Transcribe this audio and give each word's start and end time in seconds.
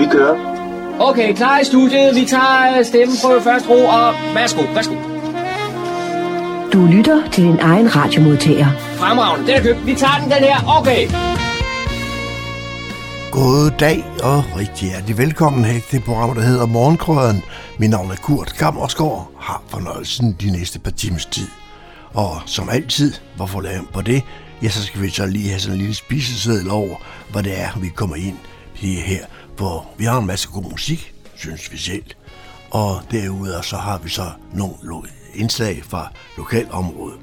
Vi 0.00 0.06
kører. 0.06 0.36
Okay, 1.00 1.34
klar 1.34 1.58
i 1.58 1.64
studiet. 1.64 2.14
Vi 2.14 2.24
tager 2.24 2.82
stemmeprøve 2.82 3.42
først 3.42 3.68
ro, 3.68 3.84
og 3.84 4.14
værsgo, 4.34 4.62
værsgo. 4.74 4.94
Du 6.72 6.86
lytter 6.96 7.30
til 7.32 7.44
din 7.44 7.58
egen 7.58 7.96
radiomodtager. 7.96 8.66
Fremragende, 8.96 9.46
den 9.46 9.56
er 9.56 9.62
købt. 9.62 9.86
Vi 9.86 9.94
tager 9.94 10.18
den, 10.22 10.30
den 10.30 10.42
her. 10.48 10.78
Okay. 10.78 11.02
God 13.30 13.70
dag 13.80 14.04
og 14.22 14.44
rigtig 14.56 14.88
hjertelig 14.88 15.18
velkommen 15.18 15.64
her 15.64 15.80
til 15.80 15.98
det 15.98 16.04
program, 16.04 16.34
der 16.34 16.42
hedder 16.42 16.66
Morgenkrøden. 16.66 17.42
Mit 17.78 17.90
navn 17.90 18.10
er 18.10 18.16
Kurt 18.16 18.54
Kammersgaard, 18.58 19.30
har 19.38 19.62
fornøjelsen 19.68 20.36
de 20.40 20.50
næste 20.50 20.78
par 20.78 20.90
timers 20.90 21.26
tid. 21.26 21.48
Og 22.14 22.40
som 22.46 22.68
altid, 22.68 23.12
hvorfor 23.36 23.60
lave 23.60 23.82
på 23.92 24.02
det? 24.02 24.22
Ja, 24.62 24.68
så 24.68 24.82
skal 24.82 25.02
vi 25.02 25.10
så 25.10 25.26
lige 25.26 25.48
have 25.48 25.60
sådan 25.60 25.74
en 25.74 25.80
lille 25.80 25.94
spiseseddel 25.94 26.70
over, 26.70 26.96
hvor 27.30 27.40
det 27.40 27.60
er, 27.60 27.68
vi 27.80 27.88
kommer 27.88 28.16
ind 28.16 28.36
her, 28.88 29.24
hvor 29.60 29.86
vi 29.98 30.04
har 30.04 30.18
en 30.18 30.26
masse 30.26 30.48
god 30.48 30.70
musik, 30.70 31.14
synes 31.36 31.72
vi 31.72 31.78
selv. 31.78 32.04
Og 32.70 33.00
derudover 33.10 33.60
så 33.62 33.76
har 33.76 33.98
vi 33.98 34.08
så 34.08 34.30
nogle 34.52 35.08
indslag 35.34 35.82
fra 35.84 36.12
lokalområdet. 36.36 37.18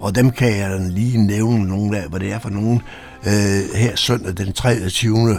Og 0.00 0.14
dem 0.14 0.30
kan 0.30 0.56
jeg 0.56 0.80
lige 0.80 1.26
nævne 1.26 1.64
nogle 1.68 1.98
af, 1.98 2.08
hvad 2.08 2.20
det 2.20 2.32
er 2.32 2.38
for 2.38 2.50
nogen. 2.50 2.82
Øh, 3.26 3.74
her 3.74 3.96
søndag 3.96 4.36
den 4.36 4.52
23. 4.52 5.30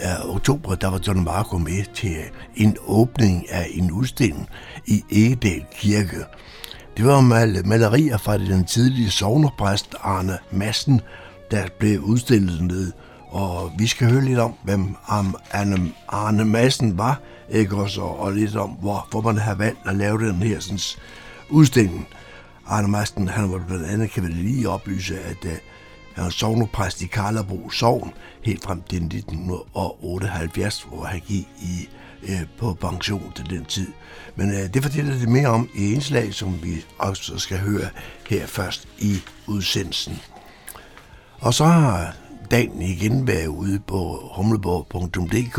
Øh, 0.00 0.34
oktober, 0.34 0.74
der 0.74 0.88
var 0.88 1.00
John 1.06 1.24
Marco 1.24 1.58
med 1.58 1.84
til 1.94 2.10
øh, 2.10 2.24
en 2.56 2.76
åbning 2.86 3.50
af 3.50 3.66
en 3.70 3.90
udstilling 3.90 4.48
i 4.86 5.04
Egedal 5.10 5.64
Kirke. 5.80 6.24
Det 6.96 7.04
var 7.04 7.20
mal- 7.20 7.66
malerier 7.66 8.16
fra 8.16 8.38
den 8.38 8.64
tidlige 8.64 9.10
sovnerpræst 9.10 9.94
Arne 10.00 10.38
Massen, 10.52 11.00
der 11.50 11.62
blev 11.78 12.00
udstillet 12.00 12.62
ned. 12.62 12.92
Og 13.34 13.72
vi 13.78 13.86
skal 13.86 14.10
høre 14.10 14.24
lidt 14.24 14.38
om, 14.38 14.54
hvem 14.64 14.96
Arne, 15.06 15.92
Arne 16.08 16.44
Madsen 16.44 16.98
var, 16.98 17.20
ikke 17.50 17.76
også, 17.76 18.00
og, 18.00 18.18
og 18.18 18.32
lidt 18.32 18.56
om, 18.56 18.70
hvor, 18.70 19.08
hvor 19.10 19.20
man 19.20 19.38
har 19.38 19.54
valgt 19.54 19.78
at 19.86 19.96
lave 19.96 20.28
den 20.28 20.34
her 20.34 20.60
sådan, 20.60 20.78
udstilling. 21.50 22.08
Arne 22.66 22.88
Madsen, 22.88 23.28
han 23.28 23.52
var 23.52 23.58
blandt 23.66 23.86
andet, 23.86 24.10
kan 24.10 24.22
vi 24.22 24.28
lige 24.28 24.68
oplyse, 24.68 25.20
at 25.20 25.44
uh, 25.44 25.50
han 26.14 26.24
var 26.24 26.30
sovnepræst 26.30 27.02
i 27.02 27.06
Karlabro 27.06 27.70
Sogn, 27.70 28.12
helt 28.42 28.64
frem 28.64 28.82
til 28.82 28.96
1978, 28.96 30.86
hvor 30.88 31.04
han 31.04 31.20
gik 31.20 31.48
i, 31.62 31.88
uh, 32.22 32.40
på 32.58 32.74
pension 32.74 33.32
til 33.36 33.50
den 33.50 33.64
tid. 33.64 33.92
Men 34.36 34.48
uh, 34.48 34.74
det 34.74 34.82
fortæller 34.82 35.18
det 35.18 35.28
mere 35.28 35.48
om 35.48 35.68
i 35.74 35.92
indslag, 35.92 36.34
som 36.34 36.62
vi 36.62 36.84
også 36.98 37.38
skal 37.38 37.58
høre 37.58 37.88
her 38.28 38.46
først 38.46 38.88
i 38.98 39.16
udsendelsen. 39.46 40.20
Og 41.40 41.54
så 41.54 41.64
har 41.64 42.14
dagen 42.54 42.82
igen 42.82 43.26
være 43.26 43.50
ude 43.50 43.80
på 43.80 44.30
humleborg.dk, 44.34 45.56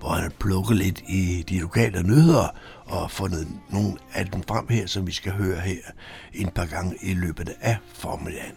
hvor 0.00 0.08
han 0.08 0.22
har 0.22 0.32
plukket 0.40 0.76
lidt 0.76 1.02
i 1.08 1.44
de 1.48 1.58
lokale 1.58 2.02
nyheder 2.02 2.48
og 2.86 3.10
fundet 3.10 3.48
nogle 3.70 3.96
af 4.14 4.26
dem 4.26 4.42
frem 4.48 4.68
her, 4.68 4.86
som 4.86 5.06
vi 5.06 5.12
skal 5.12 5.32
høre 5.32 5.60
her 5.60 5.80
en 6.32 6.48
par 6.48 6.66
gange 6.66 6.96
i 7.02 7.14
løbet 7.14 7.50
af 7.60 7.76
formiddagen. 7.92 8.54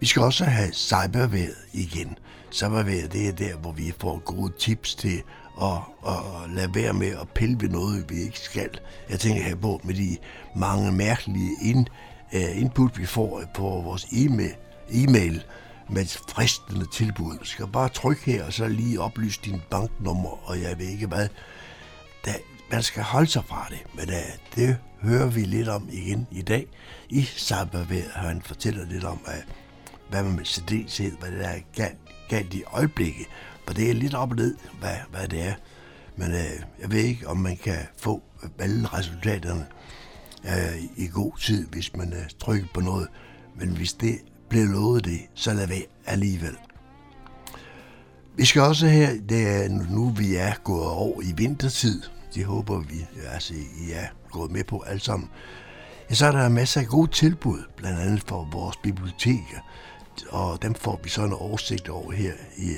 Vi 0.00 0.06
skal 0.06 0.22
også 0.22 0.44
have 0.44 0.72
cyberværet 0.72 1.56
igen. 1.72 2.18
Cyberværet, 2.52 3.12
det 3.12 3.28
er 3.28 3.32
der, 3.32 3.56
hvor 3.56 3.72
vi 3.72 3.92
får 3.98 4.22
gode 4.24 4.52
tips 4.58 4.94
til 4.94 5.22
at, 5.62 5.78
at 6.06 6.50
lade 6.54 6.74
være 6.74 6.92
med 6.92 7.08
at 7.20 7.28
pille 7.34 7.56
ved 7.60 7.68
noget, 7.68 8.04
vi 8.10 8.22
ikke 8.22 8.38
skal. 8.38 8.70
Jeg 9.10 9.20
tænker 9.20 9.42
her 9.42 9.56
på 9.56 9.80
med 9.84 9.94
de 9.94 10.16
mange 10.56 10.92
mærkelige 10.92 11.50
ind, 11.62 11.86
uh, 12.34 12.60
input, 12.60 12.98
vi 12.98 13.06
får 13.06 13.42
på 13.54 13.62
vores 13.62 14.06
e-mail, 14.12 14.54
e-mail 14.90 15.44
med 15.92 16.02
et 16.02 16.22
fristende 16.28 16.86
tilbud. 16.92 17.38
Du 17.38 17.44
skal 17.44 17.66
bare 17.66 17.88
trykke 17.88 18.22
her, 18.24 18.44
og 18.44 18.52
så 18.52 18.68
lige 18.68 19.00
oplyse 19.00 19.40
din 19.44 19.62
banknummer, 19.70 20.48
og 20.48 20.60
jeg 20.60 20.78
ved 20.78 20.86
ikke 20.86 21.06
hvad. 21.06 21.28
Da, 22.24 22.34
man 22.70 22.82
skal 22.82 23.02
holde 23.02 23.26
sig 23.26 23.44
fra 23.44 23.66
det, 23.70 23.78
men 23.94 24.06
da, 24.06 24.22
det 24.54 24.76
hører 25.02 25.26
vi 25.26 25.40
lidt 25.40 25.68
om 25.68 25.88
igen 25.92 26.26
i 26.30 26.42
dag. 26.42 26.66
I 27.08 27.22
Cyberværet 27.22 28.10
har 28.14 28.28
han 28.28 28.42
fortæller 28.42 28.86
lidt 28.86 29.04
om, 29.04 29.20
at, 29.26 29.44
hvad 30.10 30.22
man 30.22 30.36
med 30.36 30.44
særdeleshed, 30.44 31.12
hvad 31.20 31.30
det 31.30 31.46
er 31.46 31.58
galt, 31.74 31.98
galt 32.28 32.54
i 32.54 32.62
øjeblikket. 32.66 33.26
For 33.66 33.74
det 33.74 33.90
er 33.90 33.94
lidt 33.94 34.14
op 34.14 34.30
og 34.30 34.36
ned, 34.36 34.56
hvad, 34.80 34.96
hvad 35.10 35.28
det 35.28 35.42
er. 35.42 35.54
Men 36.16 36.30
øh, 36.30 36.62
jeg 36.80 36.90
ved 36.90 36.98
ikke, 36.98 37.28
om 37.28 37.36
man 37.36 37.56
kan 37.56 37.78
få 37.96 38.22
alle 38.58 38.86
resultaterne 38.86 39.66
øh, 40.44 40.82
i 40.96 41.06
god 41.06 41.38
tid, 41.38 41.66
hvis 41.66 41.96
man 41.96 42.12
øh, 42.12 42.30
trykker 42.38 42.66
på 42.74 42.80
noget. 42.80 43.08
Men 43.56 43.68
hvis 43.68 43.92
det 43.92 44.18
blev 44.50 44.66
lovet 44.66 45.04
det, 45.04 45.20
så 45.34 45.52
lad 45.52 45.66
være 45.66 45.82
alligevel. 46.06 46.56
Vi 48.36 48.44
skal 48.44 48.62
også 48.62 48.86
her, 48.86 49.10
det 49.28 49.48
er 49.48 49.68
nu 49.68 50.08
vi 50.08 50.36
er 50.36 50.54
gået 50.64 50.86
over 50.86 51.22
i 51.22 51.32
vintertid, 51.36 52.02
det 52.34 52.44
håber 52.44 52.78
vi, 52.78 53.06
altså 53.32 53.54
I 53.54 53.92
er 53.92 54.06
gået 54.30 54.50
med 54.50 54.64
på 54.64 54.80
alt 54.80 55.04
sammen, 55.04 55.28
ja, 56.10 56.14
så 56.14 56.26
er 56.26 56.32
der 56.32 56.48
masser 56.48 56.80
af 56.80 56.86
gode 56.86 57.10
tilbud, 57.10 57.58
blandt 57.76 58.00
andet 58.00 58.22
for 58.26 58.48
vores 58.52 58.76
biblioteker, 58.76 59.58
og 60.28 60.62
dem 60.62 60.74
får 60.74 61.00
vi 61.02 61.08
så 61.08 61.24
en 61.24 61.32
oversigt 61.32 61.88
over 61.88 62.12
her 62.12 62.32
i, 62.56 62.70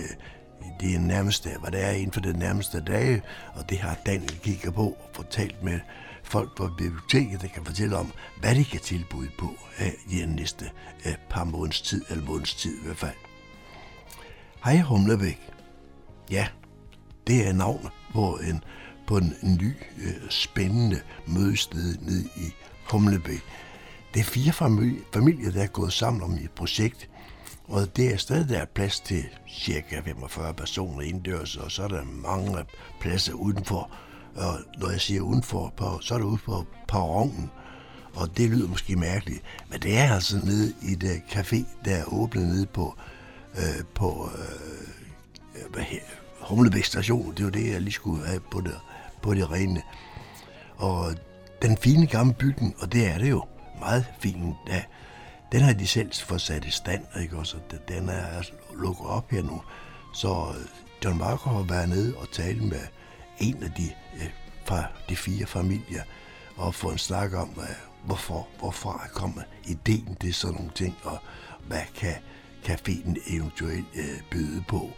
i 0.60 0.68
det 0.80 1.00
nærmeste, 1.00 1.50
hvad 1.60 1.70
det 1.70 1.84
er 1.84 1.90
inden 1.90 2.12
for 2.12 2.20
den 2.20 2.36
nærmeste 2.36 2.80
dage, 2.80 3.22
og 3.54 3.70
det 3.70 3.78
har 3.78 3.96
Daniel 4.06 4.38
kigget 4.42 4.74
på 4.74 4.86
og 4.86 5.10
fortalt 5.12 5.62
med 5.62 5.80
folk 6.32 6.56
på 6.56 6.68
biblioteket, 6.78 7.40
der 7.40 7.48
kan 7.48 7.64
fortælle 7.64 7.96
om, 7.96 8.12
hvad 8.40 8.54
de 8.54 8.64
kan 8.64 8.80
tilbyde 8.80 9.30
på 9.38 9.48
øh, 9.80 9.92
i 10.10 10.20
den 10.20 10.28
næste 10.28 10.70
uh, 11.06 11.12
par 11.30 11.44
måneds 11.44 11.80
tid, 11.82 12.04
eller 12.10 12.24
måneds 12.24 12.54
tid 12.54 12.78
i 12.78 12.84
hvert 12.84 12.96
fald. 12.96 13.16
Hej 14.64 14.80
Humlebæk. 14.80 15.40
Ja, 16.30 16.48
det 17.26 17.48
er 17.48 17.52
navn 17.52 17.88
på 18.12 18.38
en, 18.48 18.64
på 19.06 19.16
en 19.16 19.34
ny, 19.60 19.72
øh, 19.98 20.30
spændende 20.30 21.00
mødested 21.26 21.98
nede 21.98 22.24
i 22.36 22.52
Humlebæk. 22.90 23.42
Det 24.14 24.20
er 24.20 24.24
fire 24.24 24.52
familier, 25.12 25.50
der 25.50 25.62
er 25.62 25.66
gået 25.66 25.92
sammen 25.92 26.22
om 26.22 26.32
et 26.32 26.50
projekt, 26.50 27.10
og 27.64 27.96
det 27.96 28.12
er 28.12 28.16
stadig 28.16 28.48
der 28.48 28.58
er 28.58 28.64
plads 28.64 29.00
til 29.00 29.24
cirka 29.48 30.00
45 30.00 30.54
personer 30.54 31.00
indendørs, 31.00 31.56
og 31.56 31.70
så 31.70 31.82
er 31.82 31.88
der 31.88 32.04
mange 32.04 32.58
pladser 33.00 33.32
udenfor, 33.32 33.90
og 34.36 34.58
når 34.78 34.90
jeg 34.90 35.00
siger 35.00 35.20
udenfor, 35.20 35.72
på, 35.76 35.98
så 36.00 36.14
er 36.14 36.18
det 36.18 36.24
ude 36.24 36.38
på 36.44 36.66
perronen. 36.88 37.50
Og 38.14 38.36
det 38.36 38.50
lyder 38.50 38.68
måske 38.68 38.96
mærkeligt, 38.96 39.42
men 39.70 39.80
det 39.80 39.98
er 39.98 40.14
altså 40.14 40.36
nede 40.44 40.74
i 40.82 40.94
det 40.94 41.10
øh, 41.10 41.20
café, 41.30 41.64
der 41.84 41.96
er 41.96 42.04
åbnet 42.12 42.48
nede 42.48 42.66
på, 42.66 42.94
øh, 43.54 43.84
på 43.94 44.30
øh, 44.38 45.72
hvad 45.72 45.82
her, 45.82 46.00
Humlebæk 46.40 46.84
station. 46.84 47.34
Det 47.36 47.44
var 47.44 47.50
det, 47.50 47.72
jeg 47.72 47.80
lige 47.80 47.92
skulle 47.92 48.26
have 48.26 48.40
på 48.40 48.60
det, 48.60 48.74
på 49.22 49.34
det 49.34 49.50
rene. 49.50 49.82
Og 50.76 51.14
den 51.62 51.76
fine 51.76 52.06
gamle 52.06 52.34
bygning, 52.34 52.74
og 52.78 52.92
det 52.92 53.06
er 53.06 53.18
det 53.18 53.30
jo, 53.30 53.44
meget 53.78 54.04
fin, 54.20 54.54
ja, 54.68 54.82
den 55.52 55.60
har 55.60 55.72
de 55.72 55.86
selv 55.86 56.12
fået 56.12 56.40
sat 56.40 56.64
i 56.64 56.70
stand, 56.70 57.04
ikke 57.22 57.36
også? 57.36 57.56
Den 57.88 58.08
er 58.08 58.26
altså 58.26 58.52
lukket 58.74 59.06
op 59.06 59.30
her 59.30 59.42
nu. 59.42 59.62
Så 60.14 60.28
øh, 60.28 60.66
John 61.04 61.18
Marco 61.18 61.50
har 61.50 61.62
været 61.62 61.88
nede 61.88 62.14
og 62.16 62.32
talt 62.32 62.62
med 62.62 62.80
en 63.38 63.62
af 63.62 63.70
de 63.70 63.90
fra 64.72 64.84
de 65.08 65.16
fire 65.16 65.46
familier 65.46 66.02
og 66.56 66.74
få 66.74 66.90
en 66.90 66.98
snak 66.98 67.34
om, 67.34 67.48
hvad, 67.48 67.74
hvorfor, 68.04 68.48
hvorfor 68.58 68.90
er 69.04 69.08
kommet 69.14 69.44
ideen 69.64 70.16
til 70.20 70.34
sådan 70.34 70.56
nogle 70.56 70.70
ting, 70.74 70.96
og 71.02 71.18
hvad 71.66 71.82
kan 71.94 72.14
caféen 72.64 73.34
eventuelt 73.34 73.86
øh, 73.94 74.20
byde 74.30 74.64
på. 74.68 74.90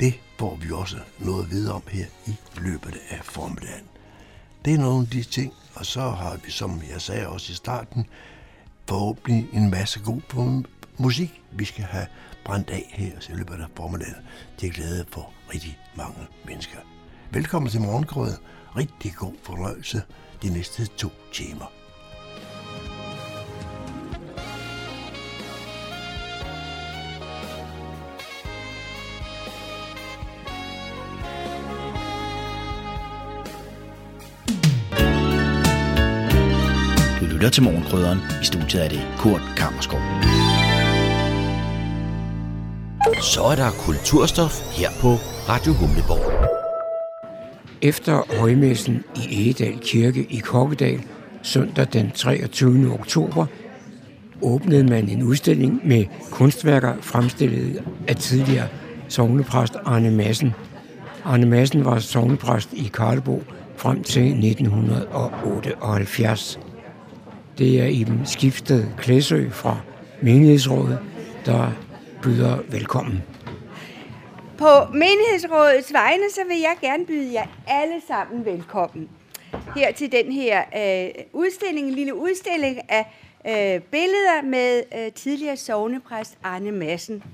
Det 0.00 0.14
får 0.38 0.56
vi 0.56 0.72
også 0.72 0.96
noget 1.18 1.50
videre 1.50 1.74
om 1.74 1.82
her 1.88 2.06
i 2.26 2.36
løbet 2.56 2.96
af 3.10 3.20
formiddagen. 3.22 3.84
Det 4.64 4.74
er 4.74 4.78
nogle 4.78 5.02
af 5.02 5.10
de 5.10 5.22
ting, 5.22 5.52
og 5.74 5.86
så 5.86 6.10
har 6.10 6.36
vi, 6.44 6.50
som 6.50 6.82
jeg 6.92 7.00
sagde 7.00 7.28
også 7.28 7.52
i 7.52 7.54
starten, 7.54 8.06
forhåbentlig 8.88 9.48
en 9.52 9.70
masse 9.70 10.00
god 10.00 10.64
musik, 10.98 11.42
vi 11.52 11.64
skal 11.64 11.84
have 11.84 12.06
brændt 12.44 12.70
af 12.70 12.90
her 12.90 13.34
i 13.34 13.36
løbet 13.36 13.54
af 13.54 13.66
formiddagen 13.76 14.24
til 14.58 14.72
glæde 14.72 15.04
for 15.12 15.32
rigtig 15.54 15.78
mange 15.96 16.26
mennesker. 16.46 16.78
Velkommen 17.30 17.70
til 17.70 17.80
Morgengrød. 17.80 18.32
Rigtig 18.78 19.14
god 19.16 19.32
fornøjelse 19.42 20.02
de 20.42 20.48
næste 20.50 20.86
to 20.86 21.08
timer. 21.32 21.72
Du 37.20 37.26
lytter 37.26 37.50
til 37.50 37.62
Morgenkrydderen. 37.62 38.18
I 38.42 38.44
studiet 38.44 38.84
er 38.84 38.88
det 38.88 39.00
Kurt 39.18 39.42
Kammerskov. 39.56 40.00
Så 43.22 43.42
er 43.42 43.56
der 43.56 43.70
kulturstof 43.70 44.78
her 44.78 44.90
på 45.00 45.08
Radio 45.48 45.72
Humleborg. 45.72 46.67
Efter 47.82 48.40
højmessen 48.40 49.04
i 49.16 49.42
Egedal 49.42 49.78
Kirke 49.78 50.26
i 50.30 50.38
Kokkedal 50.38 51.00
søndag 51.42 51.86
den 51.92 52.10
23. 52.10 52.92
oktober 52.92 53.46
åbnede 54.42 54.84
man 54.84 55.08
en 55.08 55.22
udstilling 55.22 55.80
med 55.84 56.04
kunstværker 56.30 56.94
fremstillet 57.00 57.82
af 58.08 58.16
tidligere 58.16 58.68
sognepræst 59.08 59.76
Arne 59.84 60.10
Madsen. 60.10 60.54
Arne 61.24 61.46
Madsen 61.46 61.84
var 61.84 61.98
sognepræst 61.98 62.72
i 62.72 62.90
Karlebo 62.94 63.42
frem 63.76 64.02
til 64.02 64.22
1978. 64.22 66.60
Det 67.58 67.80
er 67.80 67.86
Iben 67.86 68.20
skiftede 68.24 68.88
Klæsø 68.98 69.50
fra 69.50 69.76
Menighedsrådet, 70.22 70.98
der 71.46 71.72
byder 72.22 72.58
velkommen. 72.70 73.22
På 74.58 74.92
menighedsrådets 74.92 75.92
vegne, 75.92 76.30
så 76.30 76.40
vil 76.48 76.58
jeg 76.58 76.76
gerne 76.80 77.06
byde 77.06 77.32
jer 77.32 77.46
alle 77.66 78.02
sammen 78.08 78.44
velkommen 78.44 79.10
her 79.76 79.92
til 79.92 80.12
den 80.12 80.32
her 80.32 80.62
øh, 80.76 81.24
udstilling, 81.32 81.88
en 81.88 81.94
lille 81.94 82.14
udstilling 82.14 82.80
af 82.90 83.06
øh, 83.46 83.82
billeder 83.82 84.42
med 84.42 84.82
øh, 84.98 85.12
tidligere 85.12 85.56
sovnepræst 85.56 86.38
Arne 86.42 86.72
Madsen. 86.72 87.24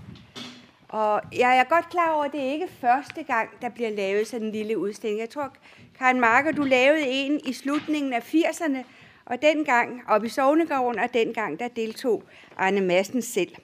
Og 0.89 1.21
jeg 1.39 1.59
er 1.59 1.65
godt 1.65 1.91
klar 1.91 2.13
over, 2.15 2.25
at 2.25 2.33
det 2.33 2.41
er 2.41 2.53
ikke 2.53 2.69
første 2.81 3.23
gang, 3.23 3.49
der 3.63 3.69
bliver 3.69 3.91
lavet 3.91 4.27
sådan 4.27 4.47
en 4.47 4.53
lille 4.53 4.79
udstilling. 4.79 5.21
Jeg 5.21 5.31
tror, 5.31 5.53
Karen 5.99 6.21
Marker, 6.21 6.53
du 6.53 6.63
lavede 6.63 7.07
en 7.07 7.41
i 7.47 7.53
slutningen 7.53 8.13
af 8.13 8.35
80'erne, 8.35 8.79
og 9.27 9.43
dengang 9.43 10.03
oppe 10.09 10.27
i 10.27 10.31
Sovnegården, 10.31 11.01
og 11.01 11.15
dengang 11.15 11.59
der 11.59 11.69
deltog 11.69 12.23
Arne 12.57 12.81
Madsen 12.81 13.23
selv. 13.23 13.55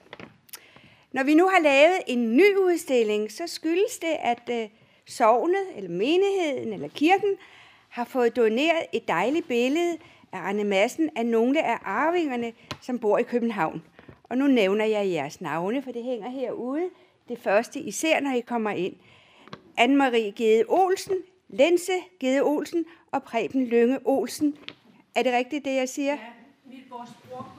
Når 1.13 1.23
vi 1.23 1.35
nu 1.35 1.49
har 1.49 1.61
lavet 1.61 1.99
en 2.07 2.37
ny 2.37 2.57
udstilling, 2.57 3.33
så 3.33 3.47
skyldes 3.47 3.99
det, 3.99 4.17
at 4.21 4.51
øh, 4.51 4.69
sovnet, 5.07 5.67
eller 5.77 5.91
menigheden, 5.91 6.73
eller 6.73 6.89
kirken, 6.89 7.37
har 7.89 8.05
fået 8.05 8.37
doneret 8.37 8.87
et 8.93 9.09
dejligt 9.09 9.49
billede 9.49 9.99
af 10.33 10.39
Arne 10.39 10.65
Madsen 10.65 11.11
af 11.17 11.27
nogle 11.27 11.65
af 11.65 11.79
arvingerne, 11.85 12.53
som 12.81 12.99
bor 12.99 13.19
i 13.19 13.23
København. 13.23 13.83
Og 14.23 14.39
nu 14.39 14.47
nævner 14.47 14.85
jeg 14.85 15.11
jeres 15.11 15.41
navne, 15.41 15.83
for 15.83 15.93
det 15.93 16.05
hænger 16.05 16.31
herude. 16.31 16.91
Det 17.29 17.39
første 17.39 17.81
især, 17.81 18.21
når 18.21 18.33
I 18.33 18.41
kommer 18.41 18.71
ind. 18.71 18.95
Anne-Marie 19.81 20.31
Gede 20.37 20.65
Olsen, 20.69 21.17
Lense 21.49 21.93
Gede 22.21 22.43
Olsen 22.43 22.85
og 23.11 23.23
Preben 23.23 23.67
Lønge 23.67 23.99
Olsen. 24.05 24.57
Er 25.15 25.23
det 25.23 25.33
rigtigt, 25.33 25.65
det 25.65 25.75
jeg 25.75 25.89
siger? 25.89 26.13
Ja, 26.13 26.19
mit 26.67 26.91
vores 26.91 27.11
bror 27.29 27.53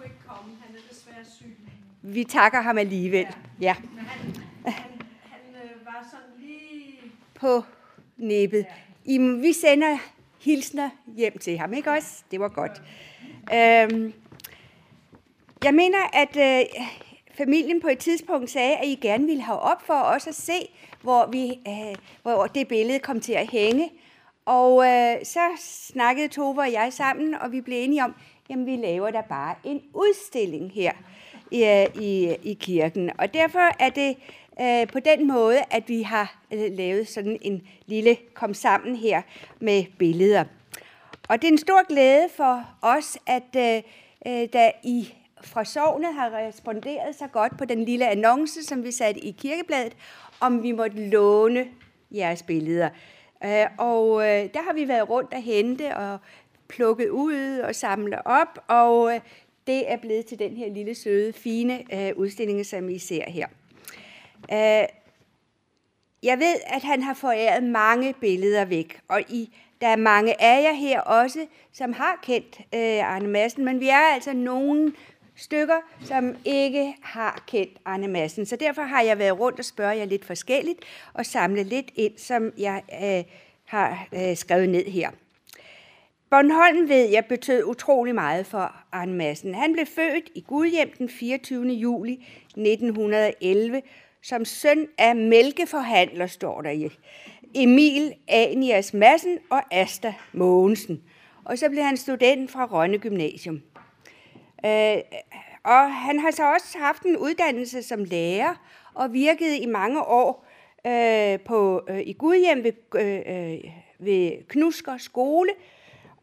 vi 2.02 2.24
takker 2.24 2.62
ham 2.62 2.78
alligevel. 2.78 3.28
Ja. 3.62 3.62
ja. 3.62 3.74
Han, 3.74 4.06
han, 4.66 5.64
øh, 5.64 5.86
var 5.86 6.08
sådan 6.12 6.48
lige... 6.48 6.96
På 7.34 7.64
næbet. 8.18 8.66
Ja. 9.06 9.14
I, 9.14 9.18
vi 9.18 9.54
sender 9.54 9.98
hilsner 10.42 10.90
hjem 11.18 11.38
til 11.38 11.58
ham, 11.58 11.74
ikke 11.74 11.92
også? 11.92 12.24
Det 12.32 12.40
var 12.40 12.48
godt. 12.48 12.82
Øhm, 13.54 14.14
jeg 15.64 15.74
mener, 15.74 15.98
at 16.14 16.38
øh, 16.38 16.66
familien 17.38 17.82
på 17.82 17.88
et 17.88 17.98
tidspunkt 17.98 18.50
sagde, 18.50 18.76
at 18.76 18.88
I 18.88 18.96
gerne 19.02 19.26
ville 19.26 19.42
have 19.42 19.60
op 19.60 19.82
for 19.82 20.02
os 20.02 20.28
at 20.28 20.36
se, 20.36 20.70
hvor, 21.02 21.26
vi, 21.32 21.60
øh, 21.68 21.96
hvor 22.22 22.46
det 22.46 22.68
billede 22.68 23.00
kom 23.00 23.20
til 23.20 23.34
at 23.34 23.52
hænge. 23.52 23.90
Og 24.46 24.86
øh, 24.86 25.26
så 25.26 25.40
snakkede 25.60 26.28
Tove 26.28 26.62
og 26.62 26.72
jeg 26.72 26.94
sammen, 26.94 27.36
og 27.36 27.52
vi 27.52 27.62
blev 27.62 27.84
enige 27.84 28.04
om, 28.04 28.16
jamen 28.50 28.66
vi 28.66 28.76
laver 28.76 29.12
da 29.12 29.22
bare 29.30 29.56
en 29.64 29.82
udstilling 29.94 30.72
her 30.72 30.92
i, 31.52 31.86
i, 32.00 32.36
i 32.44 32.54
kirken. 32.54 33.12
Og 33.18 33.34
derfor 33.34 33.84
er 33.84 33.90
det 33.90 34.18
øh, 34.62 34.88
på 34.88 35.00
den 35.00 35.28
måde, 35.28 35.60
at 35.72 35.84
vi 35.90 36.02
har 36.02 36.42
øh, 36.54 36.72
lavet 36.72 37.08
sådan 37.08 37.38
en 37.42 37.62
lille 37.86 38.18
kom 38.34 38.54
sammen 38.54 38.96
her 38.96 39.22
med 39.60 39.84
billeder. 40.00 40.44
Og 41.30 41.42
det 41.42 41.48
er 41.48 41.52
en 41.52 41.58
stor 41.58 41.88
glæde 41.88 42.28
for 42.36 42.66
os, 42.82 43.18
at 43.28 43.56
øh, 43.58 43.82
øh 44.26 44.48
da 44.54 44.72
I 44.84 45.14
fra 45.44 45.66
sovnet 45.66 46.14
har 46.14 46.32
responderet 46.48 47.16
så 47.16 47.28
godt 47.28 47.58
på 47.58 47.66
den 47.66 47.86
lille 47.86 48.08
annonce, 48.08 48.64
som 48.64 48.84
vi 48.84 48.92
satte 48.92 49.22
i 49.22 49.32
kirkebladet, 49.32 49.94
om 50.40 50.64
vi 50.64 50.72
måtte 50.72 51.10
låne 51.10 51.68
jeres 52.12 52.44
billeder. 52.44 52.90
Øh, 53.44 53.66
og 53.78 54.22
øh, 54.22 54.50
der 54.54 54.64
har 54.64 54.74
vi 54.74 54.88
været 54.88 55.10
rundt 55.10 55.34
og 55.34 55.42
hente 55.42 55.98
og 55.98 56.20
plukket 56.68 57.10
ud 57.10 57.60
og 57.60 57.76
samle 57.76 58.28
op, 58.28 58.60
og 58.68 59.16
øh, 59.16 59.20
det 59.72 59.92
er 59.92 59.98
blevet 59.98 60.26
til 60.26 60.40
den 60.40 60.58
her 60.58 60.70
lille 60.70 60.96
søde, 60.96 61.34
fine 61.34 61.84
øh, 61.94 62.18
udstilling, 62.18 62.66
som 62.66 62.90
I 62.90 63.00
ser 63.00 63.30
her. 63.30 63.48
Øh, 64.52 64.88
jeg 66.24 66.40
ved, 66.40 66.56
at 66.66 66.84
han 66.84 67.02
har 67.02 67.14
foræret 67.14 67.64
mange 67.64 68.14
billeder 68.22 68.66
væk, 68.66 69.00
og 69.08 69.22
I, 69.22 69.56
der 69.82 69.88
er 69.88 69.96
mange 69.96 70.42
af 70.42 70.64
jer 70.64 70.74
her 70.74 71.02
også, 71.02 71.46
som 71.72 71.94
har 71.94 72.20
kendt 72.24 72.60
øh, 72.60 73.14
Arne 73.14 73.28
Madsen, 73.28 73.66
men 73.66 73.80
vi 73.80 73.90
er 73.90 74.14
altså 74.14 74.34
nogen 74.34 74.96
stykker, 75.36 75.78
som 76.06 76.36
ikke 76.46 76.96
har 77.02 77.44
kendt 77.48 77.78
Arne 77.86 78.08
Madsen. 78.08 78.46
Så 78.46 78.56
derfor 78.56 78.82
har 78.82 79.02
jeg 79.02 79.20
været 79.20 79.40
rundt 79.40 79.60
og 79.60 79.66
spørge 79.66 79.98
jer 79.98 80.06
lidt 80.06 80.26
forskelligt, 80.26 80.80
og 81.14 81.26
samle 81.26 81.64
lidt 81.64 81.92
ind, 81.96 82.18
som 82.18 82.54
jeg 82.58 82.82
øh, 83.04 83.34
har 83.66 84.08
øh, 84.14 84.38
skrevet 84.38 84.70
ned 84.70 84.86
her. 84.86 85.12
Bornholm 86.32 86.90
ved 86.90 87.10
jeg 87.10 87.26
betød 87.26 87.64
utrolig 87.64 88.16
meget 88.16 88.46
for 88.46 88.76
Arne 88.92 89.14
Madsen. 89.14 89.56
Han 89.56 89.74
blev 89.74 89.86
født 89.86 90.30
i 90.36 90.42
Gudhjem 90.48 90.92
den 90.98 91.10
24. 91.10 91.68
juli 91.68 92.14
1911 92.46 93.82
som 94.22 94.46
søn 94.46 94.88
af 94.98 95.16
mælkeforhandler, 95.16 96.28
står 96.28 96.62
der 96.62 96.70
i. 96.70 96.90
Emil 97.56 98.14
Anias 98.28 98.94
Madsen 98.94 99.40
og 99.50 99.62
Asta 99.72 100.14
Mogensen. 100.34 101.04
Og 101.46 101.58
så 101.58 101.70
blev 101.70 101.84
han 101.84 101.98
student 101.98 102.52
fra 102.52 102.66
Rønne 102.66 102.98
Gymnasium. 102.98 103.62
Øh, 104.66 104.98
og 105.64 105.94
han 105.94 106.20
har 106.20 106.32
så 106.32 106.54
også 106.54 106.78
haft 106.78 107.04
en 107.04 107.18
uddannelse 107.18 107.84
som 107.84 108.04
lærer 108.04 108.56
og 108.94 109.14
virkede 109.14 109.58
i 109.60 109.66
mange 109.66 110.04
år 110.04 110.46
øh, 110.88 111.40
på, 111.40 111.82
øh, 111.90 112.00
i 112.00 112.14
Gudhjem 112.14 112.64
ved, 112.64 112.74
øh, 112.96 113.54
øh 113.54 113.72
ved 114.00 114.48
Knusker 114.48 114.98
skole. 114.98 115.50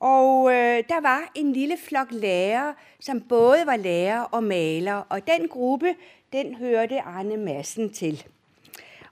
Og 0.01 0.51
øh, 0.53 0.85
der 0.89 1.01
var 1.01 1.31
en 1.35 1.53
lille 1.53 1.77
flok 1.77 2.09
lærere, 2.11 2.75
som 3.01 3.21
både 3.21 3.63
var 3.67 3.77
lærer 3.77 4.21
og 4.21 4.45
maler, 4.45 4.95
og 4.95 5.27
den 5.27 5.49
gruppe, 5.49 5.95
den 6.33 6.55
hørte 6.55 7.01
Arne 7.01 7.37
Madsen 7.37 7.93
til. 7.93 8.25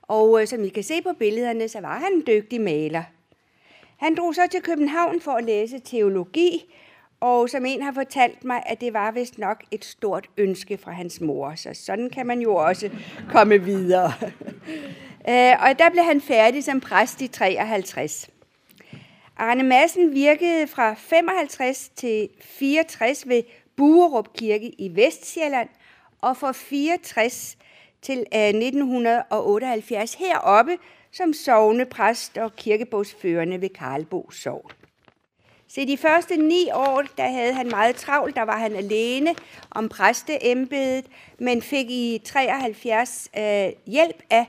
Og 0.01 0.41
øh, 0.41 0.47
som 0.47 0.63
I 0.63 0.69
kan 0.69 0.83
se 0.83 1.01
på 1.01 1.13
billederne, 1.19 1.67
så 1.67 1.81
var 1.81 1.99
han 1.99 2.13
en 2.13 2.23
dygtig 2.27 2.61
maler. 2.61 3.03
Han 3.97 4.15
drog 4.15 4.35
så 4.35 4.41
til 4.51 4.61
København 4.61 5.21
for 5.21 5.31
at 5.31 5.43
læse 5.43 5.79
teologi, 5.79 6.73
og 7.19 7.49
som 7.49 7.65
en 7.65 7.81
har 7.81 7.91
fortalt 7.91 8.43
mig, 8.43 8.63
at 8.65 8.81
det 8.81 8.93
var 8.93 9.11
vist 9.11 9.37
nok 9.37 9.63
et 9.71 9.85
stort 9.85 10.29
ønske 10.37 10.77
fra 10.77 10.91
hans 10.91 11.21
mor. 11.21 11.53
Så 11.55 11.69
sådan 11.73 12.09
kan 12.09 12.27
man 12.27 12.39
jo 12.39 12.55
også 12.55 12.89
komme 13.29 13.63
videre. 13.63 14.13
Øh, 15.29 15.53
og 15.61 15.79
der 15.79 15.89
blev 15.89 16.03
han 16.03 16.21
færdig 16.21 16.63
som 16.63 16.79
præst 16.79 17.21
i 17.21 17.27
53. 17.27 18.29
Arne 19.39 19.63
Madsen 19.63 20.13
virkede 20.13 20.67
fra 20.67 20.93
55 20.93 21.89
til 21.95 22.29
64 22.41 23.27
ved 23.27 23.43
Buerup 23.75 24.33
Kirke 24.33 24.69
i 24.77 24.95
Vestjylland, 24.95 25.69
og 26.21 26.37
fra 26.37 26.51
64 26.51 27.57
til 28.01 28.17
øh, 28.17 28.41
1978 28.41 30.13
heroppe 30.13 30.77
som 31.11 31.33
sovnepræst 31.33 32.37
og 32.37 32.55
kirkebogsførende 32.55 33.61
ved 33.61 33.69
Karlbo 33.69 34.31
Sogn. 34.31 34.71
Se, 35.67 35.87
de 35.87 35.97
første 35.97 36.37
ni 36.37 36.69
år, 36.73 37.03
der 37.17 37.27
havde 37.27 37.53
han 37.53 37.67
meget 37.67 37.95
travlt. 37.95 38.35
Der 38.35 38.41
var 38.41 38.57
han 38.57 38.75
alene 38.75 39.35
om 39.71 39.89
præsteembedet, 39.89 41.05
men 41.39 41.61
fik 41.61 41.89
i 41.89 42.21
73 42.25 43.29
øh, 43.37 43.69
hjælp 43.85 44.23
af 44.29 44.45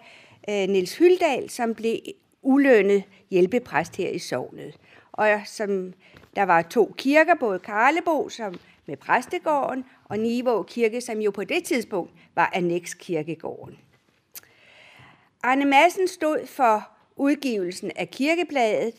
øh, 0.49 0.69
Nils 0.69 0.97
Hyldal, 0.99 1.51
som 1.51 1.75
blev 1.75 1.97
ulønnet 2.43 3.05
hjælpepræst 3.31 3.97
her 3.97 4.09
i 4.09 4.19
sognet. 4.19 4.79
Og 5.13 5.41
som 5.45 5.93
der 6.37 6.43
var 6.43 6.63
to 6.63 6.95
kirker, 6.99 7.35
både 7.35 7.59
Karlebo 7.59 8.29
som 8.29 8.55
med 8.87 8.97
præstegården, 8.97 9.85
og 10.05 10.19
Nivå 10.19 10.63
Kirke, 10.63 11.01
som 11.01 11.19
jo 11.19 11.31
på 11.31 11.45
det 11.45 11.65
tidspunkt 11.65 12.13
var 12.35 12.51
Annex 12.55 12.97
Kirkegården. 12.99 13.79
Arne 15.43 15.65
Madsen 15.65 16.09
stod 16.09 16.47
for 16.47 16.89
udgivelsen 17.17 17.91
af 17.97 18.11
kirkebladet, 18.11 18.95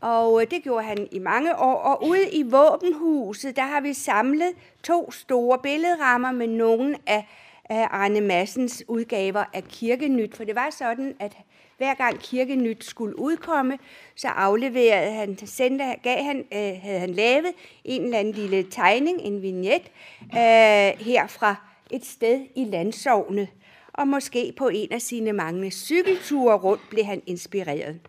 og 0.00 0.44
det 0.50 0.62
gjorde 0.62 0.84
han 0.84 1.08
i 1.10 1.18
mange 1.18 1.58
år. 1.58 1.74
Og 1.74 2.08
ude 2.08 2.30
i 2.30 2.42
våbenhuset, 2.42 3.56
der 3.56 3.62
har 3.62 3.80
vi 3.80 3.92
samlet 3.92 4.52
to 4.82 5.10
store 5.10 5.58
billedrammer 5.58 6.32
med 6.32 6.46
nogle 6.46 6.96
af, 7.06 7.28
af 7.64 7.88
Arne 7.90 8.20
Massens 8.20 8.84
udgaver 8.88 9.44
af 9.52 9.64
Kirkenyt. 9.64 10.36
For 10.36 10.44
det 10.44 10.54
var 10.54 10.70
sådan, 10.70 11.16
at 11.20 11.36
hver 11.76 11.94
gang 11.94 12.20
Kirkenyt 12.20 12.84
skulle 12.84 13.18
udkomme, 13.18 13.78
så 14.14 14.28
afleverede 14.28 15.12
han, 15.12 15.46
sendte, 15.46 15.84
gav 16.02 16.24
han, 16.24 16.38
øh, 16.38 16.82
havde 16.82 17.00
han 17.00 17.10
lavet 17.10 17.52
en 17.84 18.02
eller 18.02 18.18
anden 18.18 18.34
lille 18.34 18.66
tegning, 18.70 19.20
en 19.20 19.42
vignet, 19.42 19.82
øh, 20.22 21.00
her 21.06 21.26
fra 21.26 21.54
et 21.90 22.06
sted 22.06 22.46
i 22.54 22.64
landsovnet. 22.64 23.48
Og 23.92 24.08
måske 24.08 24.52
på 24.56 24.68
en 24.68 24.92
af 24.92 25.02
sine 25.02 25.32
mange 25.32 25.70
cykelture 25.70 26.56
rundt 26.56 26.82
blev 26.90 27.04
han 27.04 27.22
inspireret. 27.26 28.00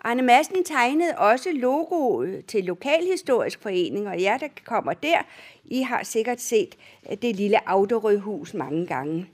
Arne 0.00 0.22
Madsen 0.22 0.64
tegnede 0.64 1.18
også 1.18 1.48
logoet 1.52 2.46
til 2.46 2.64
Lokalhistorisk 2.64 3.62
Forening, 3.62 4.08
og 4.08 4.22
jer, 4.22 4.38
der 4.38 4.48
kommer 4.64 4.92
der, 4.92 5.18
I 5.64 5.82
har 5.82 6.02
sikkert 6.02 6.40
set 6.40 6.76
øh, 7.10 7.16
det 7.22 7.36
lille 7.36 7.68
Auderødhus 7.68 8.54
mange 8.54 8.86
gange. 8.86 9.26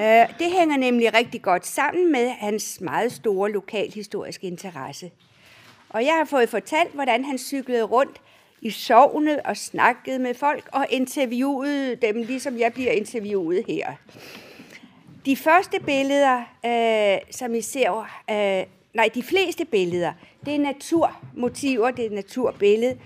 Øh, 0.00 0.38
det 0.38 0.52
hænger 0.58 0.76
nemlig 0.76 1.14
rigtig 1.14 1.42
godt 1.42 1.66
sammen 1.66 2.12
med 2.12 2.28
hans 2.28 2.80
meget 2.80 3.12
store 3.12 3.50
lokalhistoriske 3.50 4.46
interesse. 4.46 5.10
Og 5.88 6.04
jeg 6.04 6.14
har 6.14 6.24
fået 6.24 6.48
fortalt, 6.48 6.92
hvordan 6.92 7.24
han 7.24 7.38
cyklede 7.38 7.82
rundt 7.82 8.20
i 8.60 8.70
sovnet 8.70 9.40
og 9.44 9.56
snakkede 9.56 10.18
med 10.18 10.34
folk 10.34 10.68
og 10.72 10.86
interviewede 10.90 11.96
dem, 11.96 12.22
ligesom 12.22 12.58
jeg 12.58 12.72
bliver 12.72 12.92
interviewet 12.92 13.64
her. 13.66 13.92
De 15.26 15.36
første 15.36 15.80
billeder, 15.80 16.42
øh, 16.66 17.18
som 17.30 17.54
I 17.54 17.60
ser, 17.60 18.08
øh, 18.30 18.66
nej, 18.94 19.08
de 19.14 19.22
fleste 19.22 19.64
billeder, 19.64 20.12
det 20.44 20.54
er 20.54 20.58
naturmotiver, 20.58 21.90
det 21.90 22.06
er 22.06 22.10
naturbillede. 22.10 22.98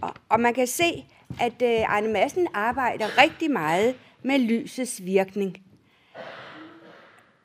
Og, 0.00 0.14
og 0.28 0.40
man 0.40 0.54
kan 0.54 0.66
se, 0.66 1.04
at 1.40 1.62
øh, 1.62 1.96
Arne 1.96 2.08
Madsen 2.08 2.48
arbejder 2.54 3.22
rigtig 3.22 3.50
meget 3.50 3.94
med 4.22 4.38
lysets 4.38 5.04
virkning. 5.04 5.56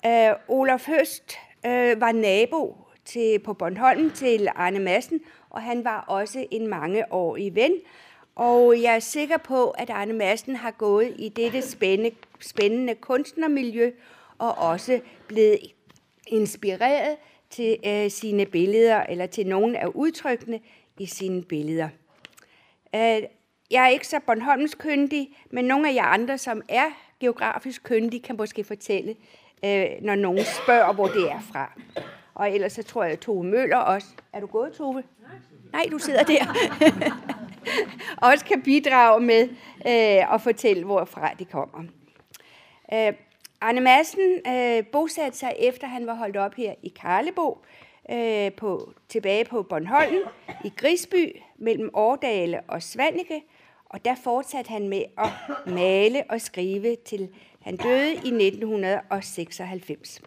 Øh, 0.05 0.35
Olaf 0.47 0.87
Høst 0.87 1.37
øh, 1.65 2.01
var 2.01 2.11
nabo 2.11 2.77
til, 3.05 3.39
på 3.39 3.53
Bornholm 3.53 4.11
til 4.11 4.47
Arne 4.55 4.79
Madsen, 4.79 5.21
og 5.49 5.61
han 5.61 5.83
var 5.83 6.01
også 6.07 6.45
en 6.51 6.67
mangeårig 6.67 7.55
ven. 7.55 7.71
Og 8.35 8.81
jeg 8.81 8.95
er 8.95 8.99
sikker 8.99 9.37
på, 9.37 9.69
at 9.69 9.89
Arne 9.89 10.13
Madsen 10.13 10.55
har 10.55 10.71
gået 10.71 11.15
i 11.17 11.29
dette 11.29 11.61
spændende, 11.61 12.15
spændende 12.39 12.95
kunstnermiljø, 12.95 13.91
og 14.37 14.57
også 14.57 14.99
blevet 15.27 15.59
inspireret 16.27 17.17
til 17.49 17.77
øh, 17.85 18.11
sine 18.11 18.45
billeder, 18.45 19.03
eller 19.03 19.25
til 19.25 19.47
nogle 19.47 19.79
af 19.79 19.87
udtrykkene 19.87 20.59
i 20.99 21.05
sine 21.05 21.43
billeder. 21.43 21.89
Øh, 22.95 23.21
jeg 23.71 23.83
er 23.83 23.87
ikke 23.87 24.07
så 24.07 24.19
Bornholms 24.25 24.75
kyndig, 24.75 25.37
men 25.49 25.65
nogle 25.65 25.89
af 25.89 25.93
jer 25.93 26.05
andre, 26.05 26.37
som 26.37 26.61
er 26.69 26.85
geografisk 27.19 27.83
kyndige, 27.83 28.21
kan 28.21 28.35
måske 28.37 28.63
fortælle, 28.63 29.15
øh, 29.65 29.85
når 30.01 30.15
nogen 30.15 30.45
spørger, 30.63 30.93
hvor 30.93 31.07
det 31.07 31.31
er 31.31 31.39
fra. 31.51 31.71
Og 32.35 32.51
ellers 32.51 32.73
så 32.73 32.83
tror 32.83 33.03
jeg, 33.03 33.13
at 33.13 33.19
Tove 33.19 33.43
Møller 33.43 33.77
også... 33.77 34.07
Er 34.33 34.39
du 34.39 34.45
gået, 34.45 34.73
Tove? 34.73 35.03
Nej, 35.73 35.85
du 35.91 35.97
sidder 35.97 36.23
der. 36.23 36.45
også 38.31 38.45
kan 38.45 38.61
bidrage 38.61 39.21
med 39.21 39.49
øh, 39.87 40.33
at 40.33 40.41
fortælle, 40.41 40.83
hvorfra 40.83 41.31
de 41.39 41.45
kommer. 41.45 41.83
Øh, 42.93 43.13
Arne 43.61 43.81
Madsen 43.81 44.41
øh, 44.47 44.85
bosatte 44.85 45.37
sig 45.37 45.55
efter, 45.59 45.87
han 45.87 46.07
var 46.07 46.13
holdt 46.13 46.37
op 46.37 46.53
her 46.53 46.73
i 46.83 46.93
Karlebo, 47.01 47.61
øh, 48.11 48.51
på, 48.51 48.93
tilbage 49.09 49.45
på 49.45 49.63
Bornholm, 49.63 50.15
i 50.63 50.73
Grisby, 50.77 51.35
mellem 51.57 51.89
Årdale 51.93 52.61
og 52.67 52.83
Svanike, 52.83 53.43
og 53.85 54.05
der 54.05 54.15
fortsatte 54.23 54.69
han 54.69 54.89
med 54.89 55.03
at 55.17 55.29
male 55.73 56.23
og 56.29 56.41
skrive 56.41 56.95
til 56.95 57.29
han 57.65 57.77
døde 57.77 58.13
i 58.13 58.47
1996. 58.47 60.21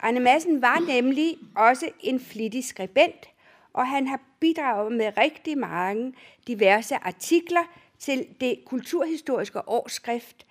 Arne 0.00 0.20
Madsen 0.20 0.62
var 0.62 0.86
nemlig 0.86 1.36
også 1.56 1.88
en 2.00 2.20
flittig 2.20 2.64
skribent, 2.64 3.28
og 3.72 3.88
han 3.88 4.06
har 4.06 4.20
bidraget 4.40 4.92
med 4.92 5.12
rigtig 5.18 5.58
mange 5.58 6.12
diverse 6.46 6.94
artikler 6.94 7.60
til 7.98 8.26
det 8.40 8.58
kulturhistoriske 8.66 9.68
årsskrift 9.68 10.46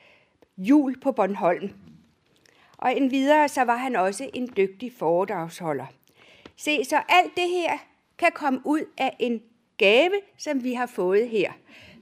Jul 0.58 1.00
på 1.00 1.12
Bornholm. 1.12 1.70
Og 2.78 2.98
endvidere 2.98 3.50
så 3.50 3.62
var 3.62 3.78
han 3.78 3.96
også 3.96 4.30
en 4.34 4.50
dygtig 4.58 4.94
foredragsholder. 4.98 5.86
Se, 6.58 6.86
så 6.86 7.02
alt 7.10 7.36
det 7.36 7.50
her 7.50 7.78
kan 8.18 8.32
komme 8.34 8.62
ud 8.66 8.82
af 8.98 9.16
en 9.20 9.42
gave, 9.78 10.16
som 10.38 10.64
vi 10.64 10.74
har 10.74 10.86
fået 10.86 11.30
her. 11.30 11.52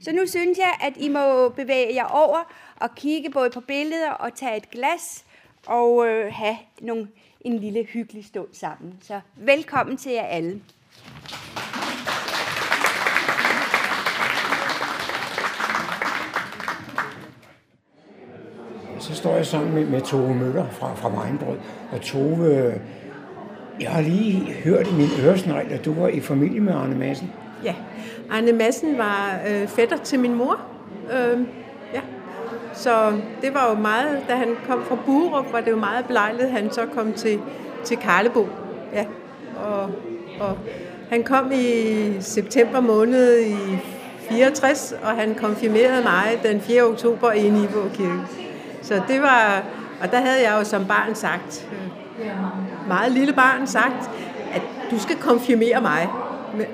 Så 0.02 0.12
nu 0.12 0.26
synes 0.26 0.58
jeg, 0.58 0.74
at 0.80 0.92
I 0.96 1.08
må 1.08 1.48
bevæge 1.48 1.94
jer 1.94 2.04
over 2.04 2.52
og 2.76 2.94
kigge 2.94 3.30
både 3.30 3.50
på 3.50 3.60
billeder 3.60 4.10
og 4.10 4.34
tage 4.34 4.56
et 4.56 4.70
glas 4.70 5.24
og 5.66 6.06
øh, 6.06 6.32
have 6.32 6.56
nogle, 6.80 7.08
en 7.40 7.58
lille 7.58 7.84
hyggelig 7.84 8.24
stund 8.24 8.48
sammen. 8.52 8.94
Så 9.02 9.20
velkommen 9.36 9.96
til 9.96 10.12
jer 10.12 10.22
alle. 10.22 10.60
Så 18.98 19.14
står 19.14 19.36
jeg 19.36 19.46
sammen 19.46 19.74
med, 19.74 19.86
med 19.86 20.00
Tove 20.00 20.34
Møller 20.34 20.70
fra, 20.70 20.94
fra 20.94 21.10
Vejenbrød. 21.10 21.58
Og 21.92 22.00
Tove, 22.00 22.56
øh, 22.56 22.80
jeg 23.80 23.90
har 23.90 24.00
lige 24.00 24.52
hørt 24.52 24.88
i 24.88 24.92
min 24.92 25.08
øresnegl, 25.20 25.72
at 25.72 25.84
du 25.84 25.94
var 25.94 26.08
i 26.08 26.20
familie 26.20 26.60
med 26.60 26.72
Arne 26.72 26.98
Madsen. 26.98 27.32
Arne 28.30 28.52
Madsen 28.52 28.98
var 28.98 29.38
øh, 29.48 29.68
fætter 29.68 29.96
til 29.96 30.20
min 30.20 30.34
mor. 30.34 30.60
Øh, 31.12 31.40
ja. 31.94 32.00
Så 32.74 33.12
det 33.42 33.54
var 33.54 33.70
jo 33.70 33.74
meget, 33.74 34.24
da 34.28 34.34
han 34.34 34.56
kom 34.68 34.84
fra 34.84 34.96
Burup, 35.06 35.52
var 35.52 35.60
det 35.60 35.70
jo 35.70 35.76
meget 35.76 36.04
belejligt, 36.04 36.42
at 36.42 36.50
han 36.50 36.72
så 36.72 36.86
kom 36.94 37.12
til, 37.12 37.40
til 37.84 37.96
Karlebo. 37.96 38.48
Ja. 38.92 39.04
Og, 39.64 39.82
og 40.40 40.58
han 41.10 41.22
kom 41.22 41.52
i 41.52 41.96
september 42.20 42.80
måned 42.80 43.40
i 43.40 43.56
64, 44.20 44.94
og 45.02 45.08
han 45.10 45.34
konfirmerede 45.34 46.02
mig 46.02 46.40
den 46.42 46.60
4. 46.60 46.82
oktober 46.82 47.32
i 47.32 47.50
Nivå 47.50 47.88
Kirke. 47.94 48.20
Så 48.82 49.02
det 49.08 49.22
var, 49.22 49.62
og 50.02 50.10
der 50.10 50.20
havde 50.20 50.50
jeg 50.50 50.58
jo 50.58 50.64
som 50.64 50.86
barn 50.86 51.14
sagt, 51.14 51.68
øh, 52.20 52.30
meget 52.88 53.12
lille 53.12 53.32
barn 53.32 53.66
sagt, 53.66 54.10
at 54.54 54.62
du 54.90 54.98
skal 54.98 55.16
konfirmere 55.16 55.80
mig. 55.80 56.08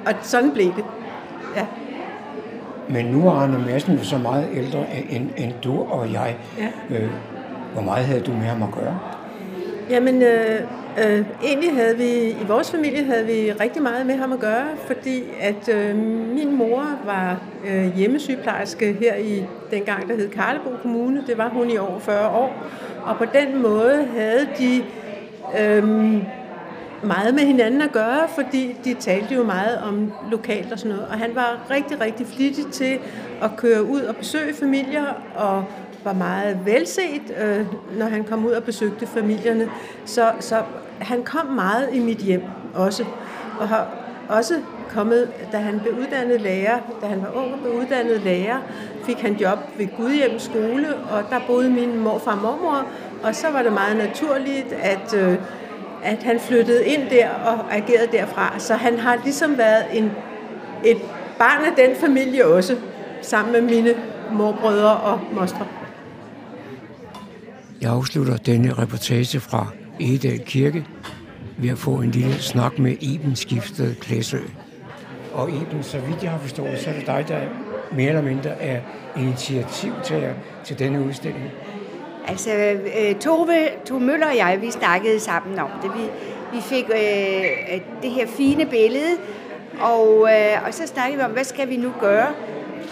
Og 0.07 0.13
sådan 0.23 0.51
blev 0.51 0.67
det. 0.67 0.85
Ja. 1.57 1.67
Men 2.89 3.07
nu 3.07 3.29
er 3.29 3.33
Arne 3.33 3.59
Madsen 3.59 3.95
jo 3.95 4.05
så 4.05 4.19
meget 4.19 4.49
ældre 4.55 4.85
end, 5.11 5.31
end 5.37 5.53
du 5.65 5.83
og 5.83 6.13
jeg. 6.13 6.37
Ja. 6.59 6.97
Øh, 6.97 7.11
hvor 7.73 7.83
meget 7.83 8.05
havde 8.05 8.21
du 8.21 8.33
med 8.33 8.41
ham 8.41 8.63
at 8.63 8.69
gøre? 8.71 8.99
Jamen, 9.91 10.23
øh, 10.23 10.61
øh, 10.99 11.25
egentlig 11.45 11.75
havde 11.75 11.97
vi, 11.97 12.29
i 12.31 12.45
vores 12.49 12.71
familie 12.71 13.05
havde 13.05 13.27
vi 13.27 13.53
rigtig 13.61 13.83
meget 13.83 14.07
med 14.07 14.15
ham 14.15 14.33
at 14.33 14.39
gøre, 14.39 14.67
fordi 14.87 15.23
at 15.41 15.69
øh, 15.69 15.97
min 16.35 16.57
mor 16.57 16.85
var 17.05 17.41
øh, 17.67 17.97
hjemmesygeplejerske 17.97 18.93
her 19.01 19.15
i 19.15 19.45
dengang, 19.71 20.09
der 20.09 20.17
hed 20.17 20.31
Karlebo 20.31 20.71
Kommune. 20.83 21.23
Det 21.27 21.39
var 21.39 21.49
hun 21.49 21.71
i 21.71 21.79
over 21.79 21.99
40 21.99 22.29
år. 22.29 22.55
Og 23.03 23.17
på 23.19 23.25
den 23.25 23.63
måde 23.63 24.09
havde 24.17 24.49
de 24.59 24.83
øh, 25.61 26.15
meget 27.03 27.35
med 27.35 27.43
hinanden 27.43 27.81
at 27.83 27.93
gøre, 27.93 28.29
fordi 28.35 28.77
de 28.85 28.95
talte 28.95 29.35
jo 29.35 29.45
meget 29.45 29.79
om 29.79 30.13
lokalt 30.31 30.73
og 30.73 30.79
sådan 30.79 30.97
noget. 30.97 31.09
Og 31.11 31.19
han 31.19 31.35
var 31.35 31.67
rigtig, 31.71 32.01
rigtig 32.01 32.27
flittig 32.27 32.67
til 32.73 32.99
at 33.43 33.51
køre 33.57 33.85
ud 33.85 34.01
og 34.01 34.17
besøge 34.17 34.55
familier, 34.55 35.05
og 35.37 35.65
var 36.05 36.13
meget 36.13 36.59
velset, 36.65 37.35
øh, 37.43 37.67
når 37.99 38.07
han 38.07 38.25
kom 38.25 38.47
ud 38.47 38.51
og 38.51 38.63
besøgte 38.63 39.07
familierne. 39.07 39.69
Så, 40.05 40.33
så 40.41 40.63
han 40.99 41.23
kom 41.23 41.47
meget 41.47 41.89
i 41.93 41.99
mit 41.99 42.19
hjem 42.19 42.43
også, 42.75 43.05
og 43.61 43.69
har 43.69 43.89
også 44.29 44.55
kommet, 44.91 45.29
da 45.53 45.57
han 45.57 45.81
blev 45.81 45.95
uddannet 45.95 46.41
lærer, 46.41 46.79
da 47.01 47.07
han 47.07 47.23
var 47.23 47.43
ung 47.43 47.53
og 47.53 47.59
blev 47.59 47.73
uddannet 47.73 48.21
lærer, 48.21 48.59
fik 49.05 49.17
han 49.17 49.35
job 49.35 49.59
ved 49.79 49.87
Gudhjem 49.97 50.39
skole, 50.39 50.95
og 51.11 51.25
der 51.31 51.41
boede 51.47 51.71
min 51.71 51.99
morfar 51.99 52.33
og 52.33 52.39
mormor, 52.39 52.87
og 53.23 53.35
så 53.35 53.51
var 53.51 53.63
det 53.63 53.73
meget 53.73 53.97
naturligt, 53.97 54.73
at 54.73 55.15
øh, 55.15 55.39
at 56.07 56.23
han 56.23 56.41
flyttede 56.41 56.87
ind 56.87 57.11
der 57.11 57.29
og 57.29 57.75
agerede 57.75 58.09
derfra. 58.13 58.59
Så 58.59 58.75
han 58.75 58.99
har 58.99 59.19
ligesom 59.25 59.59
været 59.59 59.85
en, 59.93 60.11
et 60.85 60.97
barn 61.39 61.65
af 61.65 61.87
den 61.87 61.97
familie 61.97 62.47
også, 62.47 62.77
sammen 63.23 63.53
med 63.53 63.61
mine 63.61 63.95
morbrødre 64.33 64.97
og 64.97 65.21
mostre. 65.33 65.67
Jeg 67.81 67.91
afslutter 67.91 68.37
denne 68.37 68.73
reportage 68.73 69.41
fra 69.41 69.67
Egedal 70.01 70.39
Kirke 70.39 70.85
ved 71.59 71.71
at 71.71 71.79
få 71.79 71.91
en 71.91 72.11
lille 72.11 72.35
snak 72.35 72.79
med 72.79 72.97
Iben 73.01 73.37
Skiftet 73.37 73.97
Klæsø. 74.01 74.39
Og 75.33 75.51
Iben, 75.51 75.83
så 75.83 75.99
vidt 75.99 76.23
jeg 76.23 76.31
har 76.31 76.39
forstået, 76.39 76.79
så 76.79 76.91
er 76.91 76.95
det 76.95 77.07
dig, 77.07 77.25
der 77.29 77.41
mere 77.93 78.09
eller 78.09 78.23
mindre 78.23 78.63
er 78.63 78.81
initiativtager 79.17 80.35
til 80.65 80.79
denne 80.79 81.05
udstilling. 81.05 81.45
Altså, 82.29 82.51
øh, 82.51 83.15
Tove, 83.15 83.69
Tove 83.85 84.01
Møller 84.01 84.27
og 84.27 84.37
jeg, 84.37 84.59
vi 84.61 84.71
snakkede 84.71 85.21
sammen 85.21 85.59
om 85.59 85.71
det. 85.83 85.91
Vi, 85.95 86.11
vi 86.53 86.61
fik 86.61 86.85
øh, 86.91 87.75
øh, 87.75 87.81
det 88.03 88.11
her 88.11 88.27
fine 88.27 88.67
billede, 88.67 89.17
og, 89.81 90.29
øh, 90.33 90.67
og 90.67 90.75
så 90.75 90.87
snakkede 90.87 91.19
vi 91.19 91.25
om, 91.25 91.31
hvad 91.31 91.45
skal 91.45 91.69
vi 91.69 91.77
nu 91.77 91.93
gøre? 92.01 92.29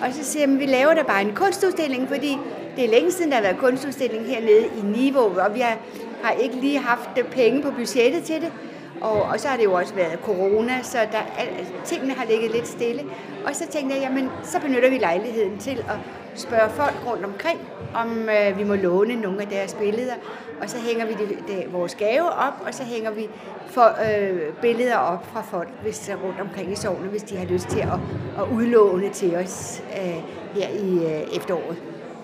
Og 0.01 0.13
så 0.13 0.25
siger 0.25 0.47
vi, 0.47 0.57
vi 0.57 0.67
laver 0.67 0.95
da 0.95 1.03
bare 1.03 1.23
en 1.23 1.35
kunstudstilling, 1.35 2.09
fordi 2.09 2.39
det 2.77 2.85
er 2.85 2.89
længe 2.89 3.11
siden, 3.13 3.31
der 3.31 3.37
har 3.37 3.43
været 3.43 3.59
kunstudstilling 3.59 4.27
hernede 4.27 4.65
i 4.65 4.81
Niveau, 5.01 5.39
og 5.39 5.55
vi 5.55 5.61
har, 5.61 5.77
har 6.23 6.33
ikke 6.33 6.57
lige 6.57 6.79
haft 6.79 7.11
penge 7.31 7.63
på 7.63 7.71
budgettet 7.71 8.23
til 8.23 8.41
det. 8.41 8.53
Og, 9.01 9.23
og 9.23 9.41
så 9.41 9.49
har 9.49 9.57
det 9.57 9.65
jo 9.65 9.73
også 9.73 9.95
været 9.95 10.19
corona, 10.25 10.83
så 10.83 10.99
der, 11.13 11.19
al, 11.39 11.49
altså, 11.59 11.73
tingene 11.85 12.15
har 12.15 12.27
ligget 12.27 12.51
lidt 12.51 12.69
stille. 12.69 13.03
Og 13.47 13.55
så 13.55 13.67
tænkte 13.71 13.95
jeg, 13.95 14.03
jamen, 14.03 14.29
så 14.43 14.61
benytter 14.61 14.91
vi 14.91 14.99
lejligheden 14.99 15.59
til 15.59 15.79
at 15.79 16.24
spørge 16.35 16.71
folk 16.71 16.95
rundt 17.07 17.25
omkring, 17.25 17.61
om 17.95 18.29
øh, 18.29 18.59
vi 18.59 18.65
må 18.65 18.75
låne 18.75 19.15
nogle 19.15 19.43
af 19.43 19.49
deres 19.49 19.75
billeder. 19.75 20.15
Og 20.63 20.71
så 20.71 20.77
hænger 20.79 21.07
vi 21.07 21.13
det, 21.13 21.29
det, 21.49 21.73
vores 21.73 21.95
gave 21.95 22.31
op, 22.31 22.53
og 22.67 22.75
så 22.75 22.83
hænger 22.83 23.11
vi 23.11 23.29
for, 23.67 23.99
øh, 24.11 24.41
billeder 24.63 24.97
op 24.97 25.27
fra 25.33 25.43
folk 25.43 25.69
hvis, 25.83 26.11
rundt 26.25 26.41
omkring 26.41 26.73
i 26.73 26.77
sovnet, 26.77 27.11
hvis 27.11 27.23
de 27.23 27.37
har 27.37 27.45
lyst 27.45 27.69
til 27.69 27.81
at, 27.81 27.99
at 28.39 28.45
udlåne 28.53 29.11
til 29.11 29.37
os 29.37 29.83
øh, 29.97 30.15
her 30.55 30.69
i 30.69 30.95
øh, 30.95 31.37
efteråret. 31.37 31.77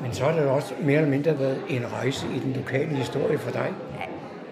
Men 0.03 0.13
så 0.13 0.25
har 0.25 0.33
det 0.33 0.51
også 0.51 0.75
mere 0.81 0.97
eller 0.97 1.11
mindre 1.11 1.39
været 1.39 1.63
en 1.69 1.85
rejse 1.93 2.27
i 2.37 2.39
den 2.39 2.53
lokale 2.53 2.97
historie 2.97 3.39
for 3.39 3.51
dig. 3.51 3.73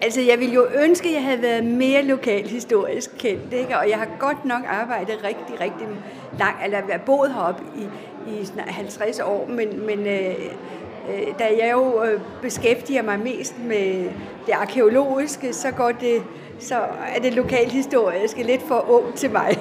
Altså, 0.01 0.21
jeg 0.21 0.39
ville 0.39 0.53
jo 0.53 0.65
ønske, 0.83 1.07
at 1.07 1.15
jeg 1.15 1.23
havde 1.23 1.41
været 1.41 1.63
mere 1.63 2.01
lokalhistorisk 2.01 3.09
kendt, 3.17 3.53
ikke? 3.53 3.77
og 3.77 3.89
jeg 3.89 3.97
har 3.97 4.07
godt 4.19 4.45
nok 4.45 4.61
arbejdet 4.67 5.15
rigtig, 5.23 5.61
rigtig 5.61 5.87
langt, 6.39 6.65
eller 6.65 6.87
været 6.87 7.01
boet 7.01 7.33
heroppe 7.33 7.63
i, 7.77 7.87
i 8.27 8.45
snart 8.45 8.67
50 8.67 9.19
år, 9.19 9.47
men, 9.49 9.85
men 9.85 9.99
øh, 9.99 10.35
øh, 11.09 11.27
da 11.39 11.43
jeg 11.43 11.71
jo 11.73 12.03
øh, 12.03 12.21
beskæftiger 12.41 13.01
mig 13.01 13.19
mest 13.19 13.55
med 13.63 14.09
det 14.45 14.53
arkeologiske, 14.53 15.53
så, 15.53 15.71
går 15.71 15.91
det, 15.91 16.23
så 16.59 16.75
er 17.15 17.19
det 17.21 17.33
lokalhistoriske 17.33 18.43
lidt 18.43 18.61
for 18.67 18.85
ung 18.89 19.15
til 19.15 19.31
mig. 19.31 19.57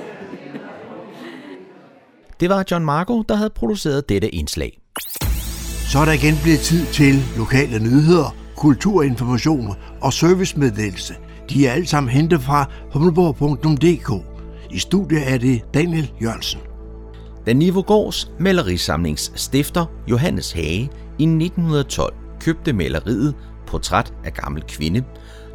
Det 2.41 2.49
var 2.49 2.65
John 2.71 2.85
Marco, 2.85 3.23
der 3.23 3.35
havde 3.35 3.50
produceret 3.50 4.09
dette 4.09 4.29
indslag. 4.29 4.79
Så 5.93 5.99
er 5.99 6.05
der 6.05 6.12
igen 6.12 6.35
blevet 6.43 6.61
tid 6.61 6.87
til 6.87 7.15
lokale 7.37 7.79
nyheder, 7.79 8.37
kulturinformation 8.57 9.77
og 10.00 10.12
servicemeddelelse. 10.12 11.15
De 11.50 11.67
er 11.67 11.73
alle 11.73 11.87
sammen 11.87 12.11
hentet 12.11 12.41
fra 12.41 12.65
humleborg.dk. 12.93 14.25
I 14.71 14.79
studiet 14.79 15.33
er 15.33 15.38
det 15.38 15.62
Daniel 15.75 16.12
Jørgensen. 16.23 16.68
Da 17.49 17.52
Nivogårds 17.52 18.31
malerisamlings 18.38 19.33
stifter 19.35 19.87
Johannes 20.11 20.52
Hage 20.52 20.90
i 21.19 21.23
1912 21.23 22.14
købte 22.40 22.73
maleriet 22.73 23.35
Portræt 23.67 24.14
af 24.25 24.35
gammel 24.35 24.62
kvinde, 24.62 25.05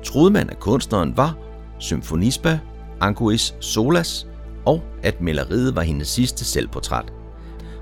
troede 0.03 0.31
man, 0.31 0.50
at 0.50 0.59
kunstneren 0.59 1.17
var 1.17 1.38
symfonisba 1.79 2.59
Anguis 3.01 3.55
Solas, 3.59 4.27
og 4.65 4.83
at 5.03 5.21
maleriet 5.21 5.75
var 5.75 5.81
hendes 5.81 6.07
sidste 6.07 6.45
selvportræt. 6.45 7.13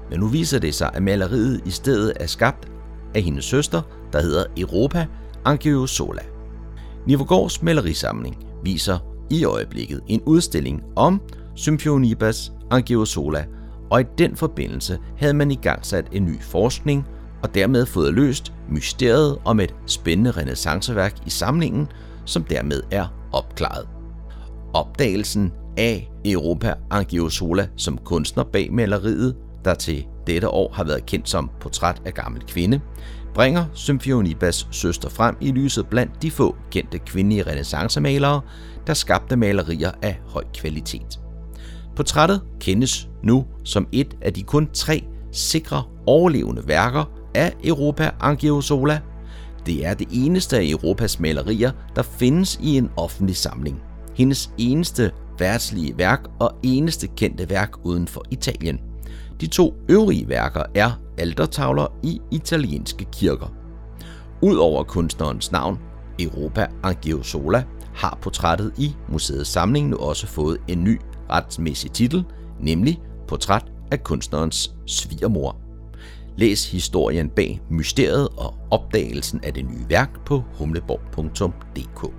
Men 0.09 0.19
nu 0.19 0.27
viser 0.27 0.59
det 0.59 0.75
sig, 0.75 0.89
at 0.93 1.03
maleriet 1.03 1.61
i 1.65 1.71
stedet 1.71 2.13
er 2.15 2.27
skabt 2.27 2.67
af 3.15 3.21
hendes 3.21 3.45
søster, 3.45 3.81
der 4.13 4.21
hedder 4.21 4.45
Europa 4.57 5.05
Angiosola. 5.45 6.21
Nivogårds 7.07 7.63
malerisamling 7.63 8.37
viser 8.63 8.99
i 9.29 9.43
øjeblikket 9.43 10.01
en 10.07 10.21
udstilling 10.25 10.83
om 10.95 11.21
Symphonibas 11.55 12.51
Angiosola, 12.71 13.45
og 13.91 14.01
i 14.01 14.03
den 14.17 14.35
forbindelse 14.35 14.99
havde 15.17 15.33
man 15.33 15.51
i 15.51 15.55
gang 15.55 15.85
sat 15.85 16.05
en 16.11 16.25
ny 16.25 16.41
forskning 16.41 17.05
og 17.43 17.55
dermed 17.55 17.85
fået 17.85 18.13
løst 18.13 18.53
mysteriet 18.69 19.37
om 19.45 19.59
et 19.59 19.75
spændende 19.85 20.31
renaissanceværk 20.31 21.15
i 21.25 21.29
samlingen, 21.29 21.87
som 22.25 22.43
dermed 22.43 22.81
er 22.91 23.07
opklaret. 23.31 23.87
Opdagelsen 24.73 25.51
af 25.77 26.11
Europa 26.25 26.73
Angiosola 26.91 27.67
som 27.77 27.97
kunstner 27.97 28.43
bag 28.43 28.73
maleriet, 28.73 29.35
der 29.65 29.73
til 29.73 30.05
dette 30.27 30.49
år 30.49 30.73
har 30.73 30.83
været 30.83 31.05
kendt 31.05 31.29
som 31.29 31.51
Portræt 31.59 32.01
af 32.05 32.13
gammel 32.13 32.41
kvinde, 32.47 32.79
bringer 33.33 33.65
Symphonibas 33.73 34.67
søster 34.71 35.09
frem 35.09 35.37
i 35.41 35.51
lyset 35.51 35.87
blandt 35.87 36.21
de 36.21 36.31
få 36.31 36.55
kendte 36.71 36.99
kvindelige 36.99 37.43
renaissancemalere, 37.43 38.41
der 38.87 38.93
skabte 38.93 39.35
malerier 39.35 39.91
af 40.01 40.19
høj 40.27 40.43
kvalitet. 40.53 41.19
Portrættet 41.95 42.41
kendes 42.59 43.09
nu 43.23 43.45
som 43.63 43.87
et 43.91 44.17
af 44.21 44.33
de 44.33 44.43
kun 44.43 44.69
tre 44.73 45.03
sikre 45.31 45.83
overlevende 46.05 46.67
værker 46.67 47.05
af 47.35 47.53
Europa 47.63 48.11
Angiosola. 48.19 48.99
Det 49.65 49.85
er 49.85 49.93
det 49.93 50.07
eneste 50.11 50.57
af 50.57 50.63
Europas 50.63 51.19
malerier, 51.19 51.71
der 51.95 52.01
findes 52.01 52.59
i 52.63 52.77
en 52.77 52.89
offentlig 52.97 53.35
samling. 53.35 53.81
Hendes 54.15 54.51
eneste 54.57 55.11
værtslige 55.39 55.97
værk 55.97 56.21
og 56.39 56.51
eneste 56.63 57.07
kendte 57.07 57.49
værk 57.49 57.71
uden 57.83 58.07
for 58.07 58.23
Italien. 58.31 58.79
De 59.41 59.47
to 59.47 59.73
øvrige 59.89 60.29
værker 60.29 60.63
er 60.75 60.91
altertavler 61.17 61.87
i 62.03 62.21
italienske 62.31 63.05
kirker. 63.11 63.53
Udover 64.41 64.83
kunstnerens 64.83 65.51
navn, 65.51 65.79
Europa 66.19 66.67
Angiosola, 66.83 67.63
har 67.93 68.17
portrættet 68.21 68.73
i 68.77 68.95
museets 69.09 69.49
samling 69.49 69.89
nu 69.89 69.97
også 69.97 70.27
fået 70.27 70.57
en 70.67 70.83
ny 70.83 70.99
retsmæssig 71.31 71.91
titel, 71.91 72.23
nemlig 72.59 72.99
Portræt 73.27 73.65
af 73.91 74.03
kunstnerens 74.03 74.71
svigermor. 74.87 75.57
Læs 76.37 76.71
historien 76.71 77.29
bag 77.29 77.61
mysteriet 77.69 78.27
og 78.37 78.53
opdagelsen 78.71 79.39
af 79.43 79.53
det 79.53 79.65
nye 79.65 79.85
værk 79.89 80.25
på 80.25 80.43
humleborg.dk. 80.53 82.13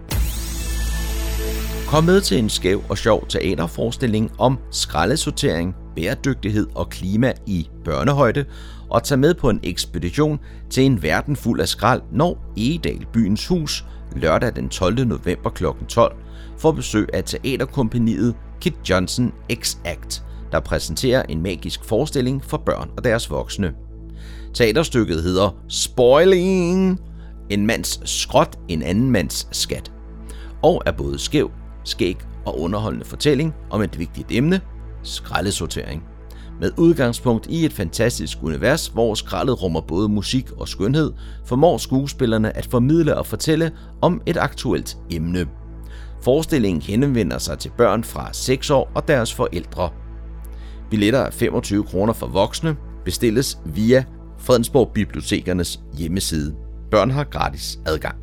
Kom 1.88 2.04
med 2.04 2.20
til 2.20 2.38
en 2.38 2.50
skæv 2.50 2.82
og 2.88 2.98
sjov 2.98 3.26
teaterforestilling 3.28 4.30
om 4.38 4.58
skraldesortering, 4.70 5.74
bæredygtighed 5.96 6.66
og 6.74 6.88
klima 6.88 7.32
i 7.46 7.68
børnehøjde, 7.84 8.44
og 8.90 9.02
tag 9.02 9.18
med 9.18 9.34
på 9.34 9.50
en 9.50 9.60
ekspedition 9.62 10.38
til 10.70 10.84
en 10.84 11.02
verden 11.02 11.36
fuld 11.36 11.60
af 11.60 11.68
skrald, 11.68 12.02
når 12.12 12.52
Egedal 12.56 13.06
Byens 13.12 13.46
Hus 13.46 13.84
lørdag 14.16 14.56
den 14.56 14.68
12. 14.68 15.06
november 15.06 15.50
kl. 15.50 15.64
12 15.88 16.16
får 16.62 16.72
besøg 16.72 17.08
af 17.12 17.24
teaterkompaniet 17.24 18.34
Kit 18.60 18.74
Johnson 18.90 19.32
X-Act, 19.52 20.22
der 20.52 20.60
præsenterer 20.60 21.22
en 21.28 21.42
magisk 21.42 21.84
forestilling 21.84 22.44
for 22.44 22.56
børn 22.56 22.90
og 22.96 23.04
deres 23.04 23.30
voksne. 23.30 23.72
Teaterstykket 24.54 25.22
hedder 25.22 25.56
Spoiling, 25.68 27.00
en 27.50 27.66
mands 27.66 28.10
skråt, 28.10 28.58
en 28.68 28.82
anden 28.82 29.10
mands 29.10 29.48
skat, 29.52 29.92
og 30.62 30.82
er 30.86 30.92
både 30.92 31.18
skæv, 31.18 31.50
skæg 31.84 32.16
og 32.46 32.60
underholdende 32.60 33.04
fortælling 33.04 33.54
om 33.70 33.82
et 33.82 33.98
vigtigt 33.98 34.28
emne, 34.30 34.60
skraldesortering. 35.02 36.02
Med 36.60 36.70
udgangspunkt 36.78 37.46
i 37.46 37.64
et 37.64 37.72
fantastisk 37.72 38.38
univers, 38.42 38.86
hvor 38.86 39.14
skraldet 39.14 39.62
rummer 39.62 39.80
både 39.80 40.08
musik 40.08 40.50
og 40.50 40.68
skønhed, 40.68 41.12
formår 41.44 41.78
skuespillerne 41.78 42.56
at 42.56 42.66
formidle 42.66 43.16
og 43.16 43.26
fortælle 43.26 43.72
om 44.00 44.22
et 44.26 44.36
aktuelt 44.36 44.98
emne. 45.10 45.48
Forestillingen 46.22 46.82
henvender 46.82 47.38
sig 47.38 47.58
til 47.58 47.72
børn 47.76 48.04
fra 48.04 48.32
6 48.32 48.70
år 48.70 48.90
og 48.94 49.08
deres 49.08 49.34
forældre. 49.34 49.90
Billetter 50.90 51.20
er 51.20 51.30
25 51.30 51.84
kroner 51.84 52.12
for 52.12 52.26
voksne, 52.26 52.76
bestilles 53.04 53.58
via 53.64 54.04
Fredensborg 54.38 54.90
Bibliotekernes 54.94 55.80
hjemmeside. 55.98 56.54
Børn 56.90 57.10
har 57.10 57.24
gratis 57.24 57.78
adgang. 57.86 58.16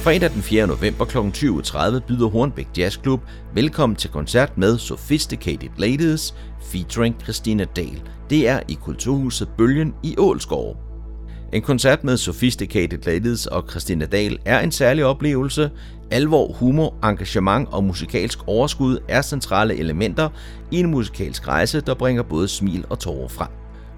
Fredag 0.00 0.30
den 0.30 0.42
4. 0.42 0.66
november 0.66 1.04
kl. 1.04 1.18
20.30 1.18 2.06
byder 2.06 2.28
Hornbæk 2.28 2.68
Jazzklub 2.78 3.20
velkommen 3.54 3.96
til 3.96 4.10
koncert 4.10 4.58
med 4.58 4.78
Sophisticated 4.78 5.68
Ladies 5.78 6.34
featuring 6.62 7.20
Christina 7.22 7.64
Dahl. 7.64 8.02
Det 8.30 8.48
er 8.48 8.60
i 8.68 8.74
Kulturhuset 8.74 9.48
Bølgen 9.58 9.94
i 10.02 10.14
Ålskov. 10.18 10.89
En 11.52 11.62
koncert 11.62 12.04
med 12.04 12.16
Sophisticated 12.16 12.98
Ladies 13.06 13.46
og 13.46 13.64
Christina 13.70 14.06
Dahl 14.06 14.38
er 14.44 14.60
en 14.60 14.72
særlig 14.72 15.04
oplevelse. 15.04 15.70
Alvor, 16.10 16.52
humor, 16.52 16.94
engagement 17.04 17.68
og 17.72 17.84
musikalsk 17.84 18.38
overskud 18.46 18.98
er 19.08 19.22
centrale 19.22 19.76
elementer 19.76 20.28
i 20.70 20.80
en 20.80 20.90
musikalsk 20.90 21.48
rejse, 21.48 21.80
der 21.80 21.94
bringer 21.94 22.22
både 22.22 22.48
smil 22.48 22.84
og 22.88 22.98
tårer 22.98 23.28
frem. 23.28 23.48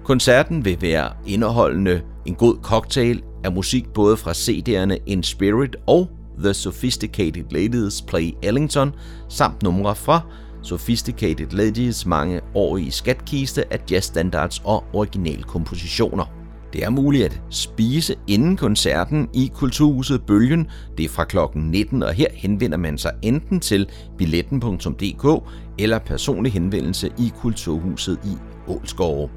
Koncerten 0.03 0.65
vil 0.65 0.81
være 0.81 1.09
indeholdende 1.25 2.01
en 2.25 2.35
god 2.35 2.55
cocktail 2.61 3.21
af 3.43 3.51
musik 3.51 3.89
både 3.93 4.17
fra 4.17 4.31
CD'erne 4.31 5.03
In 5.05 5.23
Spirit 5.23 5.75
og 5.87 6.09
The 6.39 6.53
Sophisticated 6.53 7.43
Ladies 7.51 8.01
Play 8.01 8.31
Ellington, 8.43 8.91
samt 9.29 9.63
numre 9.63 9.95
fra 9.95 10.21
Sophisticated 10.61 11.47
Ladies 11.51 12.05
mange 12.05 12.41
i 12.79 12.89
skatkiste 12.89 13.73
af 13.73 13.79
jazzstandards 13.91 14.61
og 14.65 14.83
originalkompositioner. 14.93 16.42
Det 16.73 16.83
er 16.83 16.89
muligt 16.89 17.25
at 17.25 17.41
spise 17.49 18.15
inden 18.27 18.57
koncerten 18.57 19.29
i 19.33 19.51
Kulturhuset 19.55 20.25
Bølgen. 20.25 20.67
Det 20.97 21.05
er 21.05 21.09
fra 21.09 21.23
kl. 21.23 21.37
19, 21.55 22.03
og 22.03 22.13
her 22.13 22.27
henvender 22.33 22.77
man 22.77 22.97
sig 22.97 23.11
enten 23.21 23.59
til 23.59 23.89
billetten.dk 24.17 25.43
eller 25.79 25.99
personlig 25.99 26.53
henvendelse 26.53 27.09
i 27.19 27.31
Kulturhuset 27.41 28.19
i 28.25 28.37
Ålskov. 28.67 29.29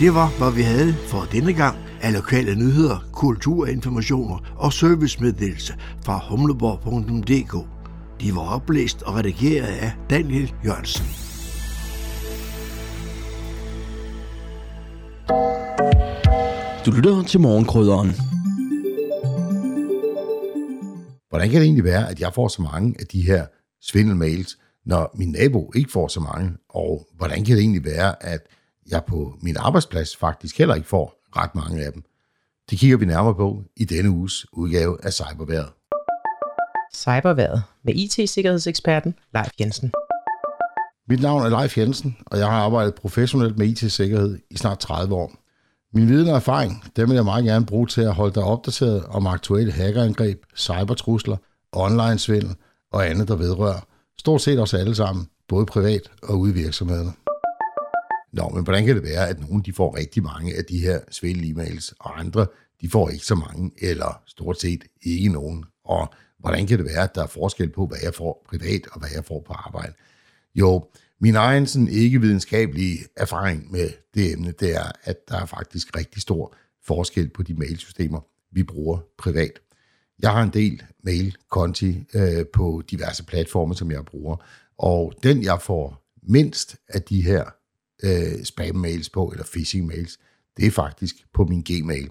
Det 0.00 0.14
var, 0.14 0.38
hvad 0.38 0.52
vi 0.52 0.62
havde 0.62 0.94
for 0.94 1.28
denne 1.32 1.52
gang 1.52 1.76
af 2.00 2.12
lokale 2.12 2.54
nyheder, 2.54 3.04
kulturinformationer 3.12 4.38
og 4.56 4.72
servicemeddelelse 4.72 5.74
fra 6.04 6.20
humleborg.dk. 6.30 7.66
De 8.20 8.34
var 8.34 8.54
oplæst 8.54 9.02
og 9.02 9.14
redigeret 9.14 9.66
af 9.66 9.92
Daniel 10.10 10.52
Jørgensen. 10.64 11.29
Du 16.86 16.90
lytter 16.90 17.22
til 17.22 17.40
morgenkrydderen. 17.40 18.10
Hvordan 21.28 21.50
kan 21.50 21.60
det 21.60 21.64
egentlig 21.64 21.84
være, 21.84 22.10
at 22.10 22.20
jeg 22.20 22.34
får 22.34 22.48
så 22.48 22.62
mange 22.62 22.96
af 23.00 23.06
de 23.06 23.22
her 23.22 23.46
svindelmails, 23.82 24.58
når 24.84 25.10
min 25.14 25.30
nabo 25.30 25.72
ikke 25.76 25.92
får 25.92 26.08
så 26.08 26.20
mange? 26.20 26.52
Og 26.68 27.06
hvordan 27.16 27.44
kan 27.44 27.56
det 27.56 27.62
egentlig 27.62 27.84
være, 27.84 28.22
at 28.22 28.40
jeg 28.90 29.04
på 29.04 29.34
min 29.42 29.56
arbejdsplads 29.56 30.16
faktisk 30.16 30.58
heller 30.58 30.74
ikke 30.74 30.88
får 30.88 31.14
ret 31.36 31.54
mange 31.54 31.84
af 31.84 31.92
dem? 31.92 32.02
Det 32.70 32.78
kigger 32.78 32.96
vi 32.96 33.04
nærmere 33.04 33.34
på 33.34 33.62
i 33.76 33.84
denne 33.84 34.10
uges 34.10 34.46
udgave 34.52 35.04
af 35.04 35.12
Cyberværet. 35.12 35.68
Cyberværet 36.94 37.62
med 37.84 37.94
IT-sikkerhedseksperten 37.94 39.14
Leif 39.34 39.50
Jensen. 39.60 39.92
Mit 41.10 41.20
navn 41.20 41.42
er 41.42 41.48
Leif 41.60 41.78
Jensen, 41.78 42.16
og 42.26 42.38
jeg 42.38 42.46
har 42.46 42.52
arbejdet 42.52 42.94
professionelt 42.94 43.58
med 43.58 43.66
IT-sikkerhed 43.66 44.38
i 44.50 44.56
snart 44.56 44.78
30 44.78 45.14
år. 45.14 45.32
Min 45.94 46.08
viden 46.08 46.28
og 46.28 46.36
erfaring, 46.36 46.84
dem 46.96 47.08
vil 47.08 47.14
jeg 47.14 47.24
meget 47.24 47.44
gerne 47.44 47.66
bruge 47.66 47.86
til 47.86 48.00
at 48.00 48.14
holde 48.14 48.34
dig 48.34 48.42
opdateret 48.42 49.04
om 49.04 49.26
aktuelle 49.26 49.72
hackerangreb, 49.72 50.42
cybertrusler, 50.56 51.36
online-svindel 51.72 52.56
og 52.92 53.10
andet, 53.10 53.28
der 53.28 53.36
vedrører 53.36 53.80
stort 54.18 54.40
set 54.40 54.60
os 54.60 54.74
alle 54.74 54.94
sammen, 54.94 55.28
både 55.48 55.66
privat 55.66 56.10
og 56.22 56.38
ude 56.38 56.50
i 56.50 56.54
virksomhederne. 56.54 57.12
Nå, 58.32 58.48
men 58.48 58.64
hvordan 58.64 58.86
kan 58.86 58.96
det 58.96 59.04
være, 59.04 59.28
at 59.28 59.40
nogen 59.40 59.62
de 59.62 59.72
får 59.72 59.96
rigtig 59.96 60.22
mange 60.22 60.56
af 60.56 60.64
de 60.64 60.78
her 60.78 61.00
svindel-emails, 61.10 61.94
og 62.00 62.20
andre 62.20 62.46
de 62.80 62.90
får 62.90 63.08
ikke 63.08 63.26
så 63.26 63.34
mange, 63.34 63.70
eller 63.82 64.22
stort 64.26 64.60
set 64.60 64.84
ikke 65.02 65.28
nogen? 65.28 65.64
Og 65.84 66.08
hvordan 66.38 66.66
kan 66.66 66.78
det 66.78 66.86
være, 66.86 67.02
at 67.02 67.14
der 67.14 67.22
er 67.22 67.26
forskel 67.26 67.68
på, 67.68 67.86
hvad 67.86 67.98
jeg 68.02 68.14
får 68.14 68.46
privat 68.48 68.86
og 68.92 69.00
hvad 69.00 69.08
jeg 69.14 69.24
får 69.24 69.44
på 69.46 69.52
arbejde? 69.52 69.92
Jo, 70.54 70.84
min 71.20 71.34
egen 71.34 71.66
sådan 71.66 71.88
ikke 71.88 72.20
videnskabelige 72.20 72.98
erfaring 73.16 73.72
med 73.72 73.90
det 74.14 74.32
emne, 74.32 74.52
det 74.60 74.76
er, 74.76 74.92
at 75.04 75.28
der 75.28 75.36
er 75.36 75.46
faktisk 75.46 75.96
rigtig 75.96 76.22
stor 76.22 76.54
forskel 76.86 77.28
på 77.28 77.42
de 77.42 77.54
mailsystemer, 77.54 78.20
vi 78.52 78.62
bruger 78.62 78.98
privat. 79.18 79.60
Jeg 80.22 80.30
har 80.30 80.42
en 80.42 80.52
del 80.52 80.82
mail-konti 81.04 82.04
øh, 82.14 82.46
på 82.52 82.82
diverse 82.90 83.24
platforme, 83.24 83.74
som 83.74 83.90
jeg 83.90 84.04
bruger, 84.04 84.36
og 84.78 85.12
den, 85.22 85.42
jeg 85.42 85.62
får 85.62 86.10
mindst 86.22 86.76
af 86.88 87.02
de 87.02 87.22
her 87.22 87.44
øh, 88.02 88.44
spam-mails 88.44 89.08
på, 89.12 89.30
eller 89.30 89.44
phishing-mails, 89.44 90.16
det 90.56 90.66
er 90.66 90.70
faktisk 90.70 91.14
på 91.34 91.44
min 91.44 91.62
Gmail. 91.62 92.10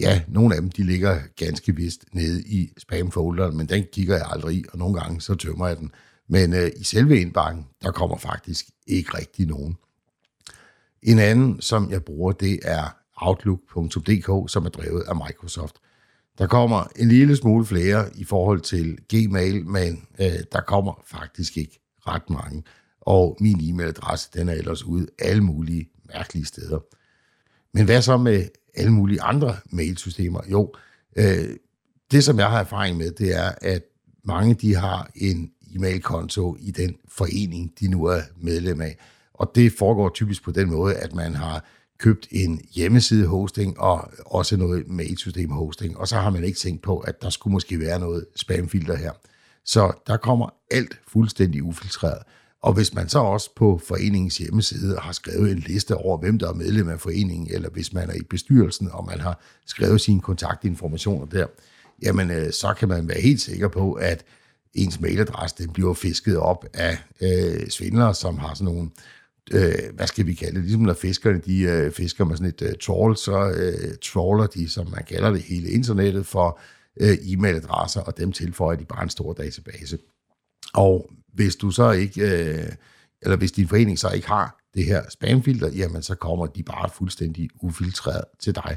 Ja, 0.00 0.22
nogle 0.28 0.54
af 0.54 0.60
dem, 0.60 0.70
de 0.70 0.82
ligger 0.84 1.20
ganske 1.36 1.76
vist 1.76 2.04
nede 2.12 2.42
i 2.42 2.72
spam-folderen, 2.78 3.56
men 3.56 3.68
den 3.68 3.84
kigger 3.92 4.16
jeg 4.16 4.26
aldrig 4.30 4.56
i, 4.56 4.64
og 4.72 4.78
nogle 4.78 5.00
gange 5.00 5.20
så 5.20 5.34
tømmer 5.34 5.66
jeg 5.66 5.76
den. 5.76 5.90
Men 6.28 6.54
øh, 6.54 6.70
i 6.76 6.84
selve 6.84 7.20
indbakken, 7.20 7.66
der 7.82 7.90
kommer 7.90 8.16
faktisk 8.16 8.66
ikke 8.86 9.18
rigtig 9.18 9.46
nogen. 9.46 9.76
En 11.02 11.18
anden, 11.18 11.60
som 11.60 11.90
jeg 11.90 12.04
bruger, 12.04 12.32
det 12.32 12.58
er 12.62 12.96
Outlook.dk, 13.16 14.50
som 14.50 14.66
er 14.66 14.70
drevet 14.70 15.02
af 15.02 15.16
Microsoft. 15.16 15.76
Der 16.38 16.46
kommer 16.46 16.84
en 16.96 17.08
lille 17.08 17.36
smule 17.36 17.66
flere 17.66 18.16
i 18.16 18.24
forhold 18.24 18.60
til 18.60 18.98
Gmail, 19.08 19.66
men 19.66 20.06
øh, 20.20 20.26
der 20.52 20.60
kommer 20.60 21.02
faktisk 21.06 21.56
ikke 21.56 21.80
ret 22.06 22.30
mange. 22.30 22.62
Og 23.00 23.36
min 23.40 23.60
e-mailadresse, 23.60 24.30
den 24.34 24.48
er 24.48 24.52
ellers 24.52 24.84
ude 24.84 25.06
alle 25.18 25.42
mulige 25.42 25.88
mærkelige 26.14 26.44
steder. 26.44 26.78
Men 27.74 27.84
hvad 27.84 28.02
så 28.02 28.16
med 28.16 28.48
alle 28.74 28.92
mulige 28.92 29.22
andre 29.22 29.56
mailsystemer? 29.70 30.40
Jo, 30.50 30.74
øh, 31.16 31.56
det 32.10 32.24
som 32.24 32.38
jeg 32.38 32.50
har 32.50 32.60
erfaring 32.60 32.96
med, 32.96 33.10
det 33.10 33.36
er, 33.36 33.52
at 33.60 33.82
mange 34.24 34.54
de 34.54 34.74
har 34.74 35.10
en 35.14 35.50
e-mailkonto 35.74 36.56
i 36.60 36.70
den 36.70 36.96
forening, 37.08 37.72
de 37.80 37.88
nu 37.88 38.04
er 38.04 38.20
medlem 38.40 38.80
af. 38.80 38.98
Og 39.34 39.52
det 39.54 39.72
foregår 39.78 40.08
typisk 40.08 40.44
på 40.44 40.50
den 40.50 40.70
måde, 40.70 40.94
at 40.94 41.14
man 41.14 41.34
har 41.34 41.64
købt 41.98 42.28
en 42.30 42.60
hjemmeside 42.74 43.26
hosting 43.26 43.80
og 43.80 44.12
også 44.26 44.56
noget 44.56 44.88
mailsystem 44.88 45.50
hosting, 45.50 45.98
og 45.98 46.08
så 46.08 46.16
har 46.16 46.30
man 46.30 46.44
ikke 46.44 46.58
tænkt 46.58 46.82
på, 46.82 46.98
at 46.98 47.22
der 47.22 47.30
skulle 47.30 47.52
måske 47.52 47.80
være 47.80 47.98
noget 47.98 48.26
spamfilter 48.36 48.96
her. 48.96 49.12
Så 49.64 49.92
der 50.06 50.16
kommer 50.16 50.54
alt 50.70 51.00
fuldstændig 51.08 51.62
ufiltreret. 51.62 52.22
Og 52.62 52.72
hvis 52.72 52.94
man 52.94 53.08
så 53.08 53.18
også 53.18 53.50
på 53.56 53.80
foreningens 53.86 54.38
hjemmeside 54.38 54.98
har 54.98 55.12
skrevet 55.12 55.50
en 55.50 55.58
liste 55.58 55.96
over, 55.96 56.18
hvem 56.18 56.38
der 56.38 56.48
er 56.48 56.54
medlem 56.54 56.88
af 56.88 57.00
foreningen, 57.00 57.54
eller 57.54 57.70
hvis 57.70 57.92
man 57.92 58.10
er 58.10 58.14
i 58.14 58.22
bestyrelsen, 58.30 58.90
og 58.92 59.06
man 59.06 59.20
har 59.20 59.40
skrevet 59.66 60.00
sine 60.00 60.20
kontaktinformationer 60.20 61.26
der, 61.26 61.46
jamen 62.02 62.30
øh, 62.30 62.52
så 62.52 62.74
kan 62.78 62.88
man 62.88 63.08
være 63.08 63.20
helt 63.20 63.40
sikker 63.40 63.68
på, 63.68 63.92
at 63.92 64.24
ens 64.74 65.00
mailadresse 65.00 65.56
den 65.58 65.72
bliver 65.72 65.94
fisket 65.94 66.36
op 66.36 66.64
af 66.74 66.98
øh, 67.20 67.68
svindlere, 67.68 68.14
som 68.14 68.38
har 68.38 68.54
sådan 68.54 68.74
nogle, 68.74 68.90
øh, 69.52 69.94
hvad 69.94 70.06
skal 70.06 70.26
vi 70.26 70.34
kalde 70.34 70.54
det, 70.54 70.62
ligesom 70.62 70.82
når 70.82 70.94
fiskerne 70.94 71.38
de 71.38 71.60
øh, 71.60 71.92
fisker 71.92 72.24
med 72.24 72.36
sådan 72.36 72.48
et 72.48 72.62
øh, 72.62 72.74
trawl, 72.80 73.16
så 73.16 73.50
øh, 73.50 73.94
trawler 74.02 74.46
de, 74.46 74.68
som 74.68 74.90
man 74.90 75.04
kalder 75.08 75.30
det, 75.30 75.42
hele 75.42 75.70
internettet 75.70 76.26
for 76.26 76.60
øh, 77.00 77.12
e-mailadresser, 77.12 78.00
og 78.00 78.18
dem 78.18 78.32
tilføjer 78.32 78.78
de 78.78 78.84
bare 78.84 79.02
en 79.02 79.10
stor 79.10 79.32
database. 79.32 79.98
Og 80.74 81.10
hvis 81.34 81.56
du 81.56 81.70
så 81.70 81.90
ikke, 81.90 82.22
øh, 82.22 82.68
eller 83.22 83.36
hvis 83.36 83.52
din 83.52 83.68
forening 83.68 83.98
så 83.98 84.10
ikke 84.10 84.28
har 84.28 84.58
det 84.74 84.84
her 84.84 85.02
spamfilter, 85.10 85.68
jamen 85.68 86.02
så 86.02 86.14
kommer 86.14 86.46
de 86.46 86.62
bare 86.62 86.90
fuldstændig 86.94 87.48
ufiltreret 87.60 88.24
til 88.40 88.54
dig. 88.54 88.76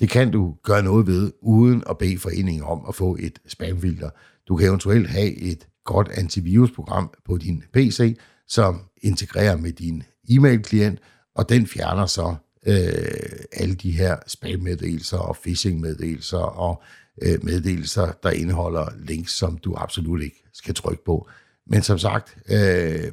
Det 0.00 0.10
kan 0.10 0.30
du 0.30 0.56
gøre 0.62 0.82
noget 0.82 1.06
ved, 1.06 1.32
uden 1.40 1.82
at 1.90 1.98
bede 1.98 2.18
foreningen 2.18 2.62
om 2.62 2.84
at 2.88 2.94
få 2.94 3.16
et 3.20 3.38
spamfilter. 3.46 4.10
Du 4.50 4.56
kan 4.56 4.68
eventuelt 4.68 5.10
have 5.10 5.36
et 5.36 5.66
godt 5.84 6.08
antivirusprogram 6.08 7.10
på 7.26 7.38
din 7.38 7.62
PC, 7.72 8.18
som 8.48 8.80
integrerer 9.02 9.56
med 9.56 9.72
din 9.72 10.02
e-mail-klient, 10.30 10.98
og 11.34 11.48
den 11.48 11.66
fjerner 11.66 12.06
så 12.06 12.34
øh, 12.66 13.44
alle 13.52 13.74
de 13.74 13.90
her 13.90 14.16
spam-meddelelser 14.26 15.18
og 15.18 15.36
phishing-meddelelser 15.36 16.38
og 16.38 16.82
øh, 17.22 17.44
meddelelser, 17.44 18.12
der 18.22 18.30
indeholder 18.30 18.86
links, 18.98 19.32
som 19.32 19.58
du 19.58 19.74
absolut 19.76 20.22
ikke 20.22 20.42
skal 20.52 20.74
trykke 20.74 21.04
på. 21.04 21.28
Men 21.66 21.82
som 21.82 21.98
sagt, 21.98 22.36
øh, 22.48 23.12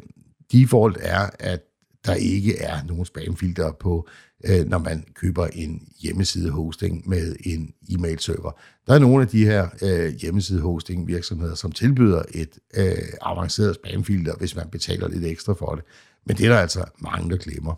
default 0.52 0.98
er, 1.02 1.30
at 1.40 1.62
der 2.06 2.14
ikke 2.14 2.58
er 2.58 2.84
nogen 2.84 3.06
spamfilter 3.06 3.72
på, 3.72 4.08
øh, 4.46 4.66
når 4.66 4.78
man 4.78 5.06
køber 5.14 5.48
en 5.48 5.88
hjemmeside-hosting 6.02 7.10
med 7.10 7.36
en 7.44 7.74
e-mail-server. 7.90 8.52
Der 8.88 8.94
er 8.94 9.00
nogle 9.00 9.22
af 9.22 9.28
de 9.28 9.46
her 9.46 9.68
øh, 9.82 10.14
hjemmeside-hosting 10.14 11.08
virksomheder, 11.08 11.56
som 11.56 11.72
tilbyder 11.72 12.24
et 12.34 12.60
øh, 12.78 12.98
avanceret 13.22 13.76
spamfilter, 13.76 14.36
hvis 14.36 14.56
man 14.56 14.70
betaler 14.70 15.08
lidt 15.08 15.26
ekstra 15.26 15.54
for 15.54 15.76
det. 15.76 15.84
Men 16.26 16.38
det 16.38 16.46
er 16.46 16.50
der 16.50 16.60
altså 16.60 16.86
mange, 17.00 17.30
der 17.30 17.38
glemmer. 17.38 17.74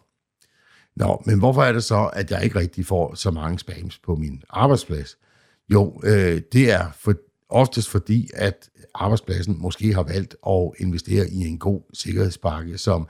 Nå, 0.96 1.24
men 1.26 1.40
hvorfor 1.40 1.64
er 1.64 1.74
det 1.74 1.84
så, 1.84 2.10
at 2.14 2.32
jeg 2.32 2.44
ikke 2.44 2.60
rigtig 2.60 2.86
får 2.86 3.16
så 3.16 3.32
mange 3.32 3.60
spams 3.60 3.98
på 3.98 4.16
min 4.16 4.44
arbejdsplads? 4.50 5.18
Jo, 5.70 6.02
øh, 6.04 6.42
det 6.54 6.72
er 6.72 6.86
for, 7.00 7.14
oftest 7.50 7.90
fordi, 7.90 8.30
at 8.34 8.70
arbejdspladsen 8.96 9.56
måske 9.60 9.94
har 9.94 10.04
valgt 10.04 10.36
at 10.48 10.72
investere 10.78 11.30
i 11.30 11.48
en 11.48 11.58
god 11.58 11.82
sikkerhedspakke, 11.94 12.78
som 12.78 13.08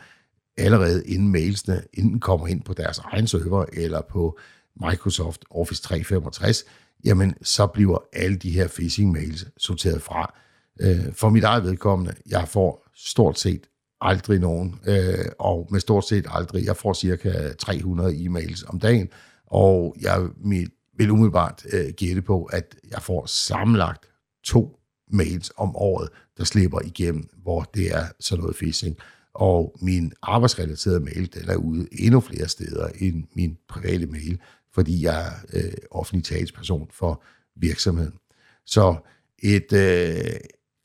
allerede 0.60 1.08
inden 1.08 1.32
mailsene 1.32 1.82
enten 1.94 2.20
kommer 2.20 2.48
ind 2.48 2.62
på 2.62 2.74
deres 2.74 2.98
egen 2.98 3.28
server 3.28 3.66
eller 3.74 4.02
på 4.02 4.40
Microsoft 4.82 5.46
Office 5.52 5.82
365, 5.82 6.66
jamen 7.06 7.36
så 7.42 7.68
bliver 7.68 7.98
alle 8.14 8.38
de 8.38 8.52
her 8.52 8.68
phishing-mails 8.68 9.46
sorteret 9.58 10.02
fra. 10.02 10.34
Øh, 10.82 11.14
for 11.14 11.30
mit 11.30 11.44
eget 11.44 11.64
vedkommende, 11.64 12.14
jeg 12.30 12.48
får 12.48 12.88
stort 12.96 13.40
set 13.40 13.68
aldrig 14.02 14.40
nogen, 14.40 14.80
øh, 14.88 15.26
og 15.40 15.68
med 15.72 15.80
stort 15.80 16.08
set 16.08 16.26
aldrig, 16.30 16.66
jeg 16.66 16.78
får 16.78 16.94
cirka 16.94 17.54
300 17.60 18.16
e-mails 18.16 18.64
om 18.68 18.80
dagen, 18.80 19.10
og 19.46 19.96
jeg 20.02 20.28
vil 20.98 21.12
umiddelbart 21.12 21.66
øh, 21.74 21.94
gætte 21.98 22.22
på, 22.22 22.44
at 22.44 22.76
jeg 22.92 23.02
får 23.02 23.26
sammenlagt 23.26 24.06
to 24.44 24.80
mails 25.12 25.52
om 25.58 25.76
året, 25.76 26.10
der 26.38 26.44
slipper 26.44 26.80
igennem, 26.86 27.30
hvor 27.44 27.62
det 27.62 27.96
er 27.96 28.06
sådan 28.20 28.42
noget 28.42 28.56
phishing. 28.56 28.98
Og 29.34 29.76
min 29.82 30.14
arbejdsrelaterede 30.22 31.00
mail, 31.00 31.34
den 31.34 31.50
er 31.50 31.56
ude 31.56 31.88
endnu 31.92 32.20
flere 32.20 32.48
steder 32.48 32.88
end 32.88 33.24
min 33.34 33.58
private 33.68 34.06
mail, 34.08 34.40
fordi 34.74 35.04
jeg 35.04 35.28
er 35.28 35.32
øh, 35.54 35.74
offentlig 35.92 36.26
talsperson 36.26 36.90
for 36.94 37.24
virksomheden. 37.56 38.14
Så 38.66 38.96
et 39.40 39.74
øh, 39.74 40.40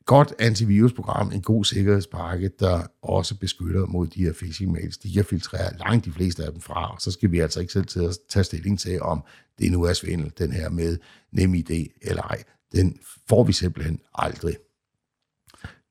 godt 0.05 0.33
antivirusprogram, 0.39 1.31
en 1.31 1.41
god 1.41 1.65
sikkerhedspakke, 1.65 2.51
der 2.59 2.87
også 3.01 3.39
beskytter 3.39 3.85
mod 3.85 4.07
de 4.07 4.23
her 4.23 4.33
phishing 4.33 4.71
mails, 4.71 4.97
de 4.97 5.13
kan 5.13 5.25
filtrere 5.25 5.77
langt 5.77 6.05
de 6.05 6.11
fleste 6.11 6.45
af 6.45 6.51
dem 6.51 6.61
fra, 6.61 6.93
og 6.93 7.01
så 7.01 7.11
skal 7.11 7.31
vi 7.31 7.39
altså 7.39 7.59
ikke 7.59 7.73
selv 7.73 7.85
til 7.85 7.99
at 7.99 8.17
tage 8.29 8.43
stilling 8.43 8.79
til, 8.79 9.01
om 9.01 9.23
det 9.59 9.71
nu 9.71 9.83
er 9.83 9.93
svindel, 9.93 10.33
den 10.37 10.51
her 10.51 10.69
med 10.69 10.97
NemID 11.31 11.87
eller 12.01 12.23
ej. 12.23 12.43
Den 12.71 12.99
får 13.27 13.43
vi 13.43 13.53
simpelthen 13.53 13.99
aldrig. 14.13 14.55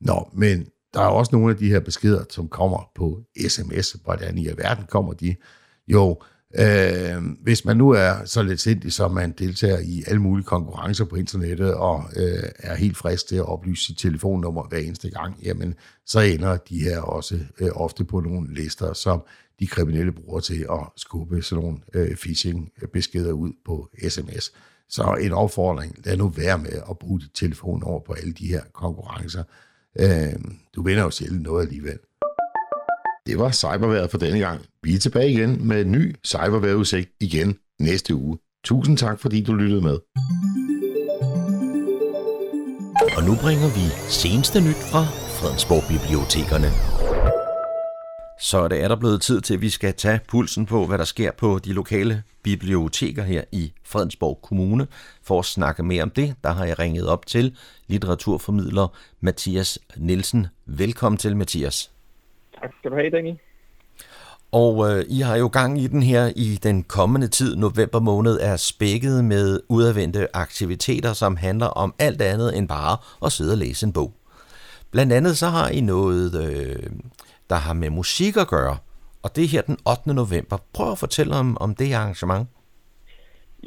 Nå, 0.00 0.30
men 0.32 0.66
der 0.94 1.00
er 1.00 1.06
også 1.06 1.30
nogle 1.32 1.50
af 1.50 1.56
de 1.56 1.68
her 1.68 1.80
beskeder, 1.80 2.24
som 2.30 2.48
kommer 2.48 2.90
på 2.94 3.22
sms. 3.48 3.96
Hvordan 4.04 4.38
i 4.38 4.48
verden 4.56 4.84
kommer 4.88 5.12
de? 5.12 5.36
Jo, 5.88 6.22
øh, 6.58 7.22
hvis 7.42 7.64
man 7.64 7.76
nu 7.76 7.90
er 7.90 8.24
så 8.24 8.42
lidt 8.42 8.60
sindig, 8.60 8.92
som 8.92 9.10
man 9.10 9.32
deltager 9.38 9.78
i 9.78 10.04
alle 10.06 10.22
mulige 10.22 10.44
konkurrencer 10.44 11.04
på 11.04 11.16
internettet, 11.16 11.74
og 11.74 12.04
øh, 12.16 12.42
er 12.58 12.74
helt 12.74 12.96
frisk 12.96 13.28
til 13.28 13.36
at 13.36 13.48
oplyse 13.48 13.84
sit 13.84 13.98
telefonnummer 13.98 14.68
hver 14.68 14.78
eneste 14.78 15.10
gang, 15.10 15.36
jamen, 15.44 15.74
så 16.06 16.20
ender 16.20 16.56
de 16.56 16.78
her 16.78 17.00
også 17.00 17.38
øh, 17.60 17.70
ofte 17.74 18.04
på 18.04 18.20
nogle 18.20 18.54
lister, 18.54 18.92
som 18.92 19.22
de 19.60 19.66
kriminelle 19.66 20.12
bruger 20.12 20.40
til 20.40 20.66
at 20.70 20.80
skubbe 20.96 21.42
sådan 21.42 21.64
nogle 21.64 21.78
øh, 21.94 22.16
phishing-beskeder 22.16 23.32
ud 23.32 23.52
på 23.64 23.88
sms. 24.08 24.52
Så 24.88 25.16
en 25.20 25.32
opfordring, 25.32 25.96
lad 26.04 26.16
nu 26.16 26.28
være 26.28 26.58
med 26.58 26.82
at 26.90 26.98
bruge 26.98 27.20
dit 27.20 27.30
telefonnummer 27.34 28.00
på 28.06 28.12
alle 28.12 28.32
de 28.32 28.46
her 28.46 28.62
konkurrencer. 28.72 29.42
Øh, 30.00 30.34
du 30.76 30.82
vinder 30.82 31.02
jo 31.02 31.10
sjældent 31.10 31.42
noget 31.42 31.62
alligevel. 31.62 31.98
Det 33.26 33.38
var 33.38 33.50
cyberværet 33.50 34.10
for 34.10 34.18
denne 34.18 34.38
gang. 34.38 34.60
Vi 34.82 34.94
er 34.94 34.98
tilbage 34.98 35.30
igen 35.30 35.68
med 35.68 35.80
en 35.80 35.92
ny 35.92 36.16
cyberværetudsigt 36.26 37.10
igen 37.20 37.58
næste 37.80 38.14
uge. 38.14 38.38
Tusind 38.64 38.98
tak, 38.98 39.20
fordi 39.20 39.42
du 39.42 39.54
lyttede 39.54 39.82
med. 39.82 39.98
Og 43.16 43.22
nu 43.24 43.34
bringer 43.42 43.68
vi 43.78 43.86
seneste 44.08 44.60
nyt 44.60 44.82
fra 44.90 45.04
Fredensborg 45.36 45.82
Bibliotekerne. 45.88 46.93
Så 48.40 48.68
det 48.68 48.82
er 48.82 48.88
der 48.88 48.96
blevet 48.96 49.22
tid 49.22 49.40
til, 49.40 49.54
at 49.54 49.60
vi 49.60 49.70
skal 49.70 49.94
tage 49.94 50.20
pulsen 50.28 50.66
på, 50.66 50.86
hvad 50.86 50.98
der 50.98 51.04
sker 51.04 51.30
på 51.32 51.58
de 51.64 51.72
lokale 51.72 52.22
biblioteker 52.42 53.22
her 53.22 53.44
i 53.52 53.72
Fredensborg 53.84 54.38
Kommune. 54.42 54.86
For 55.22 55.38
at 55.38 55.44
snakke 55.44 55.82
mere 55.82 56.02
om 56.02 56.10
det, 56.10 56.34
der 56.44 56.52
har 56.52 56.64
jeg 56.64 56.78
ringet 56.78 57.06
op 57.06 57.26
til 57.26 57.56
litteraturformidler 57.86 58.86
Mathias 59.20 59.78
Nielsen. 59.96 60.46
Velkommen 60.66 61.16
til, 61.18 61.36
Mathias. 61.36 61.90
Tak 62.60 62.70
skal 62.80 62.90
du 62.90 62.96
have, 62.96 63.10
Daniel. 63.10 63.38
Og 64.52 64.90
øh, 64.90 65.04
I 65.08 65.20
har 65.20 65.36
jo 65.36 65.46
gang 65.52 65.80
i 65.80 65.86
den 65.86 66.02
her 66.02 66.32
i 66.36 66.58
den 66.62 66.82
kommende 66.82 67.28
tid. 67.28 67.56
November 67.56 68.00
måned 68.00 68.38
er 68.40 68.56
spækket 68.56 69.24
med 69.24 69.60
udadvendte 69.68 70.36
aktiviteter, 70.36 71.12
som 71.12 71.36
handler 71.36 71.66
om 71.66 71.94
alt 71.98 72.22
andet 72.22 72.58
end 72.58 72.68
bare 72.68 72.96
at 73.24 73.32
sidde 73.32 73.52
og 73.52 73.58
læse 73.58 73.86
en 73.86 73.92
bog. 73.92 74.12
Blandt 74.90 75.12
andet 75.12 75.36
så 75.36 75.46
har 75.46 75.68
I 75.68 75.80
noget, 75.80 76.34
øh, 76.44 76.90
der 77.54 77.60
har 77.60 77.74
med 77.74 77.90
musik 77.90 78.34
at 78.36 78.48
gøre, 78.48 78.76
og 79.24 79.28
det 79.34 79.44
er 79.44 79.48
her 79.54 79.62
den 79.62 79.78
8. 79.92 80.14
november. 80.22 80.56
Prøv 80.76 80.92
at 80.92 80.98
fortælle 80.98 81.32
om, 81.42 81.48
om 81.64 81.74
det 81.74 81.94
arrangement. 81.94 82.48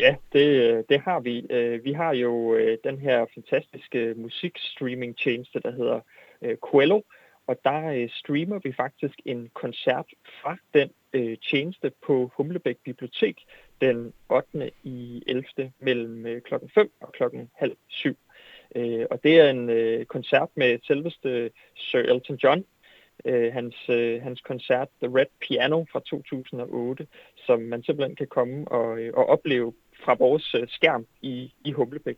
Ja, 0.03 0.15
det, 0.33 0.47
øh, 0.63 0.83
det 0.89 0.99
har 1.07 1.19
vi. 1.19 1.35
Øh, 1.49 1.85
vi 1.87 1.93
har 1.93 2.13
jo 2.13 2.55
øh, 2.55 2.77
den 2.83 2.97
her 3.05 3.25
fantastiske 3.35 4.13
musikstreaming-tjeneste, 4.17 5.59
der 5.59 5.71
hedder 5.71 5.99
Quello, 6.71 7.01
og 7.47 7.55
der 7.63 8.07
streamer 8.19 8.59
vi 8.63 8.71
faktisk 8.73 9.17
en 9.25 9.49
koncert 9.53 10.05
fra 10.41 10.57
den 10.73 10.89
tjeneste 11.49 11.91
på 12.05 12.31
Humlebæk 12.35 12.77
Bibliotek 12.85 13.37
den 13.81 14.13
8. 14.29 14.71
i 14.83 15.23
11. 15.27 15.43
mellem 15.79 16.41
klokken 16.41 16.69
5 16.75 16.91
og 17.01 17.11
klokken 17.11 17.49
halv 17.55 17.75
syv. 17.87 18.17
Og 19.11 19.23
det 19.23 19.39
er 19.39 19.49
en 19.49 19.69
koncert 20.05 20.49
med 20.55 20.79
selveste 20.83 21.51
Sir 21.75 21.99
Elton 21.99 22.35
John, 22.43 22.65
hans, 23.25 23.75
hans 24.23 24.41
koncert 24.41 24.87
The 25.03 25.11
Red 25.17 25.31
Piano 25.41 25.85
fra 25.91 25.99
2008, 25.99 27.07
som 27.45 27.59
man 27.59 27.83
simpelthen 27.83 28.15
kan 28.15 28.27
komme 28.27 28.67
og, 28.67 28.99
og 29.13 29.25
opleve 29.25 29.73
fra 30.05 30.15
vores 30.19 30.55
skærm 30.67 31.05
i, 31.21 31.53
i 31.65 31.71
Humlebæk. 31.71 32.17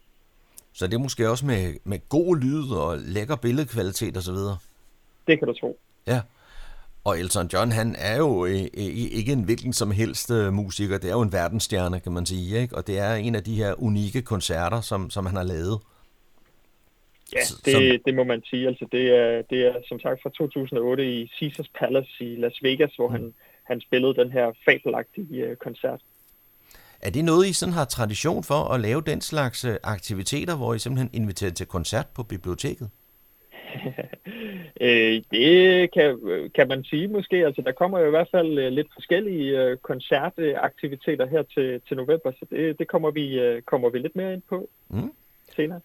Så 0.73 0.87
det 0.87 0.93
er 0.93 0.99
måske 0.99 1.29
også 1.29 1.45
med, 1.45 1.73
med 1.83 2.09
god 2.09 2.37
lyd 2.37 2.71
og 2.71 2.97
lækker 2.97 3.35
billedkvalitet 3.35 4.17
osv.? 4.17 4.39
Det 5.27 5.39
kan 5.39 5.47
du 5.47 5.53
tro. 5.53 5.79
Ja. 6.07 6.21
Og 7.03 7.19
Elton 7.19 7.47
John, 7.53 7.71
han 7.71 7.95
er 7.97 8.17
jo 8.17 8.45
ikke 9.19 9.31
en 9.31 9.43
hvilken 9.43 9.73
som 9.73 9.91
helst 9.91 10.31
øh, 10.31 10.53
musiker. 10.53 10.97
Det 10.97 11.09
er 11.09 11.13
jo 11.13 11.21
en 11.21 11.33
verdensstjerne, 11.33 11.99
kan 11.99 12.11
man 12.11 12.25
sige. 12.25 12.61
Ikke? 12.61 12.75
Og 12.75 12.87
det 12.87 12.99
er 12.99 13.13
en 13.13 13.35
af 13.35 13.43
de 13.43 13.55
her 13.55 13.83
unikke 13.83 14.21
koncerter, 14.21 14.81
som, 14.81 15.09
som 15.09 15.25
han 15.25 15.35
har 15.35 15.43
lavet. 15.43 15.79
Ja, 17.33 17.39
det, 17.65 17.73
som... 17.73 18.03
det 18.05 18.15
må 18.15 18.23
man 18.23 18.43
sige. 18.49 18.67
Altså, 18.67 18.85
det, 18.91 19.15
er, 19.15 19.41
det 19.41 19.65
er 19.67 19.73
som 19.87 19.99
sagt 19.99 20.21
fra 20.21 20.29
2008 20.29 21.21
i 21.21 21.31
Caesars 21.39 21.69
Palace 21.79 22.11
i 22.19 22.35
Las 22.35 22.63
Vegas, 22.63 22.95
hvor 22.95 23.07
mm. 23.07 23.13
han, 23.13 23.33
han 23.63 23.81
spillede 23.81 24.15
den 24.15 24.31
her 24.31 24.51
fabelagtige 24.65 25.43
øh, 25.43 25.55
koncert. 25.55 26.01
Er 27.01 27.09
det 27.09 27.25
noget, 27.25 27.47
I 27.47 27.53
sådan 27.53 27.73
har 27.73 27.85
tradition 27.85 28.43
for 28.43 28.73
at 28.73 28.79
lave 28.79 29.01
den 29.01 29.21
slags 29.21 29.65
øh, 29.65 29.75
aktiviteter, 29.83 30.57
hvor 30.57 30.73
I 30.73 30.79
simpelthen 30.79 31.09
inviterer 31.13 31.51
til 31.51 31.65
koncert 31.65 32.07
på 32.15 32.23
biblioteket? 32.23 32.89
øh, 34.85 35.21
det 35.31 35.91
kan, 35.93 36.19
kan 36.55 36.67
man 36.67 36.83
sige 36.83 37.07
måske. 37.07 37.35
Altså, 37.45 37.61
der 37.61 37.71
kommer 37.71 37.99
jo 37.99 38.07
i 38.07 38.09
hvert 38.09 38.27
fald 38.31 38.59
øh, 38.59 38.71
lidt 38.71 38.87
forskellige 38.93 39.61
øh, 39.61 39.77
koncertaktiviteter 39.77 41.27
her 41.27 41.43
til, 41.43 41.81
til 41.87 41.97
november, 41.97 42.31
så 42.31 42.45
det, 42.49 42.79
det 42.79 42.87
kommer, 42.87 43.11
vi, 43.11 43.39
øh, 43.39 43.61
kommer 43.61 43.89
vi 43.89 43.99
lidt 43.99 44.15
mere 44.15 44.33
ind 44.33 44.41
på 44.49 44.69
mm. 44.89 45.11
senere. 45.55 45.79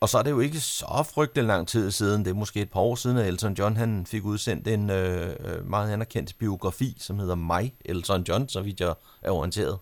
Og 0.00 0.08
så 0.08 0.18
er 0.18 0.22
det 0.22 0.30
jo 0.30 0.40
ikke 0.40 0.60
så 0.60 1.10
frygtelig 1.14 1.44
lang 1.44 1.68
tid 1.68 1.90
siden, 1.90 2.24
det 2.24 2.30
er 2.30 2.34
måske 2.34 2.60
et 2.60 2.70
par 2.70 2.80
år 2.80 2.94
siden, 2.94 3.18
at 3.18 3.26
Elton 3.26 3.52
John 3.52 3.76
han 3.76 4.06
fik 4.06 4.24
udsendt 4.24 4.68
en 4.68 4.90
øh, 4.90 5.66
meget 5.70 5.92
anerkendt 5.92 6.38
biografi, 6.38 6.94
som 6.98 7.18
hedder 7.18 7.34
Mig, 7.34 7.74
Elton 7.84 8.22
John, 8.28 8.48
så 8.48 8.60
vidt 8.60 8.80
jeg 8.80 8.94
er 9.22 9.30
orienteret. 9.30 9.78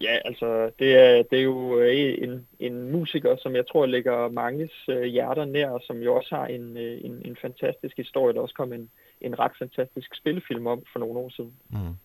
Ja, 0.00 0.18
altså 0.24 0.70
det 0.78 0.96
er, 0.96 1.22
det 1.22 1.38
er 1.38 1.42
jo 1.42 1.78
øh, 1.78 2.14
en, 2.18 2.46
en 2.60 2.92
musiker, 2.92 3.36
som 3.36 3.54
jeg 3.56 3.66
tror 3.66 3.86
ligger 3.86 4.28
manges 4.28 4.72
øh, 4.88 5.02
hjerter 5.02 5.44
nær, 5.44 5.70
og 5.70 5.80
som 5.86 6.02
jo 6.02 6.14
også 6.14 6.34
har 6.34 6.46
en, 6.46 6.76
øh, 6.76 7.04
en, 7.04 7.22
en 7.24 7.36
fantastisk 7.42 7.96
historie. 7.96 8.34
Der 8.34 8.40
også 8.40 8.54
kom 8.54 8.72
en, 8.72 8.90
en 9.20 9.38
ret 9.38 9.52
fantastisk 9.58 10.14
spillefilm 10.16 10.66
om 10.66 10.82
for 10.92 10.98
nogle 10.98 11.18
år 11.18 11.28
siden. 11.28 11.54
Mm. 11.70 11.96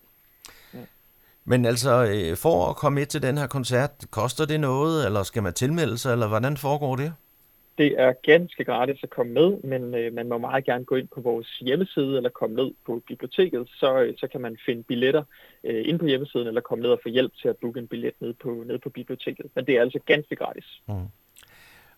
Men 1.46 1.66
altså, 1.66 1.90
for 2.36 2.70
at 2.70 2.76
komme 2.76 3.00
med 3.00 3.06
til 3.06 3.22
den 3.22 3.38
her 3.38 3.48
koncert, 3.48 3.92
koster 4.12 4.46
det 4.46 4.60
noget, 4.60 5.06
eller 5.06 5.24
skal 5.24 5.44
man 5.44 5.54
tilmelde 5.54 5.98
sig, 5.98 6.12
eller 6.12 6.28
hvordan 6.28 6.58
foregår 6.58 6.96
det? 6.96 7.14
Det 7.78 8.02
er 8.02 8.14
ganske 8.24 8.64
gratis 8.64 9.00
at 9.04 9.10
komme 9.10 9.34
med, 9.34 9.58
men 9.64 9.96
øh, 9.96 10.14
man 10.14 10.30
må 10.30 10.38
meget 10.38 10.66
gerne 10.66 10.86
gå 10.86 10.96
ind 10.96 11.08
på 11.16 11.22
vores 11.22 11.48
hjemmeside 11.48 12.18
eller 12.18 12.30
komme 12.30 12.56
ned 12.56 12.72
på 12.86 13.02
biblioteket, 13.08 13.70
så, 13.70 14.00
øh, 14.02 14.14
så 14.18 14.28
kan 14.28 14.42
man 14.42 14.58
finde 14.66 14.84
billetter 14.84 15.24
øh, 15.64 15.88
ind 15.88 16.00
på 16.00 16.06
hjemmesiden 16.06 16.48
eller 16.48 16.62
komme 16.62 16.82
ned 16.82 16.92
og 16.92 17.00
få 17.04 17.10
hjælp 17.10 17.32
til 17.42 17.48
at 17.48 17.58
booke 17.58 17.80
en 17.80 17.88
billet 17.88 18.14
ned 18.20 18.34
på, 18.34 18.64
ned 18.68 18.80
på 18.80 18.90
biblioteket. 18.90 19.46
Men 19.56 19.66
det 19.66 19.78
er 19.78 19.82
altså 19.82 20.00
ganske 20.06 20.36
gratis. 20.36 20.82
Mm. 20.88 20.94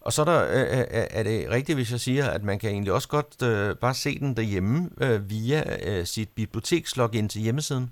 Og 0.02 0.14
så 0.14 0.22
er, 0.22 0.26
der, 0.26 0.42
øh, 0.44 0.86
er 1.12 1.24
det 1.24 1.50
rigtigt, 1.50 1.78
hvis 1.78 1.92
jeg 1.92 2.00
siger, 2.00 2.26
at 2.30 2.44
man 2.44 2.60
kan 2.60 2.70
egentlig 2.70 2.94
også 2.94 3.08
godt 3.08 3.44
øh, 3.44 3.76
bare 3.76 3.94
se 3.94 4.20
den 4.20 4.36
derhjemme 4.36 4.90
øh, 5.02 5.30
via 5.30 5.62
øh, 5.90 6.06
sit 6.06 6.30
bibliotekslogin 6.36 7.30
til 7.30 7.42
hjemmesiden? 7.42 7.92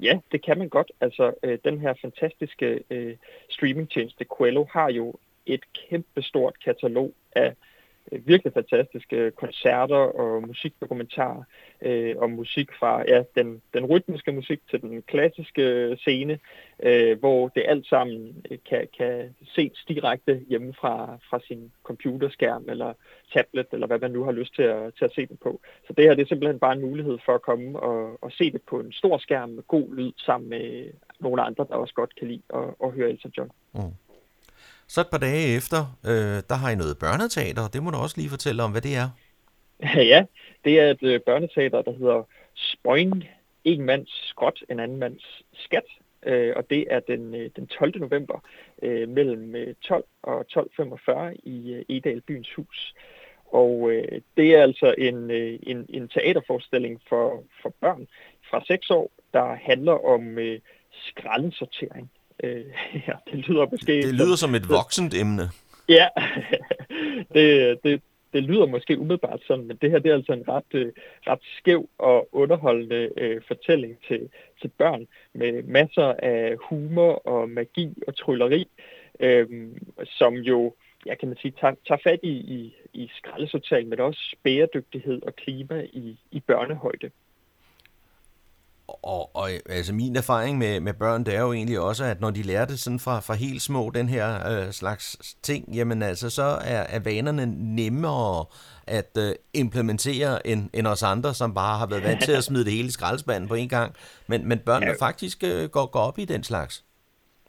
Ja, 0.00 0.18
det 0.32 0.42
kan 0.44 0.58
man 0.58 0.68
godt. 0.68 0.92
Altså, 1.00 1.34
øh, 1.42 1.58
den 1.64 1.80
her 1.80 1.94
fantastiske 2.00 2.84
øh, 2.90 3.16
streamingtjeneste 3.50 4.26
Quello 4.38 4.64
har 4.72 4.90
jo 4.90 5.14
et 5.46 5.60
kæmpestort 5.72 6.54
katalog 6.64 7.12
af 7.32 7.46
øh, 7.46 7.52
Øh, 8.14 8.26
virkelig 8.26 8.52
fantastiske 8.52 9.30
koncerter 9.30 9.96
og 9.96 10.42
musikdokumentarer 10.46 11.42
øh, 11.82 12.14
om 12.18 12.30
musik 12.30 12.68
fra 12.78 13.04
ja, 13.08 13.22
den, 13.36 13.62
den 13.74 13.84
rytmiske 13.86 14.32
musik 14.32 14.60
til 14.70 14.80
den 14.80 15.02
klassiske 15.02 15.96
scene, 16.00 16.38
øh, 16.82 17.18
hvor 17.18 17.48
det 17.48 17.62
alt 17.66 17.86
sammen 17.86 18.44
øh, 18.50 18.58
kan, 18.68 18.88
kan 18.98 19.34
ses 19.54 19.84
direkte 19.88 20.40
hjemme 20.48 20.74
fra, 20.80 21.18
fra 21.30 21.40
sin 21.48 21.72
computerskærm 21.82 22.64
eller 22.68 22.92
tablet, 23.34 23.66
eller 23.72 23.86
hvad 23.86 23.98
man 23.98 24.10
nu 24.10 24.24
har 24.24 24.32
lyst 24.32 24.54
til 24.54 24.62
at, 24.62 24.94
til 24.98 25.04
at 25.04 25.12
se 25.14 25.26
det 25.26 25.38
på. 25.40 25.60
Så 25.86 25.92
det 25.92 26.04
her 26.04 26.14
det 26.14 26.22
er 26.22 26.26
simpelthen 26.26 26.58
bare 26.58 26.72
en 26.72 26.80
mulighed 26.80 27.18
for 27.24 27.34
at 27.34 27.42
komme 27.42 27.80
og, 27.80 28.18
og 28.22 28.32
se 28.32 28.52
det 28.52 28.62
på 28.62 28.80
en 28.80 28.92
stor 28.92 29.18
skærm 29.18 29.50
med 29.50 29.62
god 29.62 29.94
lyd 29.94 30.12
sammen 30.16 30.50
med 30.50 30.90
nogle 31.20 31.42
andre, 31.42 31.66
der 31.68 31.74
også 31.74 31.94
godt 31.94 32.14
kan 32.14 32.28
lide 32.28 32.42
at, 32.54 32.74
at 32.84 32.92
høre 32.92 33.10
Elton 33.10 33.32
John. 33.38 33.50
Mm. 33.74 34.03
Så 34.86 35.00
et 35.00 35.10
par 35.10 35.18
dage 35.18 35.56
efter, 35.56 35.98
øh, 36.06 36.42
der 36.48 36.54
har 36.54 36.70
I 36.70 36.74
noget 36.74 36.98
børneteater. 36.98 37.68
Det 37.68 37.82
må 37.82 37.90
du 37.90 37.96
også 37.96 38.16
lige 38.16 38.30
fortælle 38.30 38.62
om, 38.62 38.70
hvad 38.70 38.80
det 38.80 38.96
er. 38.96 39.08
Ja, 40.12 40.24
det 40.64 40.80
er 40.80 40.90
et 40.90 41.02
øh, 41.02 41.20
børneteater, 41.20 41.82
der 41.82 41.92
hedder 41.92 42.22
Spøjn, 42.54 43.22
En 43.64 43.82
mands 43.82 44.28
skråt, 44.28 44.64
en 44.70 44.80
anden 44.80 44.98
mands 44.98 45.42
skat. 45.54 45.84
Øh, 46.26 46.52
og 46.56 46.70
det 46.70 46.86
er 46.90 47.00
den, 47.00 47.34
øh, 47.34 47.50
den 47.56 47.66
12. 47.66 48.00
november 48.00 48.44
øh, 48.82 49.08
mellem 49.08 49.54
øh, 49.56 49.74
12 49.82 50.04
og 50.22 50.46
12.45 50.52 51.32
i 51.42 51.72
øh, 51.72 51.84
Edal 51.88 52.20
Byens 52.20 52.54
Hus. 52.54 52.94
Og 53.46 53.90
øh, 53.92 54.20
det 54.36 54.54
er 54.54 54.62
altså 54.62 54.94
en, 54.98 55.30
øh, 55.30 55.58
en, 55.62 55.86
en 55.88 56.08
teaterforestilling 56.08 57.00
for, 57.08 57.44
for 57.62 57.74
børn 57.80 58.06
fra 58.50 58.64
6 58.66 58.90
år, 58.90 59.10
der 59.32 59.54
handler 59.54 60.06
om 60.06 60.38
øh, 60.38 60.60
skraldesortering. 60.92 62.10
Øh, 62.42 62.64
ja, 63.08 63.12
det 63.32 63.48
lyder 63.48 63.66
måske... 63.70 63.92
Det 64.02 64.14
lyder 64.14 64.36
som 64.36 64.54
et 64.54 64.68
voksent 64.68 65.14
emne. 65.14 65.50
Ja, 65.88 66.08
det, 67.34 67.78
det, 67.84 68.02
det 68.34 68.42
lyder 68.42 68.66
måske 68.66 68.98
umiddelbart 68.98 69.40
sådan, 69.46 69.66
men 69.66 69.76
det 69.76 69.90
her 69.90 69.98
det 69.98 70.10
er 70.10 70.14
altså 70.14 70.32
en 70.32 70.48
ret, 70.48 70.72
øh, 70.72 70.92
ret 71.26 71.38
skæv 71.58 71.88
og 71.98 72.28
underholdende 72.32 73.10
øh, 73.16 73.40
fortælling 73.48 73.98
til, 74.08 74.28
til 74.60 74.68
børn 74.78 75.06
med 75.32 75.62
masser 75.62 76.14
af 76.18 76.56
humor 76.68 77.12
og 77.12 77.50
magi 77.50 77.94
og 78.06 78.16
trylleri, 78.16 78.66
øh, 79.20 79.46
som 80.06 80.34
jo, 80.34 80.74
ja, 81.06 81.14
kan 81.14 81.28
man 81.28 81.38
sige, 81.42 81.54
tager, 81.60 81.74
tager 81.88 82.00
fat 82.04 82.20
i, 82.22 82.34
i, 82.58 82.76
i 82.94 83.10
skraldesortering, 83.16 83.88
men 83.88 84.00
også 84.00 84.36
bæredygtighed 84.42 85.22
og 85.22 85.36
klima 85.36 85.86
i, 85.92 86.18
i 86.30 86.40
børnehøjde. 86.40 87.10
Og, 89.02 89.36
og 89.36 89.50
altså 89.68 89.94
min 89.94 90.16
erfaring 90.16 90.58
med, 90.58 90.80
med 90.80 90.94
børn, 90.94 91.24
det 91.24 91.36
er 91.36 91.40
jo 91.40 91.52
egentlig 91.52 91.80
også, 91.80 92.04
at 92.04 92.20
når 92.20 92.30
de 92.30 92.42
lærer 92.42 92.64
det 92.64 92.78
sådan 92.78 92.98
fra, 92.98 93.20
fra 93.20 93.34
helt 93.34 93.62
små, 93.62 93.90
den 93.94 94.08
her 94.08 94.26
øh, 94.50 94.70
slags 94.70 95.36
ting, 95.42 95.74
jamen 95.74 96.02
altså, 96.02 96.30
så 96.30 96.42
er, 96.42 96.82
er 96.96 97.00
vanerne 97.00 97.46
nemmere 97.76 98.44
at 98.86 99.18
øh, 99.18 99.34
implementere 99.54 100.46
end, 100.46 100.70
end 100.74 100.86
os 100.86 101.02
andre, 101.02 101.34
som 101.34 101.54
bare 101.54 101.78
har 101.78 101.86
været 101.86 102.04
vant 102.04 102.22
til 102.22 102.32
at 102.32 102.44
smide 102.48 102.64
det 102.64 102.72
hele 102.72 102.88
i 102.88 102.90
skraldespanden 102.90 103.48
på 103.48 103.54
en 103.54 103.68
gang. 103.68 103.94
Men, 104.26 104.48
men 104.48 104.58
børnene 104.58 104.94
ja. 105.00 105.06
faktisk 105.06 105.44
øh, 105.44 105.68
går, 105.68 105.86
går 105.86 106.00
op 106.00 106.18
i 106.18 106.24
den 106.24 106.42
slags. 106.42 106.84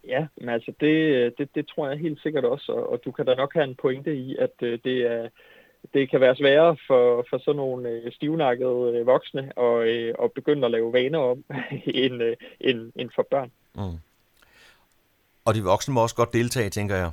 Ja, 0.08 0.27
men 0.38 0.49
altså 0.49 0.71
det, 0.79 1.34
det, 1.38 1.55
det 1.55 1.67
tror 1.67 1.89
jeg 1.89 1.99
helt 1.99 2.21
sikkert 2.21 2.45
også, 2.45 2.71
og, 2.71 2.91
og 2.91 2.99
du 3.05 3.12
kan 3.12 3.25
da 3.25 3.36
nok 3.36 3.53
have 3.53 3.63
en 3.63 3.75
pointe 3.75 4.15
i, 4.15 4.36
at 4.36 4.55
øh, 4.62 4.79
det 4.84 4.97
er 4.97 5.29
det 5.93 6.10
kan 6.10 6.21
være 6.21 6.36
sværere 6.36 6.78
for, 6.88 7.26
for 7.30 7.38
sådan 7.38 7.56
nogle 7.56 7.89
øh, 7.89 8.12
stivnakkede 8.12 8.98
øh, 8.98 9.08
voksne 9.08 9.60
at, 9.60 9.88
øh, 9.88 10.13
at 10.24 10.32
begynde 10.32 10.65
at 10.65 10.71
lave 10.71 10.93
vaner 10.93 11.19
om, 11.19 11.43
end, 12.04 12.24
øh, 12.24 12.36
end, 12.60 12.91
end 12.95 13.10
for 13.15 13.28
børn. 13.32 13.52
Mm. 13.76 14.00
Og 15.45 15.56
de 15.56 15.63
voksne 15.63 15.93
må 15.93 16.02
også 16.02 16.15
godt 16.15 16.34
deltage, 16.34 16.69
tænker 16.69 16.95
jeg. 16.95 17.12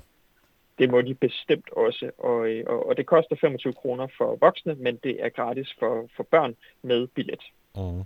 det 0.78 0.90
må 0.90 1.00
de 1.00 1.14
bestemt 1.14 1.70
også. 1.72 2.10
Og, 2.18 2.48
øh, 2.48 2.64
og, 2.66 2.88
og 2.88 2.96
det 2.96 3.06
koster 3.06 3.36
25 3.40 3.72
kroner 3.72 4.06
for 4.18 4.36
voksne, 4.40 4.74
men 4.74 4.96
det 4.96 5.24
er 5.24 5.28
gratis 5.28 5.68
for, 5.78 6.08
for 6.16 6.22
børn 6.22 6.54
med 6.82 7.06
billet. 7.06 7.40
Mm. 7.74 8.02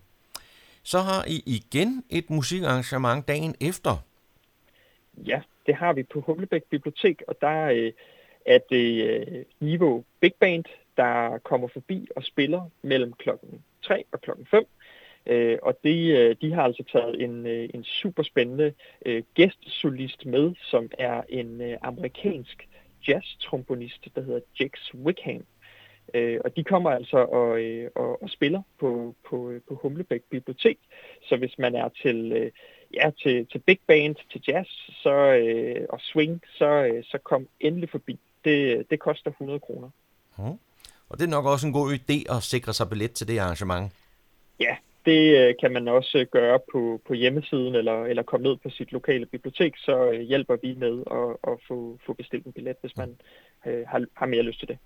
Så 0.83 0.99
har 0.99 1.25
I 1.29 1.43
igen 1.47 2.05
et 2.11 2.31
musikarrangement 2.31 3.29
dagen 3.29 3.55
efter. 3.61 3.97
Ja, 5.17 5.41
det 5.67 5.75
har 5.75 5.93
vi 5.93 6.03
på 6.03 6.21
Humlebæk 6.21 6.63
Bibliotek, 6.71 7.23
og 7.29 7.37
der 7.41 7.93
er 8.47 8.59
øh, 8.73 8.77
det 8.77 9.45
Niveau 9.61 10.05
Big 10.21 10.35
Band, 10.41 10.65
der 10.97 11.39
kommer 11.39 11.69
forbi 11.69 12.09
og 12.17 12.23
spiller 12.23 12.71
mellem 12.83 13.13
klokken 13.13 13.63
3 13.83 14.05
og 14.13 14.21
klokken 14.21 14.47
5. 14.47 14.67
Øh, 15.27 15.59
og 15.63 15.79
de, 15.85 16.09
øh, 16.09 16.37
de 16.41 16.53
har 16.53 16.63
altså 16.63 16.85
taget 16.93 17.23
en, 17.23 17.47
øh, 17.47 17.69
en 17.75 17.85
super 17.85 18.23
spændende 18.23 18.73
øh, 19.07 19.23
gæstsolist 19.35 20.27
med, 20.27 20.55
som 20.63 20.91
er 20.99 21.23
en 21.29 21.61
øh, 21.61 21.77
amerikansk 21.83 22.69
jazz-trombonist, 23.09 24.09
der 24.15 24.23
hedder 24.23 24.41
Jax 24.61 24.95
Wickham. 24.95 25.45
Øh, 26.15 26.41
og 26.45 26.57
de 26.57 26.65
kommer 26.65 26.91
altså 26.91 27.17
og, 27.17 27.61
øh, 27.61 27.91
og, 27.95 28.23
og 28.23 28.31
spiller 28.31 28.63
på, 28.81 29.15
på, 29.29 29.53
på 29.69 29.75
Humlebæk 29.75 30.23
Bibliotek. 30.31 30.79
Så 31.29 31.37
hvis 31.37 31.59
man 31.59 31.75
er 31.75 31.89
til, 32.03 32.33
øh, 32.33 32.51
ja, 32.95 33.11
til, 33.23 33.47
til 33.47 33.59
big 33.59 33.79
band, 33.87 34.17
til 34.33 34.43
jazz 34.49 34.69
så, 35.03 35.15
øh, 35.15 35.87
og 35.89 36.01
swing, 36.01 36.43
så, 36.59 36.85
øh, 36.85 37.05
så 37.05 37.19
kom 37.19 37.49
endelig 37.61 37.91
forbi. 37.91 38.19
Det, 38.47 38.91
det 38.91 38.99
koster 39.01 39.31
100 39.31 39.61
kroner. 39.61 39.91
Mm. 40.39 40.59
Og 41.09 41.19
det 41.19 41.25
er 41.25 41.37
nok 41.37 41.47
også 41.47 41.67
en 41.67 41.73
god 41.73 41.99
idé 41.99 42.37
at 42.37 42.43
sikre 42.43 42.75
sig 42.75 42.89
billet 42.89 43.13
til 43.13 43.29
det 43.29 43.39
arrangement. 43.39 43.93
Ja, 44.61 44.77
det 45.07 45.39
øh, 45.39 45.55
kan 45.61 45.73
man 45.73 45.89
også 45.89 46.19
øh, 46.19 46.27
gøre 46.33 46.59
på, 46.73 47.01
på 47.07 47.15
hjemmesiden 47.15 47.75
eller, 47.75 48.05
eller 48.05 48.23
komme 48.23 48.49
ned 48.49 48.57
på 48.57 48.71
sit 48.71 48.93
lokale 48.93 49.27
bibliotek, 49.27 49.73
så 49.77 50.11
øh, 50.11 50.21
hjælper 50.21 50.57
vi 50.63 50.75
med 50.75 51.03
at, 51.11 51.53
at 51.53 51.59
få, 51.69 51.99
få 52.07 52.13
bestilt 52.13 52.47
en 52.47 52.53
billet, 52.53 52.77
hvis 52.81 52.97
man 52.97 53.17
øh, 53.67 53.85
har, 53.89 54.05
har 54.15 54.27
mere 54.27 54.43
lyst 54.43 54.59
til 54.59 54.69
det. 54.69 54.79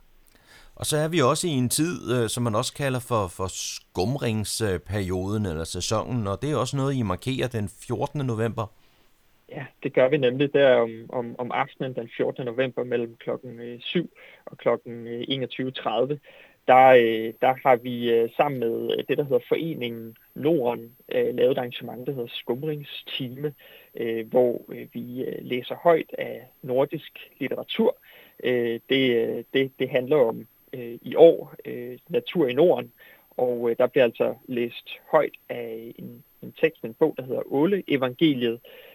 Og 0.75 0.87
så 0.87 0.97
er 0.97 1.09
vi 1.09 1.21
også 1.21 1.47
i 1.47 1.51
en 1.51 1.69
tid, 1.69 2.29
som 2.29 2.43
man 2.43 2.55
også 2.55 2.75
kalder 2.75 3.01
for, 3.01 3.27
for 3.27 3.47
skumringsperioden 3.47 5.47
eller 5.47 5.65
sæsonen, 5.65 6.27
og 6.27 6.43
det 6.43 6.51
er 6.51 6.57
også 6.57 6.77
noget, 6.77 6.95
I 6.95 7.03
markerer 7.03 7.49
den 7.49 7.69
14. 7.69 8.27
november. 8.27 8.67
Ja, 9.51 9.67
det 9.83 9.93
gør 9.93 10.09
vi 10.09 10.17
nemlig 10.17 10.53
der 10.53 10.75
om, 10.75 11.07
om, 11.09 11.35
om 11.39 11.53
aftenen 11.53 11.95
den 11.95 12.11
14. 12.17 12.45
november 12.45 12.85
mellem 12.85 13.17
klokken 13.17 13.61
øh, 13.61 13.81
7 13.81 14.11
og 14.45 14.59
klokken 14.59 15.07
øh, 15.07 15.21
21.30 15.21 16.17
der, 16.67 16.87
øh, 16.89 17.33
der 17.41 17.69
har 17.69 17.77
vi 17.77 18.29
sammen 18.37 18.61
med 18.61 19.03
det, 19.09 19.19
der 19.19 19.25
hedder 19.25 19.45
Foreningen 19.49 20.17
Norden, 20.35 20.97
lavet 21.09 21.51
et 21.51 21.59
arrangement, 21.59 22.07
der 22.07 22.13
hedder 22.13 22.29
Skumringstime, 22.29 23.55
hvor 24.25 24.63
vi 24.93 25.25
læser 25.41 25.75
højt 25.75 26.11
af 26.19 26.49
nordisk 26.63 27.31
litteratur. 27.39 27.97
Det, 28.91 29.45
det, 29.55 29.73
det 29.79 29.89
handler 29.91 30.17
om 30.17 30.47
i 31.03 31.15
år 31.17 31.55
natur 32.09 32.49
i 32.49 32.53
Norden, 32.53 32.93
og 33.31 33.75
der 33.79 33.87
bliver 33.87 34.05
altså 34.05 34.35
læst 34.47 34.99
højt 35.11 35.35
af 35.49 35.93
en, 35.99 36.25
en 36.43 36.53
tekst, 36.61 36.85
en 36.85 36.95
bog, 36.95 37.15
der 37.17 37.23
hedder 37.23 37.53
Åle 37.53 37.83
Evangeliet, 37.89 38.61
Øh, 38.63 38.90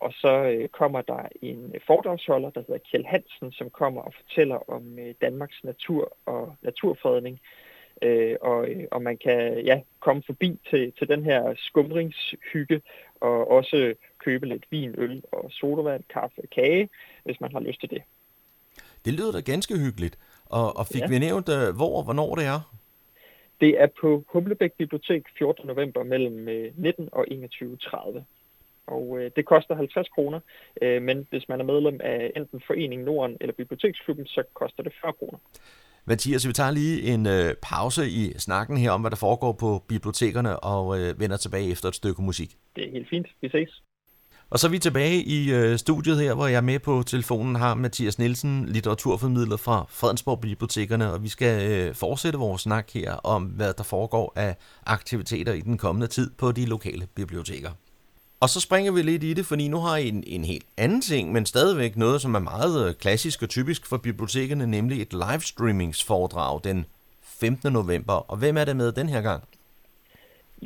og 0.00 0.12
så 0.12 0.28
øh, 0.28 0.68
kommer 0.68 1.02
der 1.02 1.28
en 1.42 1.74
foredragsholder, 1.86 2.50
der 2.50 2.60
hedder 2.60 2.80
Kjell 2.90 3.06
Hansen, 3.06 3.52
som 3.52 3.70
kommer 3.70 4.02
og 4.02 4.14
fortæller 4.14 4.70
om 4.70 4.98
øh, 4.98 5.14
Danmarks 5.20 5.64
natur 5.64 6.16
og 6.26 6.54
naturfredning. 6.62 7.40
Øh, 8.02 8.36
og, 8.40 8.68
øh, 8.68 8.84
og 8.90 9.02
man 9.02 9.16
kan 9.16 9.64
ja, 9.64 9.80
komme 10.00 10.22
forbi 10.26 10.60
til, 10.70 10.92
til 10.98 11.08
den 11.08 11.24
her 11.24 11.54
skumringshygge 11.56 12.82
og 13.20 13.50
også 13.50 13.94
købe 14.18 14.46
lidt 14.46 14.64
vin, 14.70 14.94
øl 14.98 15.22
og 15.32 15.50
sodavand, 15.50 16.02
kaffe 16.10 16.40
og 16.42 16.50
kage, 16.50 16.88
hvis 17.24 17.40
man 17.40 17.52
har 17.52 17.60
lyst 17.60 17.80
til 17.80 17.90
det. 17.90 18.02
Det 19.04 19.12
lyder 19.12 19.32
da 19.32 19.40
ganske 19.40 19.78
hyggeligt. 19.78 20.18
Og, 20.46 20.76
og 20.76 20.86
fik 20.86 21.00
ja. 21.00 21.08
vi 21.08 21.18
nævnt, 21.18 21.48
øh, 21.48 21.76
hvor 21.76 21.96
og 21.98 22.04
hvornår 22.04 22.34
det 22.34 22.44
er? 22.44 22.60
Det 23.60 23.82
er 23.82 23.86
på 24.00 24.24
Humlebæk 24.28 24.72
Bibliotek 24.72 25.22
14. 25.38 25.66
november 25.66 26.02
mellem 26.02 26.72
19 26.76 27.08
og 27.12 27.26
21.30 27.30 28.22
og 28.86 29.18
øh, 29.18 29.30
det 29.36 29.44
koster 29.46 29.74
50 29.74 30.08
kroner, 30.08 30.40
øh, 30.82 31.02
men 31.02 31.26
hvis 31.30 31.48
man 31.48 31.60
er 31.60 31.64
medlem 31.64 32.00
af 32.04 32.32
enten 32.36 32.62
Foreningen 32.66 33.04
Norden 33.04 33.36
eller 33.40 33.54
Biblioteksklubben, 33.54 34.26
så 34.26 34.42
koster 34.54 34.82
det 34.82 34.92
40 35.02 35.12
kroner. 35.12 35.38
Mathias, 36.04 36.48
vi 36.48 36.52
tager 36.52 36.70
lige 36.70 37.02
en 37.02 37.26
øh, 37.26 37.54
pause 37.62 38.08
i 38.08 38.32
snakken 38.38 38.76
her 38.76 38.90
om, 38.90 39.00
hvad 39.00 39.10
der 39.10 39.16
foregår 39.16 39.52
på 39.52 39.82
bibliotekerne, 39.88 40.60
og 40.60 41.00
øh, 41.00 41.20
vender 41.20 41.36
tilbage 41.36 41.70
efter 41.70 41.88
et 41.88 41.94
stykke 41.94 42.22
musik. 42.22 42.56
Det 42.76 42.88
er 42.88 42.90
helt 42.90 43.08
fint. 43.08 43.26
Vi 43.40 43.48
ses. 43.48 43.82
Og 44.50 44.58
så 44.58 44.66
er 44.66 44.70
vi 44.70 44.78
tilbage 44.78 45.22
i 45.22 45.52
øh, 45.52 45.78
studiet 45.78 46.20
her, 46.20 46.34
hvor 46.34 46.46
jeg 46.46 46.64
med 46.64 46.78
på 46.78 47.02
telefonen 47.06 47.56
har 47.56 47.74
Mathias 47.74 48.18
Nielsen, 48.18 48.66
litteraturformidler 48.66 49.56
fra 49.56 49.86
Fredensborg 49.88 50.40
Bibliotekerne, 50.40 51.12
og 51.12 51.22
vi 51.22 51.28
skal 51.28 51.70
øh, 51.70 51.94
fortsætte 51.94 52.38
vores 52.38 52.62
snak 52.62 52.90
her 52.90 53.12
om, 53.12 53.42
hvad 53.44 53.72
der 53.72 53.82
foregår 53.82 54.32
af 54.36 54.56
aktiviteter 54.86 55.52
i 55.52 55.60
den 55.60 55.78
kommende 55.78 56.06
tid 56.06 56.30
på 56.38 56.52
de 56.52 56.66
lokale 56.66 57.06
biblioteker. 57.14 57.70
Og 58.42 58.48
så 58.48 58.60
springer 58.60 58.92
vi 58.92 59.02
lidt 59.02 59.24
i 59.24 59.34
det, 59.34 59.44
fordi 59.46 59.68
nu 59.68 59.76
har 59.76 59.96
I 59.96 60.08
en, 60.08 60.24
en 60.26 60.44
helt 60.44 60.66
anden 60.78 61.00
ting, 61.00 61.32
men 61.32 61.46
stadigvæk 61.46 61.96
noget, 61.96 62.20
som 62.20 62.34
er 62.34 62.44
meget 62.52 62.88
øh, 62.88 62.94
klassisk 62.94 63.42
og 63.42 63.48
typisk 63.48 63.88
for 63.88 63.96
bibliotekerne, 63.96 64.66
nemlig 64.66 65.02
et 65.02 65.12
livestreamingsforedrag 65.12 66.60
den 66.64 66.86
15. 67.22 67.72
november. 67.72 68.30
Og 68.30 68.36
hvem 68.38 68.56
er 68.56 68.64
det 68.64 68.76
med 68.76 68.92
den 68.92 69.08
her 69.08 69.22
gang? 69.22 69.42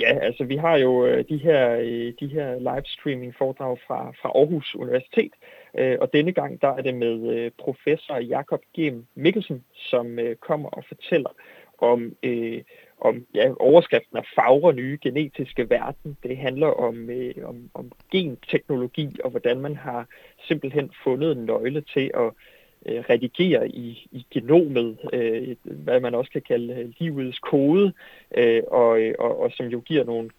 Ja, 0.01 0.19
altså 0.23 0.45
vi 0.45 0.57
har 0.57 0.77
jo 0.77 1.07
øh, 1.07 1.25
de 1.29 1.37
her, 1.37 1.77
øh, 1.81 2.12
de 2.21 2.27
her 2.27 2.49
livestreaming 2.59 3.35
foredrag 3.39 3.79
fra, 3.87 4.12
fra 4.21 4.29
Aarhus 4.29 4.75
Universitet, 4.75 5.33
øh, 5.79 5.97
og 6.01 6.12
denne 6.12 6.33
gang 6.33 6.61
der 6.61 6.69
er 6.69 6.83
det 6.83 6.95
med 6.95 7.17
øh, 7.35 7.51
professor 7.59 8.17
Jakob 8.17 8.61
G. 8.79 8.93
Mikkelsen, 9.15 9.65
som 9.91 10.19
kommer 10.41 10.69
og 10.69 10.85
fortæller 10.89 11.31
om 11.79 12.17
øh, 12.23 12.62
om 13.01 13.27
ja, 13.35 13.53
overskriften 13.61 14.17
af 14.17 14.25
fagre 14.35 14.73
nye 14.73 14.99
genetiske 15.03 15.71
verden. 15.71 16.17
Det 16.23 16.37
handler 16.37 16.67
om, 16.67 17.11
øh, 17.11 17.35
om, 17.45 17.71
om 17.75 17.93
genteknologi 18.13 19.17
og 19.25 19.31
hvordan 19.31 19.61
man 19.61 19.77
har 19.77 20.07
simpelthen 20.49 20.91
fundet 21.05 21.33
en 21.33 21.45
nøgle 21.45 21.81
til 21.81 22.11
at 22.15 22.31
øh, 22.87 23.05
redigere 23.11 23.69
i, 23.69 24.09
i 24.13 24.27
genomet, 24.31 24.99
øh, 25.13 25.57
hvad 25.63 26.01
man 26.01 26.15
også 26.15 26.31
kan 26.31 26.43
kalde 26.43 26.75
øh, 26.75 26.93
livets 26.99 27.39
kode, 27.39 27.93
øh, 28.37 28.63
og, 28.67 29.01
og, 29.19 29.41
og 29.41 29.53
som 29.53 29.67
jo 29.67 29.81
giver 29.81 30.05
nogle 30.05 30.31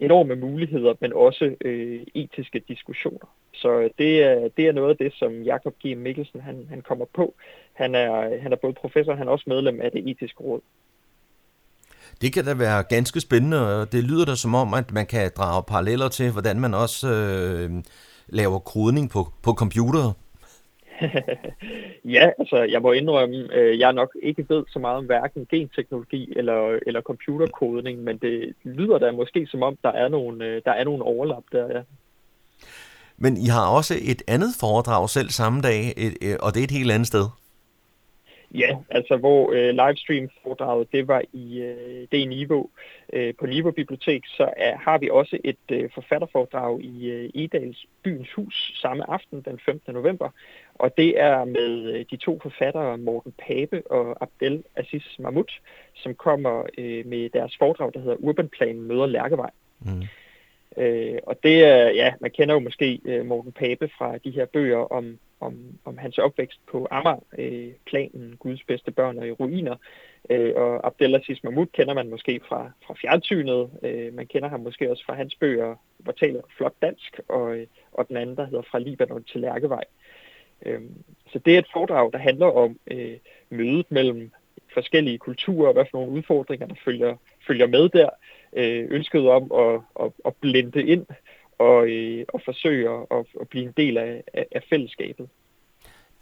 enorme 0.00 0.36
muligheder, 0.36 0.94
men 1.00 1.12
også 1.12 1.56
øh, 1.60 2.00
etiske 2.14 2.62
diskussioner. 2.68 3.34
Så 3.54 3.80
øh, 3.80 3.90
det 3.98 4.22
er, 4.22 4.48
det 4.56 4.68
er 4.68 4.72
noget 4.72 4.90
af 4.90 4.96
det, 4.96 5.12
som 5.12 5.42
Jakob 5.42 5.74
G. 5.86 5.96
Mikkelsen 5.96 6.40
han, 6.40 6.66
han 6.68 6.82
kommer 6.82 7.04
på. 7.04 7.34
Han 7.72 7.94
er, 7.94 8.40
han 8.40 8.52
er 8.52 8.56
både 8.56 8.72
professor, 8.72 9.14
han 9.14 9.28
er 9.28 9.32
også 9.32 9.44
medlem 9.46 9.80
af 9.80 9.90
det 9.92 10.10
etiske 10.10 10.40
råd. 10.40 10.60
Det 12.20 12.32
kan 12.32 12.44
da 12.44 12.54
være 12.54 12.82
ganske 12.82 13.20
spændende, 13.20 13.80
og 13.80 13.92
det 13.92 14.04
lyder 14.04 14.24
da 14.24 14.34
som 14.34 14.54
om, 14.54 14.74
at 14.74 14.92
man 14.92 15.06
kan 15.06 15.30
drage 15.36 15.62
paralleller 15.62 16.08
til, 16.08 16.30
hvordan 16.30 16.60
man 16.60 16.74
også 16.74 17.08
øh, 17.08 17.70
laver 18.28 18.58
kodning 18.58 19.10
på, 19.10 19.32
på 19.42 19.52
computer. 19.52 20.12
ja, 22.16 22.30
altså 22.38 22.66
jeg 22.70 22.82
må 22.82 22.92
indrømme, 22.92 23.54
øh, 23.54 23.78
jeg 23.78 23.92
nok 23.92 24.16
ikke 24.22 24.46
ved 24.48 24.64
så 24.68 24.78
meget 24.78 24.96
om 24.98 25.04
hverken 25.04 25.46
genteknologi 25.50 26.32
eller, 26.36 26.78
eller 26.86 27.00
computerkodning, 27.00 28.02
men 28.02 28.18
det 28.18 28.54
lyder 28.64 28.98
da 28.98 29.12
måske 29.12 29.46
som 29.46 29.62
om, 29.62 29.76
der 29.82 29.92
er 29.92 30.08
nogle, 30.08 30.44
øh, 30.44 30.62
der 30.64 30.72
er 30.72 30.84
nogle 30.84 31.02
overlap 31.02 31.44
der, 31.52 31.66
ja. 31.76 31.82
Men 33.16 33.36
I 33.36 33.46
har 33.46 33.76
også 33.76 33.94
et 34.02 34.22
andet 34.28 34.50
foredrag 34.60 35.10
selv 35.10 35.28
samme 35.30 35.60
dag, 35.60 35.94
et, 35.96 36.14
et, 36.20 36.38
og 36.38 36.54
det 36.54 36.60
er 36.60 36.64
et 36.64 36.70
helt 36.70 36.92
andet 36.92 37.06
sted. 37.06 37.26
Ja, 38.54 38.76
altså 38.90 39.16
hvor 39.16 39.52
øh, 39.52 39.68
livestream-foredraget, 39.68 40.92
det 40.92 41.08
var 41.08 41.22
i 41.32 41.60
øh, 41.60 42.06
det 42.12 42.28
Niveau. 42.28 42.70
Øh, 43.12 43.34
på 43.40 43.46
Niveau 43.46 43.70
Bibliotek, 43.70 44.22
så 44.26 44.52
er, 44.56 44.76
har 44.76 44.98
vi 44.98 45.10
også 45.10 45.38
et 45.44 45.56
øh, 45.72 45.90
forfatterforedrag 45.94 46.80
i 46.80 47.10
øh, 47.10 47.30
Edals 47.34 47.86
Byens 48.02 48.32
Hus 48.32 48.72
samme 48.82 49.10
aften, 49.10 49.42
den 49.42 49.58
15. 49.64 49.94
november. 49.94 50.28
Og 50.74 50.96
det 50.96 51.20
er 51.20 51.44
med 51.44 51.92
øh, 51.92 52.04
de 52.10 52.16
to 52.16 52.40
forfattere, 52.42 52.98
Morten 52.98 53.32
Pape 53.46 53.82
og 53.90 54.22
Abdel 54.22 54.64
Aziz 54.76 55.18
Mahmoud, 55.18 55.60
som 55.94 56.14
kommer 56.14 56.62
øh, 56.78 57.06
med 57.06 57.30
deres 57.30 57.56
foredrag, 57.58 57.90
der 57.94 58.00
hedder 58.00 58.16
Urbanplan 58.16 58.80
møder 58.80 59.06
Lærkevej. 59.06 59.50
Mm. 59.80 60.02
Øh, 60.76 61.18
og 61.26 61.36
det 61.42 61.64
er, 61.64 61.90
ja, 61.90 62.14
man 62.20 62.30
kender 62.30 62.54
jo 62.54 62.60
måske 62.60 63.00
øh, 63.04 63.26
Morten 63.26 63.52
Pape 63.52 63.90
fra 63.98 64.18
de 64.18 64.30
her 64.30 64.44
bøger 64.44 64.92
om 64.92 65.18
om, 65.42 65.78
om 65.84 65.98
hans 65.98 66.18
opvækst 66.18 66.60
på 66.66 66.88
Amager, 66.90 67.24
øh, 67.38 67.72
planen 67.86 68.36
Guds 68.38 68.64
bedste 68.64 68.90
børn 68.90 69.18
og 69.18 69.26
i 69.28 69.30
ruiner. 69.30 69.76
Øh, 70.30 70.52
og 70.56 70.86
Abdelaziz 70.86 71.42
Mahmoud 71.42 71.66
kender 71.66 71.94
man 71.94 72.08
måske 72.08 72.40
fra, 72.48 72.70
fra 72.86 72.94
fjernsynet. 72.94 73.70
Øh, 73.82 74.14
man 74.14 74.26
kender 74.26 74.48
ham 74.48 74.60
måske 74.60 74.90
også 74.90 75.04
fra 75.06 75.14
hans 75.14 75.34
bøger, 75.34 75.74
hvor 75.98 76.12
taler 76.12 76.40
flot 76.56 76.74
dansk, 76.82 77.20
og, 77.28 77.56
øh, 77.56 77.66
og 77.92 78.08
den 78.08 78.16
anden, 78.16 78.36
der 78.36 78.44
hedder 78.44 78.62
Fra 78.62 78.78
Libanon 78.78 79.24
til 79.24 79.40
Lærkevej. 79.40 79.84
Øh, 80.66 80.80
så 81.32 81.38
det 81.38 81.54
er 81.54 81.58
et 81.58 81.72
foredrag, 81.72 82.12
der 82.12 82.18
handler 82.18 82.46
om 82.46 82.78
øh, 82.86 83.16
mødet 83.50 83.86
mellem 83.88 84.30
forskellige 84.74 85.18
kulturer, 85.18 85.68
og 85.68 85.72
hvad 85.72 85.84
for 85.90 85.98
nogle 85.98 86.12
udfordringer, 86.12 86.66
der 86.66 86.74
følger, 86.84 87.16
følger 87.46 87.66
med 87.66 87.88
der. 87.88 88.10
Øh, 88.56 88.86
ønsket 88.90 89.28
om 89.28 89.52
at, 89.52 89.80
at, 90.04 90.12
at 90.24 90.36
blende 90.40 90.86
ind 90.86 91.06
og, 91.70 91.88
øh, 91.88 92.24
og 92.34 92.40
forsøge 92.44 92.90
at, 93.16 93.24
at 93.40 93.48
blive 93.48 93.64
en 93.64 93.74
del 93.76 93.98
af, 93.98 94.22
af, 94.34 94.46
af 94.52 94.62
fællesskabet. 94.70 95.28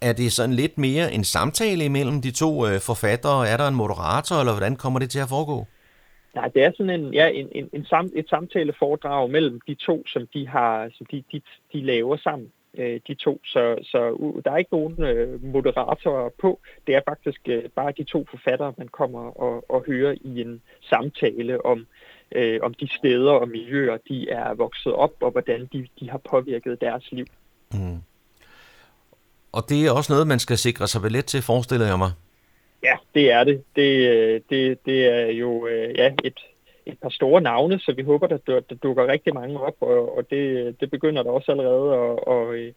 er 0.01 0.13
det 0.13 0.31
sådan 0.31 0.55
lidt 0.55 0.77
mere 0.77 1.13
en 1.13 1.23
samtale 1.23 1.85
imellem 1.85 2.21
de 2.21 2.31
to 2.31 2.51
øh, 2.67 2.79
forfattere? 2.89 3.47
Er 3.47 3.57
der 3.57 3.67
en 3.67 3.75
moderator, 3.75 4.35
eller 4.39 4.53
hvordan 4.53 4.75
kommer 4.75 4.99
det 4.99 5.09
til 5.09 5.19
at 5.19 5.29
foregå? 5.29 5.65
Nej, 6.35 6.47
det 6.47 6.63
er 6.63 6.71
sådan 6.77 7.01
en, 7.01 7.13
ja, 7.13 7.27
en, 7.27 7.47
en, 7.51 7.69
en 7.73 7.85
sam, 7.85 8.09
et 8.15 8.29
samtaleforedrag 8.29 9.29
mellem 9.29 9.59
de 9.67 9.75
to, 9.75 10.07
som 10.07 10.27
de 10.33 10.47
har, 10.47 10.89
som 10.97 11.05
de, 11.11 11.23
de, 11.31 11.41
de 11.73 11.81
laver 11.81 12.17
sammen, 12.17 12.51
øh, 12.77 12.99
de 13.07 13.13
to. 13.13 13.41
Så, 13.45 13.77
så 13.83 14.11
uh, 14.11 14.41
der 14.45 14.51
er 14.51 14.57
ikke 14.57 14.75
nogen 14.77 15.03
øh, 15.03 15.43
moderatorer 15.43 16.29
på. 16.41 16.59
Det 16.87 16.95
er 16.95 17.01
faktisk 17.07 17.41
øh, 17.47 17.63
bare 17.75 17.93
de 17.97 18.03
to 18.03 18.25
forfattere, 18.29 18.73
man 18.77 18.87
kommer 18.87 19.41
og, 19.41 19.65
og 19.71 19.83
hører 19.87 20.15
i 20.21 20.41
en 20.41 20.61
samtale 20.81 21.65
om, 21.65 21.79
øh, 21.79 21.85
om 22.61 22.73
de 22.73 22.87
steder 22.97 23.31
og 23.31 23.49
miljøer, 23.49 23.97
de 24.09 24.29
er 24.29 24.53
vokset 24.53 24.93
op, 24.93 25.13
og 25.21 25.31
hvordan 25.31 25.69
de, 25.73 25.87
de 25.99 26.09
har 26.09 26.21
påvirket 26.29 26.81
deres 26.81 27.11
liv. 27.11 27.25
Mm. 27.73 28.01
Og 29.51 29.69
det 29.69 29.85
er 29.85 29.91
også 29.91 30.13
noget, 30.13 30.27
man 30.27 30.39
skal 30.39 30.57
sikre 30.57 30.87
sig 30.87 31.01
billet 31.01 31.25
til, 31.25 31.41
forestiller 31.41 31.87
jeg 31.87 31.97
mig. 31.97 32.11
Ja, 32.83 32.95
det 33.13 33.31
er 33.31 33.43
det. 33.43 33.63
Det, 33.75 34.09
øh, 34.09 34.41
det, 34.49 34.85
det 34.85 35.05
er 35.05 35.31
jo 35.31 35.67
øh, 35.67 35.95
ja, 35.97 36.13
et, 36.23 36.39
et 36.85 36.97
par 37.01 37.09
store 37.09 37.41
navne, 37.41 37.79
så 37.79 37.93
vi 37.93 38.03
håber, 38.03 38.27
at 38.27 38.47
der, 38.47 38.59
der 38.59 38.75
dukker 38.75 39.07
rigtig 39.07 39.33
mange 39.33 39.59
op, 39.59 39.75
og, 39.79 40.17
og 40.17 40.29
det, 40.29 40.75
det 40.79 40.91
begynder 40.91 41.23
der 41.23 41.31
også 41.31 41.51
allerede 41.51 41.93
at, 41.95 42.33
at, 42.33 42.73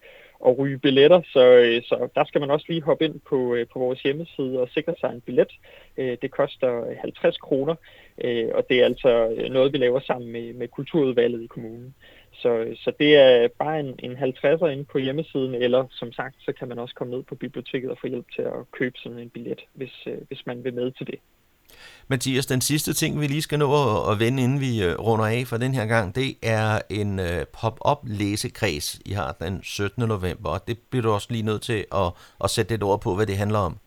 at 0.46 0.58
ryge 0.58 0.78
billetter, 0.78 1.20
så, 1.32 1.44
øh, 1.46 1.82
så 1.82 2.08
der 2.14 2.24
skal 2.24 2.40
man 2.40 2.50
også 2.50 2.66
lige 2.68 2.82
hoppe 2.82 3.04
ind 3.04 3.20
på, 3.28 3.54
øh, 3.54 3.66
på 3.72 3.78
vores 3.78 4.02
hjemmeside 4.02 4.60
og 4.60 4.68
sikre 4.68 4.94
sig 5.00 5.10
en 5.10 5.20
billet. 5.20 5.52
Øh, 5.96 6.16
det 6.22 6.30
koster 6.30 6.88
øh, 6.88 6.96
50 7.00 7.38
kroner, 7.38 7.74
og 8.54 8.66
det 8.68 8.80
er 8.80 8.84
altså 8.84 9.10
noget, 9.50 9.72
vi 9.72 9.78
laver 9.78 10.00
sammen 10.00 10.32
med, 10.32 10.52
med 10.52 10.68
kulturudvalget 10.68 11.42
i 11.42 11.46
kommunen. 11.46 11.94
Så, 12.32 12.76
så 12.76 12.92
det 12.98 13.16
er 13.16 13.48
bare 13.48 13.80
en, 13.80 13.94
en 13.98 14.16
50'er 14.16 14.66
inde 14.66 14.84
på 14.84 14.98
hjemmesiden, 14.98 15.54
eller 15.54 15.86
som 15.90 16.12
sagt, 16.12 16.36
så 16.38 16.52
kan 16.52 16.68
man 16.68 16.78
også 16.78 16.94
komme 16.94 17.14
ned 17.14 17.22
på 17.22 17.34
biblioteket 17.34 17.90
og 17.90 17.98
få 18.00 18.06
hjælp 18.06 18.26
til 18.34 18.42
at 18.42 18.70
købe 18.72 18.98
sådan 18.98 19.18
en 19.18 19.30
billet, 19.30 19.60
hvis, 19.74 20.06
øh, 20.06 20.18
hvis 20.28 20.46
man 20.46 20.64
vil 20.64 20.74
med 20.74 20.90
til 20.90 21.06
det. 21.06 21.18
Mathias, 22.08 22.46
den 22.46 22.60
sidste 22.60 22.94
ting, 22.94 23.20
vi 23.20 23.26
lige 23.26 23.42
skal 23.42 23.58
nå 23.58 23.66
at 24.10 24.20
vende, 24.20 24.42
inden 24.42 24.60
vi 24.60 24.84
øh, 24.84 24.94
runder 24.98 25.26
af 25.26 25.42
for 25.46 25.56
den 25.56 25.74
her 25.74 25.86
gang, 25.86 26.14
det 26.14 26.36
er 26.42 26.80
en 26.90 27.18
øh, 27.18 27.46
pop-up 27.60 27.98
læsekreds, 28.04 29.00
I 29.06 29.12
har 29.12 29.36
den 29.40 29.62
17. 29.62 30.08
november, 30.08 30.50
og 30.50 30.60
det 30.68 30.78
bliver 30.90 31.02
du 31.02 31.10
også 31.10 31.28
lige 31.30 31.46
nødt 31.46 31.62
til 31.62 31.84
at, 31.94 32.08
at 32.44 32.50
sætte 32.50 32.72
lidt 32.72 32.82
ord 32.82 33.00
på, 33.00 33.14
hvad 33.14 33.26
det 33.26 33.36
handler 33.36 33.58
om. 33.58 33.78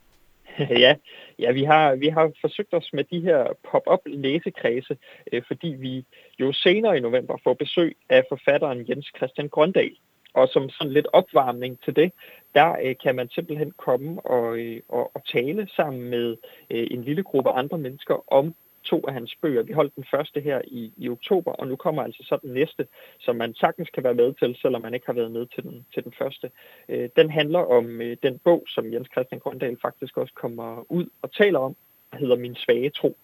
ja, 0.85 0.95
ja 1.39 1.51
vi, 1.51 1.63
har, 1.63 1.95
vi 1.95 2.07
har 2.07 2.31
forsøgt 2.41 2.73
os 2.73 2.89
med 2.93 3.03
de 3.03 3.19
her 3.21 3.41
pop-up 3.71 3.99
læsekredse, 4.05 4.97
øh, 5.33 5.41
fordi 5.47 5.67
vi 5.67 6.05
jo 6.39 6.53
senere 6.53 6.97
i 6.97 6.99
november 6.99 7.37
får 7.43 7.53
besøg 7.53 7.97
af 8.09 8.23
forfatteren 8.29 8.85
Jens 8.89 9.11
Christian 9.17 9.49
Grøndal. 9.49 9.95
Og 10.37 10.47
som 10.47 10.69
sådan 10.69 10.93
lidt 10.93 11.07
opvarmning 11.13 11.79
til 11.83 11.95
det, 11.95 12.11
der 12.55 12.69
øh, 12.83 12.95
kan 13.03 13.15
man 13.15 13.29
simpelthen 13.29 13.71
komme 13.71 14.25
og, 14.25 14.57
øh, 14.59 14.81
og, 14.89 15.11
og 15.15 15.21
tale 15.33 15.67
sammen 15.75 16.01
med 16.09 16.37
øh, 16.71 16.87
en 16.91 17.03
lille 17.03 17.23
gruppe 17.23 17.49
andre 17.49 17.77
mennesker 17.77 18.33
om 18.33 18.55
to 18.83 19.03
af 19.07 19.13
hans 19.13 19.35
bøger. 19.41 19.63
Vi 19.63 19.73
holdt 19.73 19.95
den 19.95 20.05
første 20.11 20.41
her 20.41 20.61
i, 20.67 20.93
i 20.97 21.09
oktober, 21.09 21.51
og 21.51 21.67
nu 21.67 21.75
kommer 21.75 22.03
altså 22.03 22.23
så 22.23 22.37
den 22.41 22.53
næste, 22.53 22.87
som 23.19 23.35
man 23.35 23.53
sagtens 23.53 23.89
kan 23.89 24.03
være 24.03 24.13
med 24.13 24.33
til, 24.33 24.55
selvom 24.61 24.81
man 24.81 24.93
ikke 24.93 25.05
har 25.05 25.13
været 25.13 25.31
med 25.31 25.45
til 25.45 25.63
den, 25.63 25.85
til 25.93 26.03
den 26.03 26.13
første. 26.19 26.51
Øh, 26.89 27.09
den 27.15 27.29
handler 27.29 27.59
om 27.59 28.01
øh, 28.01 28.17
den 28.23 28.39
bog, 28.39 28.63
som 28.67 28.93
Jens 28.93 29.07
Christian 29.11 29.39
Grøndal 29.39 29.77
faktisk 29.81 30.17
også 30.17 30.33
kommer 30.33 30.91
ud 30.91 31.05
og 31.21 31.31
taler 31.31 31.59
om, 31.59 31.75
der 32.11 32.17
hedder 32.17 32.35
Min 32.35 32.55
svage 32.55 32.89
tro. 32.89 33.17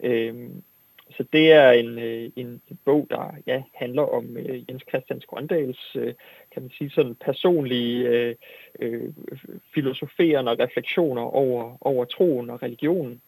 Øh, 0.00 0.50
så 1.10 1.24
det 1.32 1.52
er 1.52 1.70
en, 1.70 1.98
øh, 1.98 2.30
en 2.36 2.62
bog, 2.84 3.06
der 3.10 3.34
ja, 3.46 3.62
handler 3.74 4.02
om 4.02 4.36
øh, 4.36 4.70
Jens 4.70 4.82
Christians 4.88 5.26
Grøndals, 5.26 5.96
øh, 5.96 6.14
kan 6.52 6.62
man 6.62 6.70
sige, 6.78 6.90
sådan 6.90 7.14
personlige 7.14 8.08
øh, 8.08 8.34
øh, 8.80 9.12
filosoferende 9.74 10.52
og 10.52 10.58
refleksioner 10.58 11.22
over, 11.22 11.76
over 11.80 12.04
troen 12.04 12.50
og 12.50 12.62
religionen 12.62 13.20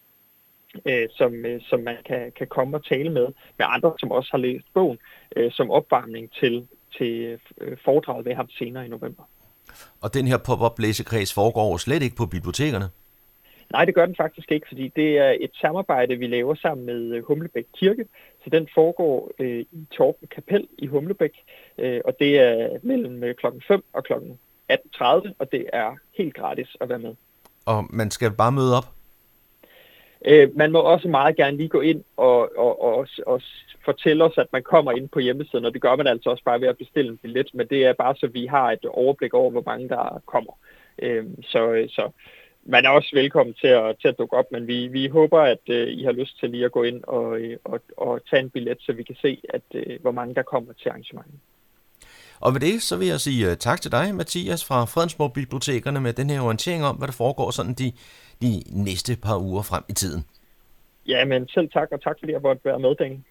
øh, 0.84 1.08
som, 1.16 1.34
øh, 1.34 1.60
som 1.68 1.80
man 1.80 1.96
kan, 2.04 2.32
kan 2.36 2.46
komme 2.46 2.76
og 2.76 2.84
tale 2.84 3.10
med, 3.10 3.26
med 3.58 3.66
andre, 3.68 3.92
som 3.98 4.10
også 4.10 4.28
har 4.30 4.38
læst 4.38 4.66
bogen, 4.74 4.98
øh, 5.36 5.52
som 5.52 5.70
opvarmning 5.70 6.32
til, 6.32 6.66
til 6.98 7.38
øh, 7.60 7.76
foredraget 7.84 8.24
ved 8.24 8.34
ham 8.34 8.48
senere 8.58 8.86
i 8.86 8.88
november. 8.88 9.22
Og 10.00 10.14
den 10.14 10.26
her 10.26 10.38
pop-up 10.46 10.78
læsekreds 10.78 11.34
foregår 11.34 11.76
slet 11.76 12.02
ikke 12.02 12.16
på 12.16 12.26
bibliotekerne? 12.26 12.88
Nej, 13.72 13.84
det 13.84 13.94
gør 13.94 14.06
den 14.06 14.16
faktisk 14.16 14.52
ikke, 14.52 14.68
fordi 14.68 14.92
det 14.96 15.18
er 15.18 15.36
et 15.40 15.50
samarbejde, 15.60 16.16
vi 16.16 16.26
laver 16.26 16.54
sammen 16.54 16.86
med 16.86 17.16
øh, 17.16 17.24
Humlebæk 17.24 17.64
Kirke. 17.78 18.04
Så 18.44 18.50
den 18.50 18.68
foregår 18.74 19.30
øh, 19.38 19.60
i 19.60 19.86
Torben 19.90 20.28
Kapel 20.28 20.68
i 20.78 20.86
Humlebæk, 20.86 21.32
øh, 21.78 22.00
og 22.04 22.16
det 22.18 22.38
er 22.38 22.78
mellem 22.82 23.24
øh, 23.24 23.34
klokken 23.34 23.62
5 23.68 23.84
og 23.92 24.04
klokken 24.04 24.38
18.30, 24.72 25.04
og 25.38 25.52
det 25.52 25.66
er 25.72 25.96
helt 26.18 26.34
gratis 26.34 26.76
at 26.80 26.88
være 26.88 26.98
med. 26.98 27.14
Og 27.66 27.86
man 27.90 28.10
skal 28.10 28.30
bare 28.30 28.52
møde 28.52 28.76
op? 28.76 28.84
Øh, 30.24 30.56
man 30.56 30.72
må 30.72 30.78
også 30.78 31.08
meget 31.08 31.36
gerne 31.36 31.56
lige 31.56 31.68
gå 31.68 31.80
ind 31.80 32.04
og, 32.16 32.58
og, 32.58 32.82
og, 32.82 33.08
og 33.26 33.42
fortælle 33.84 34.24
os, 34.24 34.38
at 34.38 34.52
man 34.52 34.62
kommer 34.62 34.92
ind 34.92 35.08
på 35.08 35.18
hjemmesiden, 35.18 35.64
og 35.64 35.72
det 35.72 35.82
gør 35.82 35.96
man 35.96 36.06
altså 36.06 36.30
også 36.30 36.44
bare 36.44 36.60
ved 36.60 36.68
at 36.68 36.78
bestille 36.78 37.10
en 37.10 37.16
billet, 37.16 37.50
men 37.54 37.66
det 37.66 37.84
er 37.84 37.92
bare 37.92 38.16
så, 38.16 38.26
vi 38.26 38.46
har 38.46 38.72
et 38.72 38.84
overblik 38.84 39.34
over, 39.34 39.50
hvor 39.50 39.62
mange 39.66 39.88
der 39.88 40.22
kommer. 40.26 40.52
Øh, 41.02 41.24
så, 41.42 41.86
så 41.88 42.10
man 42.70 42.84
er 42.84 42.90
også 42.90 43.10
velkommen 43.12 43.54
til 43.54 43.66
at, 43.66 43.96
til 44.00 44.08
at 44.08 44.18
dukke 44.18 44.36
op, 44.36 44.44
men 44.52 44.66
vi, 44.66 44.88
vi 44.88 45.08
håber, 45.08 45.40
at 45.40 45.64
uh, 45.68 45.88
I 45.98 46.02
har 46.04 46.12
lyst 46.12 46.40
til 46.40 46.50
lige 46.50 46.64
at 46.64 46.72
gå 46.72 46.82
ind 46.82 47.04
og, 47.04 47.38
og, 47.64 47.80
og 47.96 48.20
tage 48.30 48.42
en 48.42 48.50
billet, 48.50 48.78
så 48.80 48.92
vi 48.92 49.02
kan 49.02 49.16
se, 49.22 49.42
at 49.54 49.62
uh, 49.74 50.00
hvor 50.00 50.10
mange 50.10 50.34
der 50.34 50.42
kommer 50.42 50.72
til 50.72 50.88
arrangementet. 50.88 51.34
Og 52.40 52.52
med 52.52 52.60
det, 52.60 52.82
så 52.82 52.96
vil 52.96 53.08
jeg 53.08 53.20
sige 53.20 53.50
uh, 53.50 53.54
tak 53.54 53.80
til 53.80 53.92
dig, 53.92 54.14
Mathias, 54.14 54.64
fra 54.64 54.84
Fredensborg 54.84 55.32
Bibliotekerne, 55.32 56.00
med 56.00 56.12
den 56.12 56.30
her 56.30 56.40
orientering 56.40 56.84
om, 56.84 56.96
hvad 56.96 57.08
der 57.08 57.12
foregår 57.12 57.50
sådan 57.50 57.74
de 57.74 57.92
de 58.42 58.62
næste 58.70 59.16
par 59.16 59.36
uger 59.36 59.62
frem 59.62 59.84
i 59.88 59.92
tiden. 59.92 60.24
Ja, 61.06 61.24
men 61.24 61.48
selv 61.48 61.68
tak, 61.70 61.88
og 61.92 62.02
tak 62.02 62.16
fordi 62.18 62.32
jeg 62.32 62.40
måtte 62.42 62.64
være 62.64 62.78
med, 62.78 62.94
Daniel. 62.94 63.22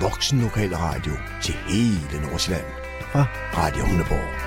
Voksen 0.00 0.40
Lokal 0.42 0.74
Radio 0.74 1.12
til 1.42 1.54
hele 1.54 2.26
Nordsjælland 2.26 2.66
fra 3.12 3.22
Radio 3.60 3.84
Hundeborg. 3.88 4.37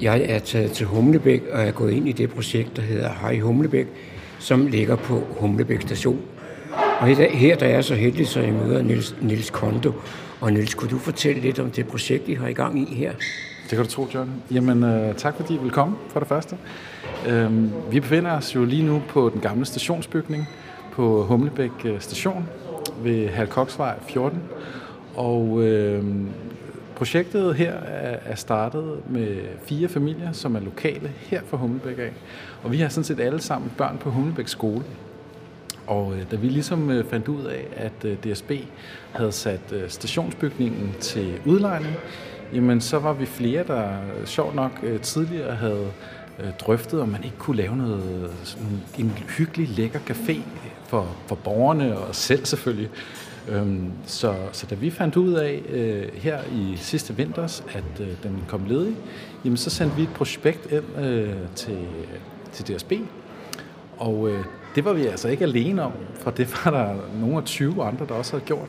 Jeg 0.00 0.22
er 0.28 0.38
taget 0.38 0.72
til 0.72 0.86
Humlebæk 0.86 1.42
og 1.52 1.62
er 1.62 1.70
gået 1.70 1.92
ind 1.92 2.08
i 2.08 2.12
det 2.12 2.30
projekt, 2.30 2.76
der 2.76 2.82
hedder 2.82 3.10
Hej 3.20 3.38
Humlebæk, 3.38 3.86
som 4.38 4.66
ligger 4.66 4.96
på 4.96 5.22
Humlebæk 5.30 5.82
station. 5.82 6.20
Og 7.00 7.06
her 7.16 7.56
der 7.56 7.66
er 7.66 7.80
så 7.80 7.94
heldig, 7.94 8.26
så 8.26 8.40
jeg 8.40 8.52
møder 8.52 8.82
Nils, 8.82 9.14
Nils 9.20 9.50
Kondo. 9.50 9.92
Og 10.40 10.52
Nils, 10.52 10.74
kunne 10.74 10.90
du 10.90 10.98
fortælle 10.98 11.40
lidt 11.40 11.58
om 11.58 11.70
det 11.70 11.86
projekt, 11.86 12.28
I 12.28 12.34
har 12.34 12.48
i 12.48 12.52
gang 12.52 12.92
i 12.92 12.94
her? 12.94 13.12
Det 13.62 13.70
kan 13.70 13.78
du 13.78 13.90
tro, 13.90 14.06
John. 14.14 14.30
Jamen, 14.50 14.82
øh, 14.82 15.14
tak 15.14 15.36
fordi 15.36 15.54
I 15.54 15.58
vil 15.62 15.70
komme, 15.70 15.96
for 16.08 16.20
det 16.20 16.28
første. 16.28 16.56
Øhm, 17.28 17.70
vi 17.90 18.00
befinder 18.00 18.32
os 18.32 18.54
jo 18.54 18.64
lige 18.64 18.82
nu 18.82 19.02
på 19.08 19.30
den 19.34 19.40
gamle 19.40 19.64
stationsbygning 19.64 20.48
på 20.92 21.24
Humlebæk 21.24 21.70
øh, 21.84 22.00
station 22.00 22.48
ved 23.02 23.28
Halkoksvej 23.28 23.94
14. 24.08 24.42
Og 25.14 25.62
øh, 25.62 26.04
projektet 26.98 27.54
her 27.54 27.72
er 28.24 28.34
startet 28.34 29.10
med 29.10 29.36
fire 29.66 29.88
familier, 29.88 30.32
som 30.32 30.56
er 30.56 30.60
lokale 30.60 31.12
her 31.16 31.40
fra 31.46 31.56
Humlebæk 31.56 31.98
af. 31.98 32.12
Og 32.62 32.72
vi 32.72 32.78
har 32.78 32.88
sådan 32.88 33.04
set 33.04 33.20
alle 33.20 33.40
sammen 33.40 33.72
børn 33.76 33.98
på 33.98 34.10
Humlebæk 34.10 34.48
skole. 34.48 34.84
Og 35.86 36.14
øh, 36.16 36.30
da 36.30 36.36
vi 36.36 36.48
ligesom 36.48 36.90
øh, 36.90 37.04
fandt 37.04 37.28
ud 37.28 37.44
af, 37.44 37.66
at 37.76 38.04
øh, 38.04 38.16
DSB 38.16 38.52
havde 39.12 39.32
sat 39.32 39.74
stationsbygningen 39.88 40.94
til 41.00 41.40
udlejning, 41.46 41.94
jamen 42.54 42.80
så 42.80 42.98
var 42.98 43.12
vi 43.12 43.26
flere, 43.26 43.64
der 43.64 43.88
sjovt 44.24 44.54
nok 44.54 44.84
tidligere 45.02 45.54
havde 45.54 45.86
drøftet, 46.60 47.00
om 47.00 47.08
man 47.08 47.24
ikke 47.24 47.36
kunne 47.36 47.56
lave 47.56 47.76
noget, 47.76 48.30
sådan 48.44 48.82
en 48.98 49.10
hyggelig, 49.10 49.68
lækker 49.68 49.98
café 49.98 50.36
for, 50.86 51.16
for 51.26 51.34
borgerne 51.34 51.98
og 51.98 52.14
selv 52.14 52.44
selvfølgelig. 52.44 52.88
Øhm, 53.48 53.92
så, 54.06 54.34
så 54.52 54.66
da 54.66 54.74
vi 54.74 54.90
fandt 54.90 55.16
ud 55.16 55.32
af 55.32 55.62
øh, 55.68 56.08
her 56.14 56.38
i 56.52 56.76
sidste 56.76 57.16
vinters, 57.16 57.64
at 57.72 58.00
øh, 58.00 58.08
den 58.22 58.44
kom 58.48 58.64
ledig, 58.64 58.94
jamen 59.44 59.56
så 59.56 59.70
sendte 59.70 59.96
vi 59.96 60.02
et 60.02 60.12
prospekt 60.14 60.72
ind 60.72 61.04
øh, 61.04 61.34
til, 61.54 61.78
til 62.52 62.76
DSB. 62.76 62.92
Og 63.96 64.30
øh, 64.30 64.44
det 64.74 64.84
var 64.84 64.92
vi 64.92 65.06
altså 65.06 65.28
ikke 65.28 65.44
alene 65.44 65.82
om, 65.82 65.92
for 66.20 66.30
det 66.30 66.64
var 66.64 66.70
der 66.70 66.94
nogle 67.20 67.36
af 67.36 67.44
20 67.44 67.84
andre, 67.84 68.06
der 68.06 68.14
også 68.14 68.32
havde 68.32 68.44
gjort 68.44 68.68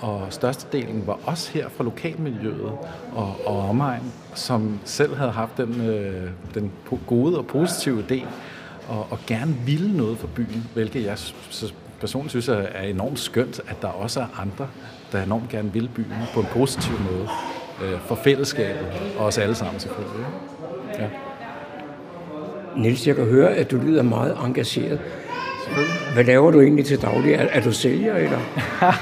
og 0.00 0.26
størstedelen 0.30 1.06
var 1.06 1.18
også 1.24 1.52
her 1.52 1.68
fra 1.68 1.84
lokalmiljøet 1.84 2.72
og, 3.12 3.36
og 3.46 3.68
omegn, 3.68 4.12
som 4.34 4.80
selv 4.84 5.16
havde 5.16 5.30
haft 5.30 5.56
den, 5.56 5.80
øh, 5.80 6.30
den 6.54 6.72
gode 7.06 7.38
og 7.38 7.46
positive 7.46 8.04
idé 8.10 8.26
og, 8.88 9.06
og 9.10 9.18
gerne 9.26 9.54
ville 9.66 9.96
noget 9.96 10.18
for 10.18 10.26
byen, 10.26 10.68
hvilket 10.74 11.04
jeg 11.04 11.18
personligt 12.00 12.30
synes 12.30 12.48
er 12.48 12.82
enormt 12.82 13.18
skønt, 13.18 13.60
at 13.68 13.82
der 13.82 13.88
også 13.88 14.20
er 14.20 14.40
andre, 14.40 14.68
der 15.12 15.22
enormt 15.22 15.48
gerne 15.48 15.72
vil 15.72 15.90
byen 15.94 16.12
på 16.34 16.40
en 16.40 16.46
positiv 16.52 16.92
måde 17.10 17.28
øh, 17.84 18.00
for 18.00 18.14
fællesskabet 18.14 18.86
og 19.18 19.26
os 19.26 19.38
alle 19.38 19.54
sammen 19.54 19.80
selvfølgelig. 19.80 20.26
Ja. 20.98 21.08
Niels, 22.76 23.06
jeg 23.06 23.16
kan 23.16 23.24
høre, 23.24 23.54
at 23.54 23.70
du 23.70 23.76
lyder 23.76 24.02
meget 24.02 24.38
engageret. 24.44 25.00
Hvad 26.14 26.24
laver 26.24 26.50
du 26.50 26.60
egentlig 26.60 26.86
til 26.86 27.02
daglig? 27.02 27.32
Er, 27.32 27.46
er 27.52 27.60
du 27.60 27.72
sælger, 27.72 28.14
eller? 28.14 28.38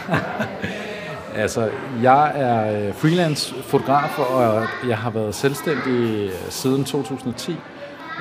Altså, 1.36 1.70
jeg 2.02 2.32
er 2.34 2.86
øh, 2.88 2.94
freelance 2.94 3.54
fotograf, 3.54 4.18
og 4.18 4.66
jeg 4.88 4.98
har 4.98 5.10
været 5.10 5.34
selvstændig 5.34 6.30
siden 6.48 6.84
2010 6.84 7.56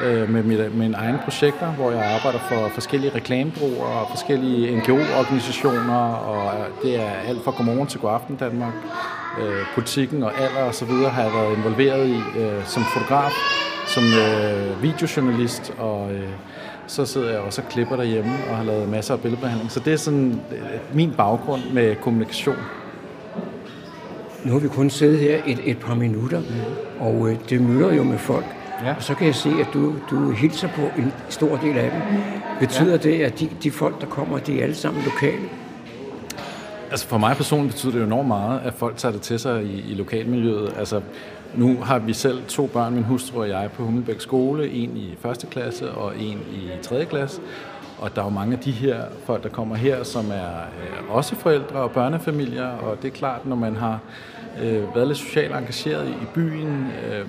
øh, 0.03 0.29
med 0.29 0.43
mine, 0.43 0.69
mine 0.69 0.97
egne 0.97 1.19
projekter, 1.23 1.67
hvor 1.67 1.91
jeg 1.91 2.05
arbejder 2.15 2.39
for 2.39 2.69
forskellige 2.73 3.11
reklamebureauer 3.15 3.85
og 3.85 4.07
forskellige 4.09 4.75
NGO-organisationer, 4.77 6.13
og 6.13 6.53
det 6.83 6.95
er 6.95 7.09
alt 7.27 7.43
fra 7.43 7.51
Godmorgen 7.51 7.87
til 7.87 7.99
Godaften 7.99 8.35
Danmark, 8.35 8.73
øh, 9.41 9.65
politikken 9.75 10.23
og 10.23 10.31
alder 10.41 10.63
og 10.63 10.75
så 10.75 10.85
videre 10.85 11.09
har 11.09 11.23
jeg 11.23 11.31
været 11.33 11.57
involveret 11.57 12.07
i 12.07 12.39
øh, 12.39 12.65
som 12.65 12.83
fotograf, 12.83 13.33
som 13.87 14.03
øh, 14.03 14.83
videojournalist, 14.83 15.73
og 15.77 16.11
øh, 16.11 16.29
så 16.87 17.05
sidder 17.05 17.29
jeg 17.29 17.39
også 17.39 17.61
og 17.61 17.69
klipper 17.69 17.95
derhjemme 17.95 18.31
og 18.49 18.57
har 18.57 18.63
lavet 18.63 18.89
masser 18.89 19.13
af 19.13 19.21
billedbehandling. 19.21 19.71
Så 19.71 19.79
det 19.79 19.93
er 19.93 19.97
sådan 19.97 20.41
øh, 20.51 20.95
min 20.95 21.13
baggrund 21.17 21.61
med 21.73 21.95
kommunikation. 21.95 22.57
Nu 24.45 24.51
har 24.51 24.59
vi 24.59 24.67
kun 24.67 24.89
siddet 24.89 25.19
her 25.19 25.41
et, 25.45 25.59
et 25.63 25.77
par 25.77 25.95
minutter, 25.95 26.41
og 26.99 27.29
øh, 27.29 27.37
det 27.49 27.61
møder 27.61 27.93
jo 27.93 28.03
med 28.03 28.17
folk. 28.17 28.45
Ja. 28.84 28.95
Og 28.95 29.03
så 29.03 29.15
kan 29.15 29.27
jeg 29.27 29.36
se, 29.36 29.49
at 29.49 29.67
du, 29.73 29.93
du 30.09 30.31
hilser 30.31 30.67
på 30.67 30.81
en 30.97 31.13
stor 31.29 31.57
del 31.57 31.77
af 31.77 31.91
dem. 31.91 32.01
Betyder 32.59 32.91
ja. 32.91 32.97
det, 32.97 33.21
at 33.21 33.39
de, 33.39 33.49
de 33.63 33.71
folk, 33.71 34.01
der 34.01 34.07
kommer, 34.07 34.38
de 34.38 34.59
er 34.59 34.63
alle 34.63 34.75
sammen 34.75 35.03
lokale? 35.03 35.49
Altså 36.91 37.07
for 37.07 37.17
mig 37.17 37.36
personligt 37.36 37.73
betyder 37.73 37.91
det 37.91 37.99
jo 37.99 38.05
enormt 38.05 38.27
meget, 38.27 38.61
at 38.63 38.73
folk 38.73 38.97
tager 38.97 39.11
det 39.11 39.21
til 39.21 39.39
sig 39.39 39.63
i, 39.63 39.91
i 39.91 39.93
lokalmiljøet. 39.93 40.73
Altså 40.77 41.01
nu 41.55 41.77
har 41.81 41.99
vi 41.99 42.13
selv 42.13 42.45
to 42.47 42.67
børn, 42.67 42.93
min 42.93 43.03
hustru 43.03 43.39
og 43.39 43.49
jeg, 43.49 43.69
på 43.73 43.84
Hummelbæk 43.84 44.21
skole. 44.21 44.71
En 44.71 44.97
i 44.97 45.15
første 45.19 45.47
klasse 45.47 45.91
og 45.91 46.13
en 46.19 46.38
i 46.51 46.69
tredje 46.81 47.05
klasse. 47.05 47.41
Og 47.99 48.15
der 48.15 48.21
er 48.21 48.25
jo 48.25 48.29
mange 48.29 48.53
af 48.53 48.59
de 48.59 48.71
her 48.71 49.03
folk, 49.25 49.43
der 49.43 49.49
kommer 49.49 49.75
her, 49.75 50.03
som 50.03 50.31
er 50.31 50.49
øh, 50.57 51.15
også 51.15 51.36
forældre 51.36 51.75
og 51.75 51.91
børnefamilier. 51.91 52.67
Og 52.67 52.97
det 53.01 53.07
er 53.07 53.11
klart, 53.11 53.45
når 53.45 53.55
man 53.55 53.75
har 53.75 53.99
øh, 54.63 54.95
været 54.95 55.07
lidt 55.07 55.17
socialt 55.17 55.55
engageret 55.55 56.07
i 56.07 56.25
byen, 56.34 56.88
øh, 57.11 57.25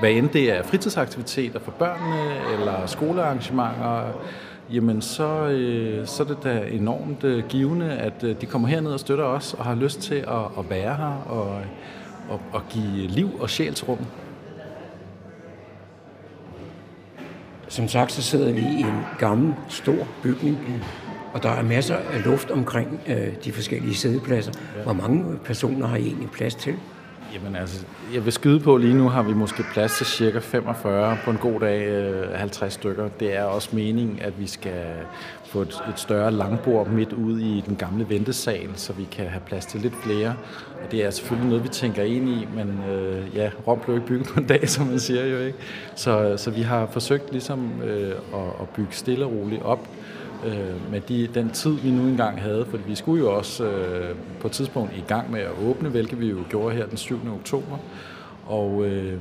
hvad 0.00 0.10
end 0.10 0.28
det 0.28 0.52
er 0.52 0.62
fritidsaktiviteter 0.62 1.60
for 1.60 1.70
børnene 1.70 2.52
eller 2.52 2.86
skolearrangementer, 2.86 4.02
jamen 4.72 5.02
så, 5.02 5.46
øh, 5.46 6.06
så 6.06 6.22
er 6.22 6.26
det 6.26 6.38
da 6.44 6.64
enormt 6.70 7.24
øh, 7.24 7.44
givende, 7.48 7.90
at 7.92 8.24
øh, 8.24 8.40
de 8.40 8.46
kommer 8.46 8.68
herned 8.68 8.92
og 8.92 9.00
støtter 9.00 9.24
os 9.24 9.54
og 9.54 9.64
har 9.64 9.74
lyst 9.74 10.00
til 10.00 10.14
at, 10.14 10.44
at 10.58 10.70
være 10.70 10.94
her 10.94 11.22
og, 11.26 11.60
og, 12.30 12.40
og 12.52 12.62
give 12.70 13.06
liv 13.06 13.30
og 13.40 13.50
sjæl 13.50 13.74
til 13.74 13.86
rummet. 13.86 14.06
Som 17.68 17.88
sagt, 17.88 18.12
så 18.12 18.22
sidder 18.22 18.52
vi 18.52 18.60
i 18.60 18.80
en 18.80 19.04
gammel, 19.18 19.54
stor 19.68 20.06
bygning, 20.22 20.58
og 21.32 21.42
der 21.42 21.50
er 21.50 21.62
masser 21.62 21.96
af 21.96 22.24
luft 22.24 22.50
omkring 22.50 23.00
øh, 23.08 23.44
de 23.44 23.52
forskellige 23.52 23.94
sædepladser. 23.94 24.52
Hvor 24.82 24.92
mange 24.92 25.38
personer 25.44 25.86
har 25.86 25.96
I 25.96 26.06
egentlig 26.06 26.30
plads 26.30 26.54
til? 26.54 26.74
Jamen 27.34 27.56
altså, 27.56 27.84
jeg 28.14 28.24
vil 28.24 28.32
skyde 28.32 28.60
på 28.60 28.76
lige 28.76 28.94
nu 28.94 29.08
har 29.08 29.22
vi 29.22 29.32
måske 29.32 29.64
plads 29.72 29.96
til 29.96 30.06
cirka 30.06 30.38
45, 30.38 31.18
på 31.24 31.30
en 31.30 31.36
god 31.36 31.60
dag 31.60 31.88
øh, 31.88 32.34
50 32.34 32.72
stykker. 32.72 33.08
Det 33.08 33.36
er 33.36 33.42
også 33.42 33.68
meningen, 33.72 34.18
at 34.20 34.40
vi 34.40 34.46
skal 34.46 34.84
få 35.44 35.62
et, 35.62 35.82
et 35.88 36.00
større 36.00 36.30
langbord 36.30 36.88
midt 36.88 37.12
ude 37.12 37.42
i 37.42 37.62
den 37.66 37.76
gamle 37.76 38.08
ventesal, 38.08 38.68
så 38.74 38.92
vi 38.92 39.04
kan 39.10 39.28
have 39.28 39.42
plads 39.46 39.66
til 39.66 39.80
lidt 39.80 39.94
flere. 40.02 40.36
Og 40.84 40.92
det 40.92 41.04
er 41.04 41.10
selvfølgelig 41.10 41.48
noget, 41.48 41.64
vi 41.64 41.68
tænker 41.68 42.02
ind 42.02 42.28
i, 42.28 42.48
men 42.54 42.80
øh, 42.90 43.36
ja, 43.36 43.50
Rom 43.66 43.80
blev 43.80 43.96
ikke 43.96 44.06
bygget 44.06 44.28
på 44.28 44.40
en 44.40 44.46
dag, 44.46 44.68
som 44.74 44.86
man 44.86 45.00
siger 45.00 45.26
jo 45.26 45.38
ikke. 45.38 45.58
Så, 45.94 46.34
så 46.36 46.50
vi 46.50 46.62
har 46.62 46.86
forsøgt 46.86 47.32
ligesom 47.32 47.82
øh, 47.82 48.10
at, 48.10 48.40
at 48.60 48.68
bygge 48.68 48.92
stille 48.92 49.24
og 49.24 49.32
roligt 49.32 49.62
op, 49.62 49.88
øh, 50.46 50.92
med 50.92 51.00
de, 51.00 51.28
den 51.34 51.50
tid, 51.50 51.70
vi 51.70 51.90
nu 51.90 52.02
engang 52.02 52.42
havde, 52.42 52.66
for 52.70 52.76
vi 52.76 52.94
skulle 52.94 53.24
jo 53.24 53.36
også 53.36 53.64
øh, 53.64 54.16
på 54.40 54.46
et 54.46 54.52
tidspunkt 54.52 54.92
i 54.96 55.04
gang 55.08 55.30
med 55.30 55.40
at 55.40 55.50
åbne, 55.66 55.88
hvilket 55.88 56.20
vi 56.20 56.26
jo 56.26 56.38
gjorde 56.48 56.76
her 56.76 56.86
den 56.86 56.96
7. 56.96 57.20
oktober. 57.34 57.78
Og 58.48 58.84
øh, 58.84 59.20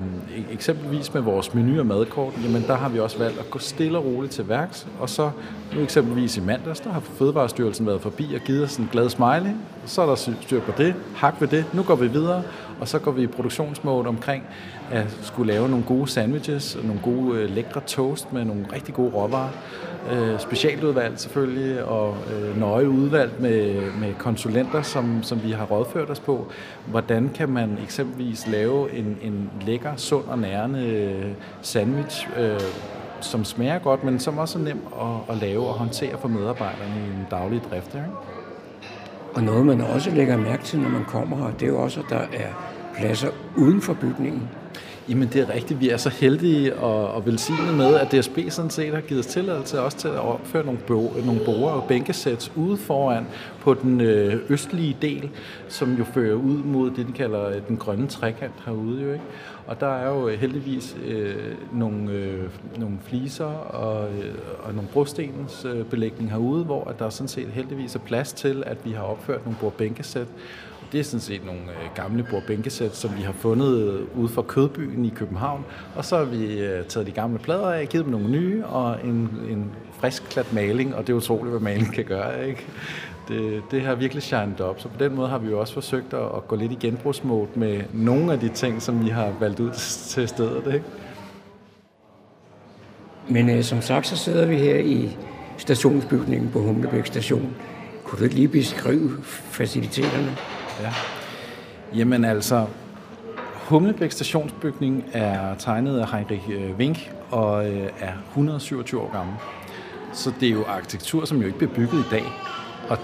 eksempelvis 0.51 1.13
med 1.13 1.21
vores 1.21 1.53
menu 1.53 1.79
og 1.79 1.85
madkort, 1.85 2.33
jamen 2.43 2.63
der 2.67 2.75
har 2.75 2.89
vi 2.89 2.99
også 2.99 3.17
valgt 3.17 3.39
at 3.39 3.49
gå 3.49 3.59
stille 3.59 3.97
og 3.97 4.05
roligt 4.05 4.33
til 4.33 4.49
værks. 4.49 4.87
Og 4.99 5.09
så 5.09 5.31
nu 5.75 5.81
eksempelvis 5.81 6.37
i 6.37 6.41
mandags, 6.41 6.79
der 6.79 6.91
har 6.91 6.99
Fødevarestyrelsen 6.99 7.87
været 7.87 8.01
forbi 8.01 8.33
og 8.35 8.41
givet 8.41 8.63
os 8.63 8.77
en 8.77 8.89
glad 8.91 9.09
smiley. 9.09 9.51
Så 9.85 10.01
er 10.01 10.05
der 10.05 10.15
styr 10.15 10.61
på 10.61 10.71
det, 10.77 10.95
hak 11.15 11.41
ved 11.41 11.47
det, 11.47 11.65
nu 11.73 11.83
går 11.83 11.95
vi 11.95 12.07
videre. 12.07 12.43
Og 12.79 12.87
så 12.87 12.99
går 12.99 13.11
vi 13.11 13.23
i 13.23 13.27
produktionsmode 13.27 14.07
omkring 14.07 14.43
at 14.91 15.17
skulle 15.21 15.53
lave 15.53 15.69
nogle 15.69 15.85
gode 15.85 16.07
sandwiches, 16.07 16.77
nogle 16.83 17.01
gode 17.03 17.39
øh, 17.39 17.49
lækre 17.49 17.81
toast 17.87 18.33
med 18.33 18.45
nogle 18.45 18.65
rigtig 18.73 18.93
gode 18.93 19.11
råvarer. 19.11 19.49
Øh, 20.11 20.39
specialudvalg 20.39 21.19
selvfølgelig, 21.19 21.83
og 21.83 22.17
øh, 22.33 22.59
nøje 22.59 22.89
udvalgt 22.89 23.39
med, 23.39 23.91
med 23.99 24.13
konsulenter, 24.17 24.81
som, 24.81 25.23
som 25.23 25.43
vi 25.43 25.51
har 25.51 25.65
rådført 25.65 26.09
os 26.09 26.19
på. 26.19 26.47
Hvordan 26.85 27.31
kan 27.35 27.49
man 27.49 27.77
eksempelvis 27.83 28.47
lave 28.47 28.93
en, 28.93 29.17
en 29.21 29.49
lækker, 29.65 29.95
sund 29.95 30.25
og 30.27 30.39
nærende 30.39 30.85
øh, 30.85 31.31
sandwich, 31.61 32.27
øh, 32.37 32.59
som 33.21 33.45
smager 33.45 33.79
godt, 33.79 34.03
men 34.03 34.19
som 34.19 34.37
også 34.37 34.59
er 34.59 34.63
nem 34.63 34.81
at, 35.01 35.35
at 35.35 35.41
lave 35.41 35.67
og 35.67 35.73
håndtere 35.73 36.17
for 36.17 36.27
medarbejderne 36.27 36.95
i 36.95 37.19
en 37.19 37.27
daglig 37.31 37.61
drift. 37.71 37.95
Ikke? 37.95 38.07
Og 39.33 39.43
noget, 39.43 39.65
man 39.65 39.81
også 39.81 40.11
lægger 40.11 40.37
mærke 40.37 40.63
til, 40.63 40.79
når 40.79 40.89
man 40.89 41.05
kommer 41.05 41.37
her, 41.37 41.53
det 41.53 41.63
er 41.63 41.67
jo 41.67 41.83
også, 41.83 41.99
at 41.99 42.05
der 42.09 42.19
er 42.33 42.49
pladser 42.97 43.29
uden 43.55 43.81
for 43.81 43.93
bygningen. 43.93 44.49
Jamen 45.09 45.27
det 45.27 45.41
er 45.41 45.53
rigtigt. 45.53 45.79
Vi 45.79 45.89
er 45.89 45.97
så 45.97 46.09
heldige 46.09 46.75
og, 46.75 47.11
og 47.11 47.25
velsignede 47.25 47.75
med, 47.75 47.95
at 47.95 48.11
DSB 48.11 48.39
sådan 48.49 48.71
set 48.71 48.93
har 48.93 49.01
givet 49.01 49.19
os 49.19 49.25
tilladelse 49.25 49.81
også 49.81 49.97
til 49.97 50.07
at 50.07 50.19
opføre 50.19 50.65
nogle, 50.65 50.79
bo, 50.79 51.13
nogle 51.25 51.41
borer 51.45 51.71
og 51.71 51.87
bænkesæt 51.87 52.51
ude 52.55 52.77
foran 52.77 53.25
på 53.59 53.73
den 53.73 54.01
øh, 54.01 54.39
østlige 54.49 54.97
del, 55.01 55.29
som 55.67 55.93
jo 55.93 56.03
fører 56.03 56.35
ud 56.35 56.57
mod 56.57 56.91
det, 56.91 57.07
de 57.07 57.11
kalder 57.11 57.47
øh, 57.47 57.55
den 57.67 57.77
grønne 57.77 58.07
trekant 58.07 58.53
herude. 58.65 59.03
Jo, 59.03 59.13
ikke? 59.13 59.23
Og 59.67 59.79
der 59.79 59.87
er 59.87 60.09
jo 60.09 60.27
øh, 60.27 60.39
heldigvis 60.39 60.95
øh, 61.05 61.35
nogle, 61.73 62.11
øh, 62.11 62.49
nogle 62.77 62.97
fliser 63.03 63.45
og, 63.45 64.09
øh, 64.09 64.35
og 64.63 64.73
nogle 64.73 64.89
brostenens 64.93 65.65
øh, 65.65 65.85
belægning 65.85 66.31
herude, 66.31 66.63
hvor 66.63 66.89
at 66.89 66.99
der 66.99 67.09
sådan 67.09 67.27
set 67.27 67.47
heldigvis 67.47 67.95
er 67.95 67.99
plads 67.99 68.33
til, 68.33 68.63
at 68.65 68.77
vi 68.85 68.91
har 68.91 69.03
opført 69.03 69.45
nogle 69.45 69.57
bordbænkesæt, 69.61 70.27
det 70.91 70.99
er 70.99 71.03
sådan 71.03 71.19
set 71.19 71.45
nogle 71.45 71.61
øh, 71.61 71.95
gamle 71.95 72.27
bordbænkesæt, 72.29 72.95
som 72.95 73.17
vi 73.17 73.21
har 73.21 73.31
fundet 73.31 73.77
øh, 73.77 74.19
ude 74.19 74.29
for 74.29 74.41
Kødbyen 74.41 75.05
i 75.05 75.09
København. 75.09 75.65
Og 75.95 76.05
så 76.05 76.17
har 76.17 76.23
vi 76.23 76.59
øh, 76.59 76.85
taget 76.85 77.07
de 77.07 77.11
gamle 77.11 77.39
plader 77.39 77.71
af, 77.71 77.89
givet 77.89 78.05
dem 78.05 78.11
nogle 78.11 78.29
nye 78.29 78.65
og 78.65 78.97
en, 79.03 79.29
en 79.49 79.71
frisk 79.99 80.23
klat 80.23 80.53
maling. 80.53 80.95
Og 80.95 81.07
det 81.07 81.13
er 81.13 81.17
utroligt, 81.17 81.49
hvad 81.49 81.59
maling 81.59 81.93
kan 81.93 82.05
gøre, 82.05 82.47
ikke? 82.47 82.65
Det, 83.27 83.61
det 83.71 83.81
har 83.81 83.95
virkelig 83.95 84.23
shined 84.23 84.61
op. 84.61 84.79
Så 84.79 84.87
på 84.87 84.95
den 84.99 85.15
måde 85.15 85.27
har 85.27 85.37
vi 85.37 85.49
jo 85.49 85.59
også 85.59 85.73
forsøgt 85.73 86.13
at, 86.13 86.25
at 86.35 86.47
gå 86.47 86.55
lidt 86.55 86.71
i 86.71 86.77
genbrugsmode 86.79 87.47
med 87.55 87.81
nogle 87.93 88.33
af 88.33 88.39
de 88.39 88.49
ting, 88.49 88.81
som 88.81 89.05
vi 89.05 89.09
har 89.09 89.33
valgt 89.39 89.59
ud 89.59 89.71
til 90.13 90.27
stedet, 90.27 90.73
ikke? 90.73 90.85
Men 93.29 93.49
øh, 93.49 93.63
som 93.63 93.81
sagt, 93.81 94.07
så 94.07 94.17
sidder 94.17 94.45
vi 94.45 94.55
her 94.55 94.77
i 94.77 95.17
stationsbygningen 95.57 96.49
på 96.49 96.59
Humlebæk 96.61 97.05
station. 97.05 97.55
Kunne 98.03 98.19
du 98.19 98.23
ikke 98.23 98.35
lige 98.35 98.47
beskrive 98.47 99.11
faciliteterne? 99.23 100.37
Ja. 100.81 100.93
Jamen 101.95 102.25
altså, 102.25 102.65
Humlebæk 103.69 104.11
stationsbygning 104.11 105.05
er 105.13 105.55
tegnet 105.55 105.99
af 105.99 106.11
Heinrich 106.11 106.49
øh, 106.49 106.75
Wink 106.77 107.11
og 107.31 107.69
øh, 107.69 107.89
er 107.99 108.11
127 108.29 109.01
år 109.01 109.11
gammel. 109.11 109.35
Så 110.13 110.33
det 110.39 110.49
er 110.49 110.53
jo 110.53 110.65
arkitektur, 110.65 111.25
som 111.25 111.37
jo 111.41 111.45
ikke 111.45 111.57
bliver 111.57 111.73
bygget 111.73 111.99
i 111.99 112.09
dag. 112.11 112.23
Og, 112.89 112.97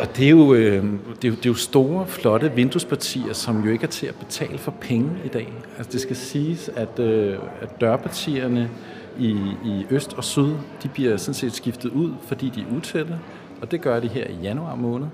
og 0.00 0.16
det, 0.16 0.26
er 0.26 0.30
jo, 0.30 0.54
øh, 0.54 0.84
det, 1.22 1.24
er 1.24 1.28
jo, 1.28 1.34
det 1.34 1.46
er 1.46 1.50
jo 1.50 1.54
store, 1.54 2.06
flotte 2.06 2.52
vinduespartier, 2.52 3.32
som 3.32 3.64
jo 3.64 3.70
ikke 3.70 3.84
er 3.84 3.88
til 3.88 4.06
at 4.06 4.14
betale 4.14 4.58
for 4.58 4.74
penge 4.80 5.10
i 5.24 5.28
dag. 5.28 5.52
Altså 5.78 5.92
det 5.92 6.00
skal 6.00 6.16
siges, 6.16 6.70
at, 6.76 6.98
øh, 6.98 7.38
at 7.60 7.80
dørpartierne 7.80 8.70
i, 9.18 9.30
i 9.64 9.86
øst 9.90 10.12
og 10.12 10.24
syd, 10.24 10.54
de 10.82 10.88
bliver 10.88 11.16
sådan 11.16 11.34
set 11.34 11.52
skiftet 11.52 11.90
ud, 11.90 12.12
fordi 12.22 12.48
de 12.48 12.60
er 12.60 12.76
utætte. 12.76 13.18
Og 13.62 13.70
det 13.70 13.80
gør 13.80 14.00
de 14.00 14.08
her 14.08 14.26
i 14.26 14.34
januar 14.42 14.74
måned. 14.74 15.06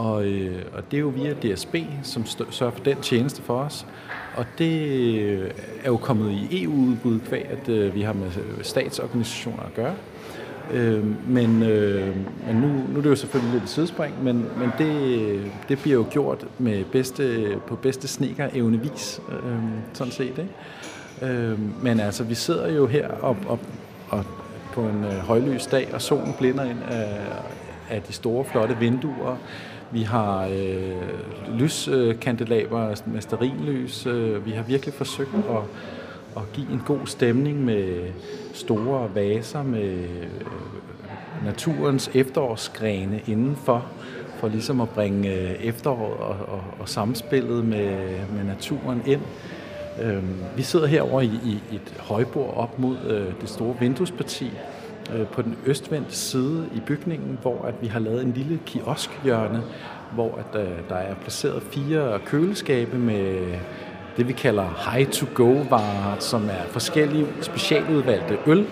Og, 0.00 0.24
øh, 0.24 0.62
og 0.72 0.82
det 0.90 0.96
er 0.96 1.00
jo 1.00 1.08
via 1.08 1.32
DSB, 1.32 1.76
som 2.02 2.26
sørger 2.26 2.72
for 2.72 2.84
den 2.84 3.00
tjeneste 3.02 3.42
for 3.42 3.54
os. 3.54 3.86
Og 4.36 4.46
det 4.58 4.90
øh, 5.20 5.50
er 5.84 5.86
jo 5.86 5.96
kommet 5.96 6.32
i 6.32 6.64
EU-udbud 6.64 7.20
kvæg, 7.20 7.46
at 7.50 7.68
øh, 7.68 7.94
vi 7.94 8.02
har 8.02 8.12
med 8.12 8.26
øh, 8.26 8.64
statsorganisationer 8.64 9.62
at 9.62 9.74
gøre. 9.74 9.94
Øh, 10.72 11.28
men 11.28 11.62
øh, 11.62 12.16
men 12.46 12.56
nu, 12.56 12.66
nu 12.66 12.98
er 12.98 13.02
det 13.02 13.10
jo 13.10 13.16
selvfølgelig 13.16 13.52
lidt 13.52 13.62
et 13.62 13.68
sidespring, 13.68 14.24
men, 14.24 14.46
men 14.58 14.70
det, 14.78 15.52
det 15.68 15.78
bliver 15.78 15.96
jo 15.96 16.06
gjort 16.10 16.46
med 16.58 16.84
bedste, 16.84 17.56
på 17.66 17.76
bedste 17.76 18.08
sneker 18.08 18.48
evnevis, 18.52 19.20
øh, 19.28 19.58
sådan 19.92 20.12
set. 20.12 20.38
Ikke? 20.38 21.32
Øh, 21.32 21.58
men 21.82 22.00
altså, 22.00 22.24
vi 22.24 22.34
sidder 22.34 22.72
jo 22.72 22.86
her 22.86 23.08
og, 23.08 23.36
og, 23.46 23.58
og 24.08 24.24
på 24.72 24.80
en 24.80 25.04
øh, 25.04 25.18
højlys 25.18 25.66
dag, 25.66 25.88
og 25.92 26.02
solen 26.02 26.34
blinder 26.38 26.64
ind 26.64 26.78
af, 26.88 27.20
af 27.90 28.02
de 28.02 28.12
store, 28.12 28.44
flotte 28.44 28.76
vinduer. 28.76 29.36
Vi 29.92 30.02
har 30.02 30.46
øh, 30.46 31.58
lyskandelaber 31.58 32.94
med 33.06 33.20
sterinlys. 33.20 34.06
Øh, 34.06 34.46
vi 34.46 34.50
har 34.50 34.62
virkelig 34.62 34.94
forsøgt 34.94 35.34
at, 35.34 35.62
at 36.36 36.42
give 36.52 36.72
en 36.72 36.82
god 36.86 37.06
stemning 37.06 37.64
med 37.64 38.10
store 38.52 39.14
vaser 39.14 39.62
med 39.62 39.92
øh, 39.92 40.26
naturens 41.44 42.10
efterårsgrene 42.14 43.20
indenfor, 43.26 43.86
for 44.36 44.48
ligesom 44.48 44.80
at 44.80 44.88
bringe 44.88 45.34
øh, 45.34 45.50
efteråret 45.50 46.18
og, 46.18 46.36
og, 46.48 46.62
og 46.80 46.88
samspillet 46.88 47.64
med, 47.64 48.10
med 48.36 48.44
naturen 48.44 49.02
ind. 49.06 49.20
Øh, 50.02 50.22
vi 50.56 50.62
sidder 50.62 50.86
herovre 50.86 51.24
i, 51.24 51.40
i 51.44 51.74
et 51.74 51.94
højbord 51.98 52.56
op 52.56 52.78
mod 52.78 52.96
øh, 53.06 53.40
det 53.40 53.48
store 53.48 53.76
vinduesparti 53.80 54.50
øh, 55.14 55.26
på 55.26 55.42
den 55.42 55.56
østvendte 55.66 56.16
side 56.16 56.68
i 56.74 56.80
bygningen, 56.80 57.38
hvor 57.42 57.64
at 57.64 57.74
vi 57.80 57.86
har 57.86 58.00
lavet 58.00 58.22
en 58.22 58.32
lille 58.32 58.60
kioskhjørne, 58.66 59.62
hvor 60.14 60.38
at, 60.38 60.60
øh, 60.60 60.68
der 60.88 60.94
er 60.94 61.14
placeret 61.14 61.62
fire 61.62 62.18
køleskabe 62.26 62.98
med 62.98 63.42
det, 64.16 64.28
vi 64.28 64.32
kalder 64.32 64.90
high-to-go-varer, 64.90 66.18
som 66.18 66.44
er 66.44 66.64
forskellige 66.68 67.26
specialudvalgte 67.40 68.38
øl, 68.46 68.66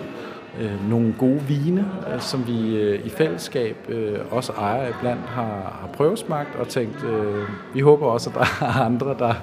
øh, 0.59 0.89
nogle 0.89 1.15
gode 1.17 1.41
vine, 1.41 1.85
øh, 2.13 2.21
som 2.21 2.47
vi 2.47 2.75
øh, 2.75 3.05
i 3.05 3.09
fællesskab 3.09 3.75
øh, 3.89 4.19
også 4.31 4.51
ejer 4.51 4.93
blandt 5.01 5.21
har, 5.21 5.79
har 5.81 5.89
prøvesmagt 5.93 6.55
og 6.55 6.67
tænkt, 6.67 7.03
øh, 7.03 7.43
vi 7.73 7.79
håber 7.79 8.05
også, 8.05 8.29
at 8.29 8.35
der 8.35 8.41
er 8.67 8.85
andre, 8.85 9.15
der, 9.19 9.33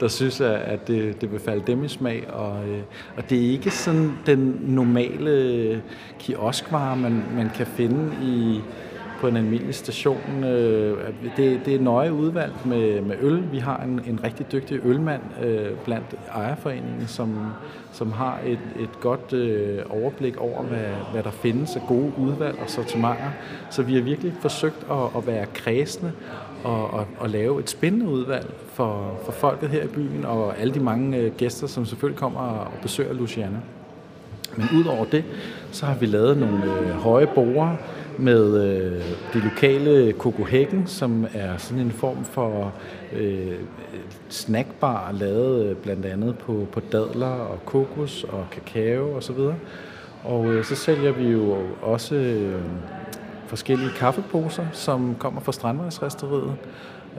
der 0.00 0.08
synes, 0.08 0.40
at 0.40 0.88
det, 0.88 1.20
det 1.20 1.32
vil 1.32 1.40
falde 1.40 1.62
dem 1.66 1.84
i 1.84 1.88
smag. 1.88 2.30
Og, 2.32 2.68
øh, 2.68 2.80
og 3.16 3.30
det 3.30 3.46
er 3.46 3.50
ikke 3.50 3.70
sådan 3.70 4.12
den 4.26 4.60
normale 4.62 5.82
kioskvare, 6.18 6.96
man, 6.96 7.24
man 7.36 7.50
kan 7.54 7.66
finde 7.66 8.10
i 8.22 8.60
på 9.20 9.28
en 9.28 9.36
almindelig 9.36 9.74
station. 9.74 10.44
Øh, 10.44 10.98
det, 11.36 11.60
det 11.64 11.74
er 11.74 11.80
nøje 11.80 12.12
udvalgt 12.12 12.66
med, 12.66 13.00
med 13.00 13.16
øl. 13.20 13.52
Vi 13.52 13.58
har 13.58 13.80
en, 13.82 14.00
en 14.06 14.20
rigtig 14.24 14.52
dygtig 14.52 14.80
ølmand 14.84 15.22
øh, 15.42 15.70
blandt 15.84 16.14
ejerforeningen, 16.34 17.06
som, 17.06 17.52
som 17.92 18.12
har 18.12 18.40
et, 18.46 18.58
et 18.80 19.00
godt 19.00 19.32
øh, 19.32 19.78
overblik 19.90 20.36
over, 20.36 20.62
hvad, 20.62 20.88
hvad 21.12 21.22
der 21.22 21.30
findes 21.30 21.76
af 21.76 21.82
gode 21.88 22.12
udvalg 22.18 22.58
og 22.62 22.70
sortimenter. 22.70 23.30
Så 23.70 23.82
vi 23.82 23.94
har 23.94 24.02
virkelig 24.02 24.34
forsøgt 24.40 24.86
at, 24.90 25.16
at 25.16 25.26
være 25.26 25.46
kredsende 25.54 26.12
og, 26.64 26.90
og, 26.90 27.06
og 27.18 27.30
lave 27.30 27.60
et 27.60 27.70
spændende 27.70 28.08
udvalg 28.08 28.46
for, 28.72 29.18
for 29.24 29.32
folket 29.32 29.68
her 29.68 29.82
i 29.82 29.88
byen 29.88 30.24
og 30.24 30.58
alle 30.58 30.74
de 30.74 30.80
mange 30.80 31.16
øh, 31.16 31.32
gæster, 31.36 31.66
som 31.66 31.86
selvfølgelig 31.86 32.18
kommer 32.18 32.40
og 32.40 32.72
besøger 32.82 33.12
Luciana. 33.12 33.58
Men 34.56 34.68
udover 34.80 35.04
det, 35.04 35.24
så 35.72 35.86
har 35.86 35.94
vi 35.94 36.06
lavet 36.06 36.36
nogle 36.38 36.64
øh, 36.64 36.90
høje 36.90 37.26
borer, 37.26 37.76
med 38.18 38.64
øh, 38.64 39.02
det 39.32 39.44
lokale 39.44 40.12
Kokohækken, 40.12 40.86
som 40.86 41.26
er 41.34 41.56
sådan 41.56 41.82
en 41.82 41.90
form 41.90 42.24
for 42.24 42.72
øh, 43.12 43.54
snackbar, 44.28 45.12
lavet 45.12 45.66
øh, 45.66 45.76
blandt 45.76 46.06
andet 46.06 46.38
på, 46.38 46.66
på 46.72 46.80
dadler 46.92 47.26
og 47.26 47.64
kokos 47.64 48.24
og 48.24 48.46
kakao 48.50 49.02
osv. 49.02 49.14
Og, 49.16 49.22
så 49.22 49.32
videre. 49.32 49.54
og 50.24 50.46
øh, 50.46 50.64
så 50.64 50.74
sælger 50.74 51.12
vi 51.12 51.28
jo 51.28 51.56
også 51.82 52.14
øh, 52.14 52.60
forskellige 53.46 53.90
kaffeposer, 53.90 54.66
som 54.72 55.16
kommer 55.18 55.40
fra 55.40 55.52
Strandvejsresteriet. 55.52 56.56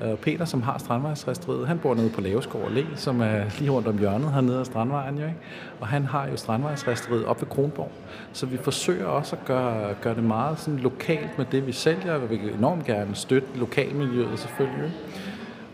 Øh, 0.01 0.15
Peter, 0.15 0.45
som 0.45 0.61
har 0.61 0.77
Strandvejsresteriet, 0.77 1.67
han 1.67 1.79
bor 1.79 1.95
nede 1.95 2.09
på 2.09 2.21
Laveskov 2.21 2.61
Allé, 2.61 2.85
som 2.95 3.21
er 3.21 3.43
lige 3.59 3.71
rundt 3.71 3.87
om 3.87 3.97
hjørnet 3.97 4.33
hernede 4.33 4.59
af 4.59 4.65
Strandvejen. 4.65 5.17
Jo, 5.17 5.25
ikke? 5.25 5.37
Og 5.79 5.87
han 5.87 6.05
har 6.05 6.27
jo 6.27 6.37
Strandvejsresteriet 6.37 7.25
op 7.25 7.41
ved 7.41 7.49
Kronborg. 7.49 7.91
Så 8.33 8.45
vi 8.45 8.57
forsøger 8.57 9.05
også 9.05 9.35
at 9.35 9.45
gøre, 9.45 9.93
gøre 10.01 10.15
det 10.15 10.23
meget 10.23 10.59
sådan 10.59 10.79
lokalt 10.79 11.37
med 11.37 11.45
det, 11.51 11.67
vi 11.67 11.71
sælger, 11.71 12.13
og 12.13 12.29
vi 12.29 12.37
vil 12.37 12.53
enormt 12.53 12.85
gerne 12.85 13.15
støtte 13.15 13.47
lokalmiljøet 13.55 14.39
selvfølgelig. 14.39 14.91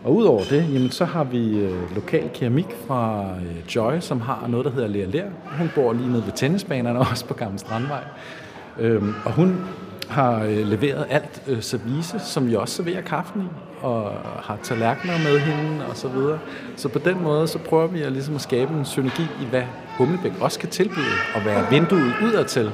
Og 0.04 0.14
udover 0.14 0.42
det, 0.50 0.74
jamen, 0.74 0.90
så 0.90 1.04
har 1.04 1.24
vi 1.24 1.58
øh, 1.58 1.94
lokal 1.94 2.30
keramik 2.34 2.76
fra 2.86 3.30
øh, 3.36 3.76
Joy, 3.76 4.00
som 4.00 4.20
har 4.20 4.46
noget, 4.48 4.66
der 4.66 4.72
hedder 4.72 4.88
Lea 4.88 5.04
Lær. 5.04 5.24
Hun 5.58 5.70
bor 5.74 5.92
lige 5.92 6.12
nede 6.12 6.24
ved 6.26 6.32
tennisbanerne, 6.32 6.98
også 7.10 7.26
på 7.26 7.34
Gamle 7.34 7.58
Strandvej. 7.58 8.04
Øhm, 8.78 9.14
og 9.24 9.32
hun 9.32 9.66
har 10.08 10.42
øh, 10.42 10.66
leveret 10.66 11.06
alt 11.10 11.42
øh, 11.46 11.62
service, 11.62 12.18
som 12.18 12.48
vi 12.48 12.54
også 12.54 12.74
serverer 12.74 13.00
kaffen 13.00 13.42
i, 13.42 13.44
og 13.82 14.12
har 14.42 14.58
tallerkener 14.62 15.18
med 15.18 15.38
hende 15.38 15.86
og 15.86 15.96
så 15.96 16.08
videre. 16.08 16.38
Så 16.76 16.88
på 16.88 16.98
den 16.98 17.22
måde, 17.22 17.48
så 17.48 17.58
prøver 17.58 17.86
vi 17.86 18.02
at, 18.02 18.12
ligesom 18.12 18.34
at 18.34 18.40
skabe 18.40 18.74
en 18.74 18.84
synergi 18.84 19.22
i, 19.22 19.44
hvad 19.50 19.62
Humlebæk 19.98 20.32
også 20.40 20.58
kan 20.58 20.68
tilbyde, 20.68 21.14
og 21.34 21.44
være 21.44 21.70
vinduet 21.70 22.12
udadtil. 22.22 22.70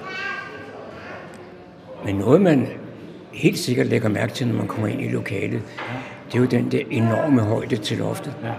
Men 2.04 2.14
noget, 2.14 2.40
man 2.40 2.68
helt 3.32 3.58
sikkert 3.58 3.86
lægger 3.86 4.08
mærke 4.08 4.32
til, 4.32 4.46
når 4.46 4.54
man 4.54 4.66
kommer 4.66 4.86
ind 4.86 5.00
i 5.00 5.08
lokalet, 5.08 5.62
det 6.26 6.34
er 6.34 6.38
jo 6.38 6.46
den 6.46 6.72
der 6.72 6.82
enorme 6.90 7.42
højde 7.42 7.76
til 7.76 7.98
loftet. 7.98 8.34
Ja. 8.42 8.52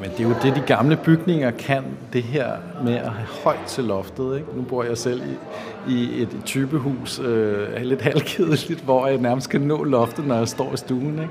Men 0.00 0.10
det 0.10 0.20
er 0.20 0.28
jo 0.28 0.34
det, 0.42 0.56
de 0.56 0.62
gamle 0.66 0.96
bygninger 0.96 1.50
kan, 1.50 1.84
det 2.12 2.22
her 2.22 2.52
med 2.84 2.94
at 2.94 3.10
have 3.10 3.28
højt 3.44 3.64
til 3.66 3.84
loftet. 3.84 4.36
Ikke? 4.36 4.46
Nu 4.56 4.62
bor 4.62 4.84
jeg 4.84 4.98
selv 4.98 5.22
i, 5.22 5.34
i 5.88 6.22
et 6.22 6.36
typehus, 6.44 7.18
øh, 7.18 7.82
lidt 7.82 8.02
halvkedeligt, 8.02 8.80
hvor 8.80 9.06
jeg 9.06 9.18
nærmest 9.18 9.50
kan 9.50 9.60
nå 9.60 9.84
loftet, 9.84 10.26
når 10.26 10.34
jeg 10.34 10.48
står 10.48 10.74
i 10.74 10.76
stuen. 10.76 11.12
Ikke? 11.12 11.30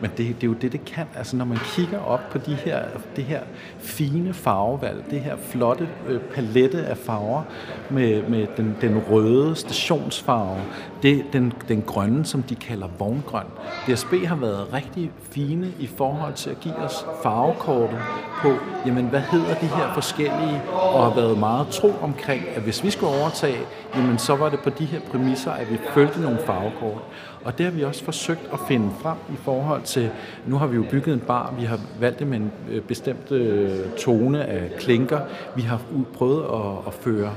Men 0.00 0.10
det, 0.10 0.18
det 0.18 0.42
er 0.42 0.46
jo 0.46 0.52
det, 0.52 0.72
det 0.72 0.84
kan. 0.84 1.06
Altså 1.16 1.36
når 1.36 1.44
man 1.44 1.58
kigger 1.76 1.98
op 1.98 2.20
på 2.30 2.38
de 2.38 2.54
her, 2.54 2.84
det 3.16 3.24
her 3.24 3.40
fine 3.78 4.34
farvevalg, 4.34 5.04
det 5.10 5.20
her 5.20 5.36
flotte 5.36 5.88
øh, 6.08 6.20
palette 6.20 6.82
af 6.82 6.96
farver 6.96 7.42
med, 7.90 8.22
med 8.28 8.46
den, 8.56 8.76
den 8.80 8.98
røde 9.10 9.56
stationsfarve, 9.56 10.60
det, 11.02 11.24
den, 11.32 11.52
den 11.68 11.82
grønne, 11.82 12.24
som 12.24 12.42
de 12.42 12.54
kalder 12.54 12.86
vogngrøn. 12.98 13.46
DSB 13.86 14.12
har 14.24 14.36
været 14.36 14.72
rigtig 14.72 15.10
fine 15.30 15.72
i 15.78 15.86
forhold 15.86 16.34
til 16.34 16.50
at 16.50 16.60
give 16.60 16.76
os 16.76 17.06
farvekortet 17.22 17.98
på, 18.42 18.48
jamen 18.86 19.06
hvad 19.06 19.20
hedder 19.20 19.54
de 19.54 19.66
her 19.66 19.94
forskellige, 19.94 20.62
og 20.72 21.04
har 21.04 21.14
været 21.14 21.38
meget 21.38 21.68
tro 21.68 21.92
omkring, 22.02 22.42
at 22.54 22.62
hvis 22.62 22.84
vi 22.84 22.90
skulle 22.90 23.20
overtage, 23.20 23.58
jamen 23.96 24.18
så 24.18 24.36
var 24.36 24.48
det 24.48 24.60
på 24.60 24.70
de 24.70 24.84
her 24.84 25.00
præmisser, 25.00 25.50
at 25.50 25.70
vi 25.70 25.78
følte 25.94 26.20
nogle 26.20 26.38
farvekort. 26.46 27.02
Og 27.44 27.58
det 27.58 27.66
har 27.66 27.72
vi 27.72 27.84
også 27.84 28.04
forsøgt 28.04 28.48
at 28.52 28.58
finde 28.68 28.90
frem 29.02 29.16
i 29.32 29.36
forhold 29.36 29.82
til, 29.82 30.10
nu 30.46 30.58
har 30.58 30.66
vi 30.66 30.76
jo 30.76 30.84
bygget 30.90 31.14
en 31.14 31.20
bar, 31.20 31.54
vi 31.58 31.64
har 31.64 31.80
valgt 32.00 32.18
det 32.18 32.26
med 32.26 32.36
en 32.36 32.52
øh, 32.70 32.82
bestemt 32.82 33.32
øh, 33.32 33.70
tone 33.98 34.44
af 34.44 34.70
klinker, 34.78 35.20
vi 35.56 35.62
har 35.62 35.80
prøvet 36.14 36.44
at, 36.44 36.86
at 36.86 36.94
føre 36.94 37.32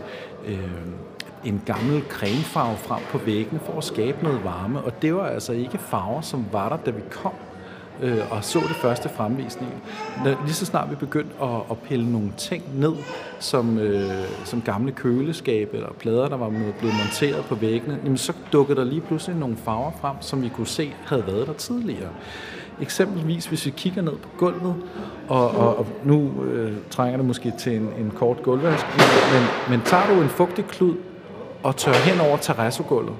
øh, 0.47 0.57
en 1.45 1.61
gammel 1.65 2.03
cremefarve 2.09 2.77
frem 2.77 3.01
på 3.11 3.17
væggene 3.17 3.59
for 3.65 3.77
at 3.77 3.83
skabe 3.83 4.23
noget 4.23 4.43
varme, 4.43 4.81
og 4.81 5.01
det 5.01 5.15
var 5.15 5.27
altså 5.27 5.53
ikke 5.53 5.77
farver, 5.77 6.21
som 6.21 6.45
var 6.51 6.69
der, 6.69 6.77
da 6.77 6.91
vi 6.91 7.01
kom 7.11 7.33
øh, 8.01 8.31
og 8.31 8.43
så 8.43 8.59
det 8.59 8.75
første 8.75 9.09
fremvisning. 9.09 9.71
Lige 10.23 10.53
så 10.53 10.65
snart 10.65 10.89
vi 10.89 10.95
begyndte 10.95 11.35
at, 11.41 11.61
at 11.71 11.77
pille 11.77 12.11
nogle 12.11 12.31
ting 12.37 12.63
ned, 12.75 12.93
som, 13.39 13.79
øh, 13.79 14.25
som 14.45 14.61
gamle 14.61 14.91
køleskabe 14.91 15.75
eller 15.75 15.93
plader, 15.99 16.27
der 16.27 16.37
var 16.37 16.49
blevet 16.49 16.95
monteret 17.03 17.45
på 17.45 17.55
væggene, 17.55 17.99
jamen 18.03 18.17
så 18.17 18.33
dukkede 18.53 18.79
der 18.79 18.85
lige 18.85 19.01
pludselig 19.01 19.37
nogle 19.37 19.57
farver 19.57 19.91
frem, 20.01 20.15
som 20.19 20.43
vi 20.43 20.49
kunne 20.49 20.67
se 20.67 20.93
havde 21.05 21.27
været 21.27 21.47
der 21.47 21.53
tidligere. 21.53 22.09
Eksempelvis, 22.81 23.45
hvis 23.45 23.65
vi 23.65 23.71
kigger 23.71 24.01
ned 24.01 24.11
på 24.11 24.29
gulvet, 24.37 24.75
og, 25.27 25.51
og, 25.51 25.77
og 25.77 25.87
nu 26.03 26.43
øh, 26.43 26.73
trænger 26.89 27.17
det 27.17 27.25
måske 27.25 27.53
til 27.59 27.75
en, 27.75 27.89
en 27.99 28.11
kort 28.15 28.43
gulvvask, 28.43 28.85
men, 28.97 29.43
men 29.69 29.85
tager 29.85 30.15
du 30.15 30.21
en 30.21 30.29
fugtig 30.29 30.65
klud 30.65 30.95
og 31.63 31.75
tørrer 31.75 31.95
hen 31.95 32.19
over 32.19 32.37
terrassogulvet, 32.37 33.15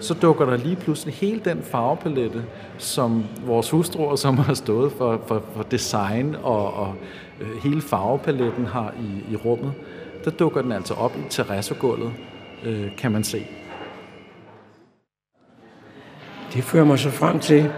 så 0.00 0.14
dukker 0.14 0.46
der 0.46 0.56
lige 0.56 0.76
pludselig 0.76 1.14
hele 1.14 1.40
den 1.44 1.62
farvepalette, 1.62 2.44
som 2.78 3.24
vores 3.46 3.70
hustruer, 3.70 4.16
som 4.16 4.38
har 4.38 4.54
stået 4.54 4.92
for, 4.92 5.20
for, 5.26 5.42
for 5.56 5.62
design 5.62 6.36
og, 6.42 6.74
og 6.74 6.94
øh, 7.40 7.62
hele 7.62 7.82
farvepaletten 7.82 8.66
har 8.66 8.94
i, 9.00 9.32
i 9.32 9.36
rummet, 9.36 9.72
der 10.24 10.30
dukker 10.30 10.62
den 10.62 10.72
altså 10.72 10.94
op 10.94 11.16
i 11.16 11.20
terrassogulvet, 11.30 12.12
øh, 12.64 12.96
kan 12.98 13.12
man 13.12 13.24
se. 13.24 13.46
Det 16.54 16.64
fører 16.64 16.84
mig 16.84 16.98
så 16.98 17.10
frem 17.10 17.40
til, 17.40 17.70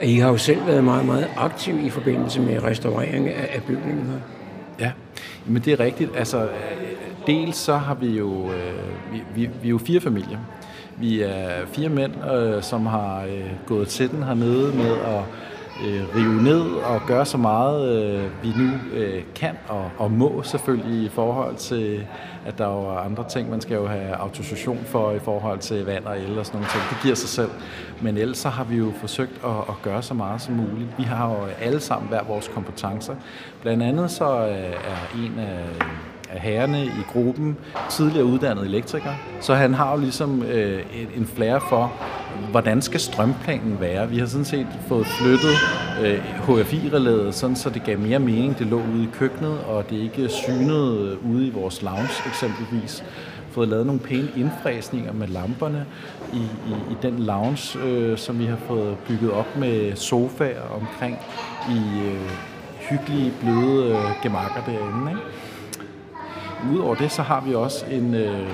at 0.00 0.08
I 0.08 0.16
har 0.16 0.30
jo 0.30 0.36
selv 0.36 0.66
været 0.66 0.84
meget, 0.84 1.06
meget 1.06 1.28
aktiv 1.36 1.84
i 1.84 1.90
forbindelse 1.90 2.40
med 2.40 2.62
restaurering 2.62 3.28
af, 3.28 3.48
af 3.54 3.62
bygningen 3.62 4.06
her. 4.06 4.18
Ja, 4.80 4.92
men 5.46 5.62
det 5.62 5.72
er 5.72 5.80
rigtigt. 5.80 6.10
Altså, 6.16 6.48
dels 7.26 7.56
så 7.56 7.76
har 7.76 7.94
vi 7.94 8.18
jo, 8.18 8.50
øh, 8.52 9.12
vi, 9.12 9.22
vi, 9.34 9.50
vi 9.62 9.68
er 9.68 9.70
jo 9.70 9.78
fire 9.78 10.00
familier, 10.00 10.38
vi 10.96 11.22
er 11.22 11.66
fire 11.66 11.88
mænd, 11.88 12.12
øh, 12.32 12.62
som 12.62 12.86
har 12.86 13.24
øh, 13.24 13.50
gået 13.66 13.88
til 13.88 14.10
den 14.10 14.22
hernede 14.22 14.76
med 14.76 14.92
at 14.92 15.22
øh, 15.82 16.16
rive 16.16 16.42
ned 16.42 16.60
og 16.60 17.00
gøre 17.06 17.26
så 17.26 17.38
meget, 17.38 17.88
øh, 17.88 18.30
vi 18.42 18.48
nu 18.56 18.70
øh, 18.92 19.22
kan 19.34 19.56
og, 19.68 19.90
og 19.98 20.10
må 20.10 20.42
selvfølgelig 20.42 21.04
i 21.04 21.08
forhold 21.08 21.56
til, 21.56 22.06
at 22.46 22.58
der 22.58 22.66
er 22.66 22.98
andre 22.98 23.28
ting, 23.28 23.50
man 23.50 23.60
skal 23.60 23.74
jo 23.74 23.86
have 23.86 24.14
autorisation 24.14 24.78
for 24.84 25.12
i 25.12 25.18
forhold 25.18 25.58
til 25.58 25.84
vand 25.84 26.04
og 26.04 26.18
el 26.18 26.38
og 26.38 26.46
sådan 26.46 26.60
nogle 26.60 26.72
ting. 26.72 26.82
Det 26.90 26.98
giver 27.02 27.14
sig 27.14 27.28
selv. 27.28 27.50
Men 28.02 28.16
ellers 28.16 28.38
så 28.38 28.48
har 28.48 28.64
vi 28.64 28.76
jo 28.76 28.92
forsøgt 29.00 29.44
at, 29.44 29.50
at 29.68 29.74
gøre 29.82 30.02
så 30.02 30.14
meget 30.14 30.42
som 30.42 30.54
muligt. 30.54 30.88
Vi 30.98 31.02
har 31.02 31.30
jo 31.30 31.36
alle 31.60 31.80
sammen 31.80 32.08
hver 32.08 32.22
vores 32.24 32.48
kompetencer. 32.48 33.14
Blandt 33.62 33.82
andet 33.82 34.10
så 34.10 34.46
øh, 34.46 34.72
er 34.72 35.16
en 35.16 35.38
af 35.38 35.64
af 36.34 36.40
herrene 36.40 36.84
i 36.84 37.02
gruppen 37.12 37.56
tidligere 37.90 38.24
uddannet 38.24 38.66
elektriker, 38.66 39.12
så 39.40 39.54
han 39.54 39.74
har 39.74 39.92
jo 39.92 40.00
ligesom 40.00 40.42
øh, 40.42 40.82
en 41.16 41.26
flair 41.26 41.58
for, 41.68 41.92
hvordan 42.50 42.82
skal 42.82 43.00
strømplanen 43.00 43.80
være. 43.80 44.08
Vi 44.08 44.18
har 44.18 44.26
sådan 44.26 44.44
set 44.44 44.66
fået 44.88 45.06
flyttet 45.06 45.54
øh, 46.02 46.18
HFI-relæet, 46.18 47.34
sådan 47.34 47.56
så 47.56 47.70
det 47.70 47.84
gav 47.84 47.98
mere 47.98 48.18
mening, 48.18 48.58
det 48.58 48.66
lå 48.66 48.76
ude 48.94 49.04
i 49.04 49.08
køkkenet, 49.12 49.58
og 49.58 49.90
det 49.90 49.96
ikke 49.96 50.28
synede 50.28 51.18
øh, 51.22 51.34
ude 51.34 51.46
i 51.46 51.50
vores 51.50 51.82
lounge 51.82 52.22
eksempelvis 52.26 53.04
fået 53.54 53.68
lavet 53.68 53.86
nogle 53.86 54.00
pæne 54.00 54.28
indfræsninger 54.36 55.12
med 55.12 55.28
lamperne 55.28 55.86
i, 56.32 56.36
i, 56.36 56.92
i 56.92 56.96
den 57.02 57.18
lounge, 57.18 57.78
øh, 57.78 58.18
som 58.18 58.38
vi 58.38 58.44
har 58.44 58.56
fået 58.56 58.96
bygget 59.08 59.30
op 59.30 59.56
med 59.56 59.96
sofaer 59.96 60.62
omkring 60.80 61.18
i 61.70 62.06
øh, 62.06 62.30
hyggelige, 62.90 63.32
bløde 63.40 63.90
øh, 63.90 64.22
gemakker 64.22 64.64
derinde. 64.66 65.10
Ikke? 65.10 65.22
Udover 66.72 66.94
det, 66.94 67.10
så 67.10 67.22
har 67.22 67.40
vi 67.40 67.54
også 67.54 67.86
en 67.86 68.14
øh, 68.14 68.48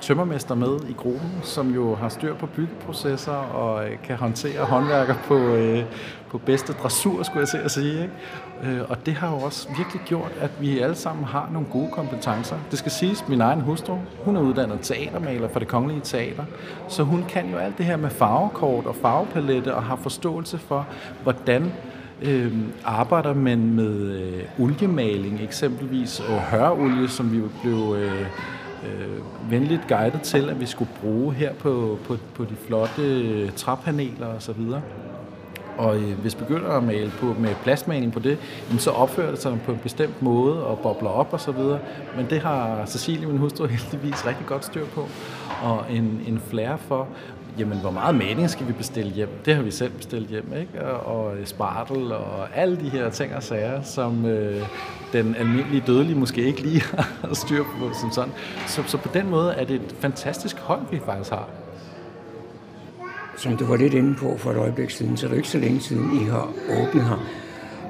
tømmermester 0.00 0.54
med 0.54 0.80
i 0.88 0.92
gruppen, 0.92 1.30
som 1.42 1.74
jo 1.74 1.94
har 1.94 2.08
styr 2.08 2.34
på 2.34 2.46
byggeprocesser 2.46 3.32
og 3.32 3.88
øh, 3.88 3.96
kan 4.02 4.16
håndtere 4.16 4.64
håndværker 4.64 5.14
på, 5.14 5.38
øh, 5.38 5.84
på 6.30 6.38
bedste 6.38 6.72
dressur, 6.72 7.22
skulle 7.22 7.40
jeg 7.40 7.48
til 7.48 7.58
at 7.58 7.70
sige. 7.70 8.02
Ikke? 8.02 8.78
Øh, 8.78 8.90
og 8.90 9.06
det 9.06 9.14
har 9.14 9.30
jo 9.30 9.36
også 9.36 9.68
virkelig 9.76 10.02
gjort, 10.06 10.32
at 10.40 10.50
vi 10.60 10.78
alle 10.78 10.94
sammen 10.94 11.24
har 11.24 11.48
nogle 11.52 11.68
gode 11.68 11.90
kompetencer. 11.92 12.56
Det 12.70 12.78
skal 12.78 12.92
siges, 12.92 13.28
min 13.28 13.40
egen 13.40 13.60
hustru, 13.60 13.98
hun 14.24 14.36
er 14.36 14.40
uddannet 14.40 14.78
teatermaler 14.82 15.48
for 15.48 15.58
det 15.58 15.68
kongelige 15.68 16.00
teater, 16.04 16.44
så 16.88 17.02
hun 17.02 17.24
kan 17.28 17.50
jo 17.50 17.56
alt 17.56 17.78
det 17.78 17.86
her 17.86 17.96
med 17.96 18.10
farvekort 18.10 18.86
og 18.86 18.96
farvepalette 18.96 19.74
og 19.74 19.82
har 19.82 19.96
forståelse 19.96 20.58
for, 20.58 20.86
hvordan 21.22 21.72
øh, 22.22 22.52
arbejder 22.84 23.34
man 23.34 23.74
med 23.74 23.94
øh, 23.94 24.42
oliemaling, 24.58 25.40
eksempelvis 25.42 26.20
og 26.20 26.40
hørolie, 26.40 27.08
som 27.08 27.32
vi 27.32 27.40
blev 27.62 27.96
øh, 27.98 28.26
øh, 28.84 29.50
venligt 29.50 29.88
guidet 29.88 30.22
til, 30.22 30.50
at 30.50 30.60
vi 30.60 30.66
skulle 30.66 30.90
bruge 31.00 31.34
her 31.34 31.52
på, 31.52 31.98
på, 32.04 32.16
på 32.34 32.44
de 32.44 32.56
flotte 32.66 33.02
øh, 33.02 33.52
træpaneler 33.52 34.26
osv. 34.26 34.60
Og 35.78 35.96
øh, 35.96 36.18
hvis 36.18 36.38
vi 36.38 36.44
begynder 36.44 36.70
at 36.70 36.82
male 36.82 37.12
på, 37.20 37.36
med 37.38 37.54
plastmaling 37.62 38.12
på 38.12 38.20
det, 38.20 38.38
jamen, 38.68 38.78
så 38.78 38.90
opfører 38.90 39.30
det 39.30 39.42
sig 39.42 39.60
på 39.66 39.72
en 39.72 39.78
bestemt 39.78 40.22
måde 40.22 40.66
og 40.66 40.78
bobler 40.78 41.10
op 41.10 41.32
og 41.32 41.40
så 41.40 41.52
videre. 41.52 41.78
Men 42.16 42.26
det 42.30 42.40
har 42.40 42.86
Cecilie, 42.86 43.26
min 43.26 43.38
hustru, 43.38 43.66
heldigvis 43.76 44.26
rigtig 44.26 44.46
godt 44.46 44.64
styr 44.64 44.86
på. 44.86 45.08
Og 45.62 45.84
en, 45.90 46.20
en 46.26 46.42
flair 46.50 46.76
for, 46.76 47.08
jamen 47.58 47.78
hvor 47.78 47.90
meget 47.90 48.14
maling 48.14 48.50
skal 48.50 48.68
vi 48.68 48.72
bestille 48.72 49.12
hjem? 49.12 49.28
Det 49.44 49.54
har 49.54 49.62
vi 49.62 49.70
selv 49.70 49.92
bestilt 49.92 50.28
hjem, 50.28 50.52
ikke? 50.60 50.86
Og, 50.86 51.26
og 51.26 51.36
spartel 51.44 52.12
og 52.12 52.56
alle 52.56 52.76
de 52.80 52.88
her 52.88 53.10
ting 53.10 53.34
og 53.34 53.42
sager, 53.42 53.82
som 53.82 54.26
øh, 54.26 54.66
den 55.12 55.34
almindelige 55.34 55.82
dødelige 55.86 56.18
måske 56.18 56.42
ikke 56.42 56.60
lige 56.60 56.80
har 57.22 57.34
styr 57.34 57.62
på 57.62 57.94
som 58.00 58.10
sådan. 58.10 58.32
Så, 58.66 58.82
så 58.86 58.98
på 58.98 59.08
den 59.14 59.30
måde 59.30 59.52
er 59.52 59.64
det 59.64 59.76
et 59.76 59.94
fantastisk 60.00 60.58
hold, 60.58 60.80
vi 60.90 61.00
faktisk 61.04 61.30
har. 61.30 61.48
Som 63.36 63.56
du 63.56 63.64
var 63.64 63.76
lidt 63.76 63.94
inde 63.94 64.14
på 64.14 64.36
for 64.36 64.50
et 64.50 64.56
øjeblik 64.56 64.90
siden, 64.90 65.16
så 65.16 65.26
er 65.26 65.30
det 65.30 65.36
ikke 65.36 65.48
så 65.48 65.58
længe 65.58 65.80
siden, 65.80 66.20
I 66.20 66.24
har 66.24 66.48
åbnet 66.80 67.04
her. 67.04 67.28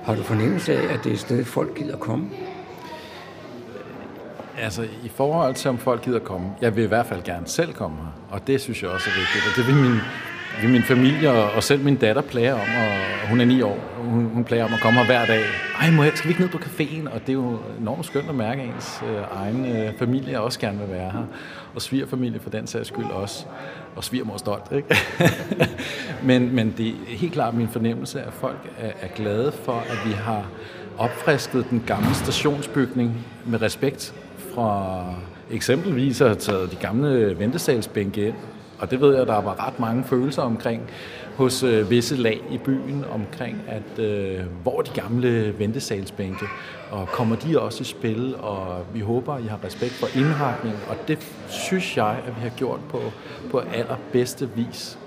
Har 0.05 0.15
du 0.15 0.23
fornemmelse 0.23 0.77
af, 0.77 0.95
at 0.95 1.05
det 1.05 1.11
er 1.11 1.15
et 1.15 1.21
sted, 1.21 1.45
folk 1.45 1.75
gider 1.75 1.97
komme? 1.97 2.31
Altså, 4.63 4.83
i 4.83 5.09
forhold 5.09 5.55
til, 5.55 5.69
om 5.69 5.79
folk 5.79 6.03
gider 6.03 6.19
komme, 6.19 6.51
jeg 6.61 6.77
vil 6.77 6.85
i 6.85 6.87
hvert 6.87 7.07
fald 7.07 7.23
gerne 7.23 7.47
selv 7.47 7.73
komme 7.73 7.97
her, 7.97 8.13
og 8.31 8.47
det 8.47 8.61
synes 8.61 8.83
jeg 8.83 8.91
også 8.91 9.11
er 9.11 9.19
vigtigt, 9.19 9.45
og 9.49 9.57
det 9.57 9.67
vil 9.67 9.83
min, 9.83 10.01
vil 10.61 10.71
min 10.71 10.83
familie 10.83 11.31
og, 11.31 11.51
og 11.51 11.63
selv 11.63 11.85
min 11.85 11.97
datter 11.97 12.23
plager 12.23 12.55
om, 12.55 12.61
og 12.61 13.29
hun 13.29 13.41
er 13.41 13.45
ni 13.45 13.63
år, 13.63 13.79
hun, 13.97 14.25
hun 14.25 14.45
plager 14.45 14.65
om 14.65 14.75
at 14.75 14.81
komme 14.81 14.99
her 15.01 15.07
hver 15.07 15.27
dag. 15.27 15.43
Ej, 15.81 15.91
må 15.91 16.03
jeg, 16.03 16.13
skal 16.15 16.29
vi 16.29 16.33
ikke 16.33 16.41
ned 16.41 16.51
på 16.51 16.59
caféen? 16.59 17.15
Og 17.15 17.21
det 17.21 17.29
er 17.29 17.33
jo 17.33 17.59
enormt 17.81 18.07
skønt 18.07 18.29
at 18.29 18.35
mærke, 18.35 18.63
at 18.63 18.69
ens 18.69 19.03
øh, 19.11 19.23
egen 19.43 19.77
øh, 19.77 19.93
familie 19.99 20.41
også 20.41 20.61
gerne 20.61 20.79
vil 20.79 20.91
være 20.91 21.11
her, 21.11 21.25
og 21.75 21.83
svigerfamilie 21.83 22.41
for 22.41 22.51
den 22.51 22.67
sags 22.67 22.89
skyld 22.89 23.11
også, 23.11 23.45
og 23.97 24.05
svigermor 24.05 24.37
stolt, 24.37 24.73
ikke? 24.73 24.97
men, 26.29 26.55
men 26.55 26.75
det 26.77 26.89
er 26.89 26.93
helt 27.07 27.33
klart 27.33 27.55
min 27.55 27.69
fornemmelse, 27.69 28.23
at 28.23 28.33
folk 28.33 28.71
er, 28.79 28.91
er 29.01 29.09
glade 29.09 29.53
for, 29.53 29.73
at 29.73 29.99
vi 30.07 30.13
har 30.13 30.47
opfrisket 30.99 31.67
den 31.71 31.85
gamle 31.87 32.15
stationsbygning 32.15 33.27
med 33.45 33.63
respekt 33.63 34.15
fra 34.55 35.05
eksempelvis 35.51 36.21
at 36.21 36.27
have 36.27 36.39
taget 36.39 36.71
de 36.71 36.77
gamle 36.77 37.39
ventesalsbænke 37.39 38.27
ind. 38.27 38.35
Og 38.79 38.91
det 38.91 39.01
ved 39.01 39.17
jeg, 39.17 39.27
der 39.27 39.41
var 39.41 39.67
ret 39.67 39.81
mange 39.81 40.05
følelser 40.05 40.43
omkring 40.43 40.91
hos 41.37 41.63
øh, 41.63 41.91
visse 41.91 42.17
lag 42.17 42.41
i 42.51 42.59
byen 42.59 43.05
omkring, 43.11 43.63
at 43.69 44.05
øh, 44.05 44.41
hvor 44.63 44.83
de 44.83 44.91
gamle 45.01 45.59
ventesalsbænke, 45.59 46.47
og 46.91 47.09
kommer 47.09 47.37
de 47.37 47.61
også 47.61 47.81
i 47.81 47.85
spil, 47.85 48.37
og 48.37 48.87
vi 48.95 49.01
håber, 49.01 49.35
at 49.35 49.45
I 49.45 49.47
har 49.47 49.65
respekt 49.65 49.93
for 49.93 50.07
indretningen, 50.19 50.81
og 50.89 50.97
det 51.09 51.19
synes 51.49 51.97
jeg, 51.97 52.17
at 52.27 52.37
vi 52.37 52.41
har 52.41 52.53
gjort 52.57 52.81
på, 52.91 53.01
på 53.51 53.59
allerbedste 53.59 54.49
vis, 54.57 54.99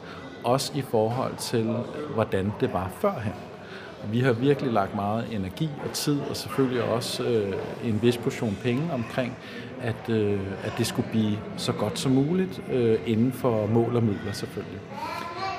også 0.44 0.72
i 0.76 0.82
forhold 0.82 1.36
til, 1.40 1.76
hvordan 2.14 2.52
det 2.60 2.74
var 2.74 2.92
førhen. 3.02 3.51
Vi 4.12 4.20
har 4.20 4.32
virkelig 4.32 4.74
lagt 4.74 4.96
meget 4.96 5.26
energi 5.32 5.70
og 5.86 5.92
tid, 5.94 6.20
og 6.30 6.38
selvfølgelig 6.38 6.84
også 6.84 7.24
øh, 7.24 7.54
en 7.84 8.00
vis 8.02 8.18
portion 8.18 8.58
penge 8.64 8.94
omkring, 8.94 9.38
at, 9.82 10.10
øh, 10.10 10.40
at 10.64 10.74
det 10.78 10.88
skulle 10.88 11.08
blive 11.12 11.38
så 11.58 11.72
godt 11.72 12.00
som 12.00 12.12
muligt 12.12 12.62
øh, 12.72 13.00
inden 13.06 13.32
for 13.32 13.68
mål 13.68 13.96
og 13.96 14.04
midler 14.04 14.32
selvfølgelig. 14.32 14.80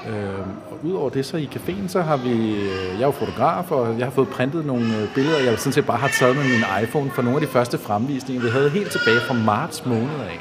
Øh, 0.08 0.46
og 0.70 0.78
udover 0.84 1.10
det, 1.10 1.26
så 1.26 1.36
i 1.36 1.48
caféen, 1.54 1.88
så 1.88 2.02
har 2.02 2.16
vi, 2.16 2.54
øh, 2.54 2.92
jeg 2.92 3.00
er 3.00 3.06
jo 3.06 3.10
fotograf, 3.10 3.70
og 3.70 3.98
jeg 3.98 4.06
har 4.06 4.10
fået 4.10 4.28
printet 4.28 4.66
nogle 4.66 4.84
øh, 4.84 5.14
billeder, 5.14 5.38
jeg 5.38 5.58
sådan 5.58 5.72
set 5.72 5.86
bare 5.86 5.98
har 5.98 6.08
taget 6.08 6.36
med 6.36 6.44
min 6.44 6.64
iPhone 6.82 7.10
fra 7.10 7.22
nogle 7.22 7.36
af 7.36 7.46
de 7.46 7.52
første 7.52 7.78
fremvisninger, 7.78 8.42
vi 8.42 8.50
havde 8.50 8.70
helt 8.70 8.90
tilbage 8.90 9.20
fra 9.20 9.34
marts 9.34 9.86
måned 9.86 10.20
af. 10.30 10.40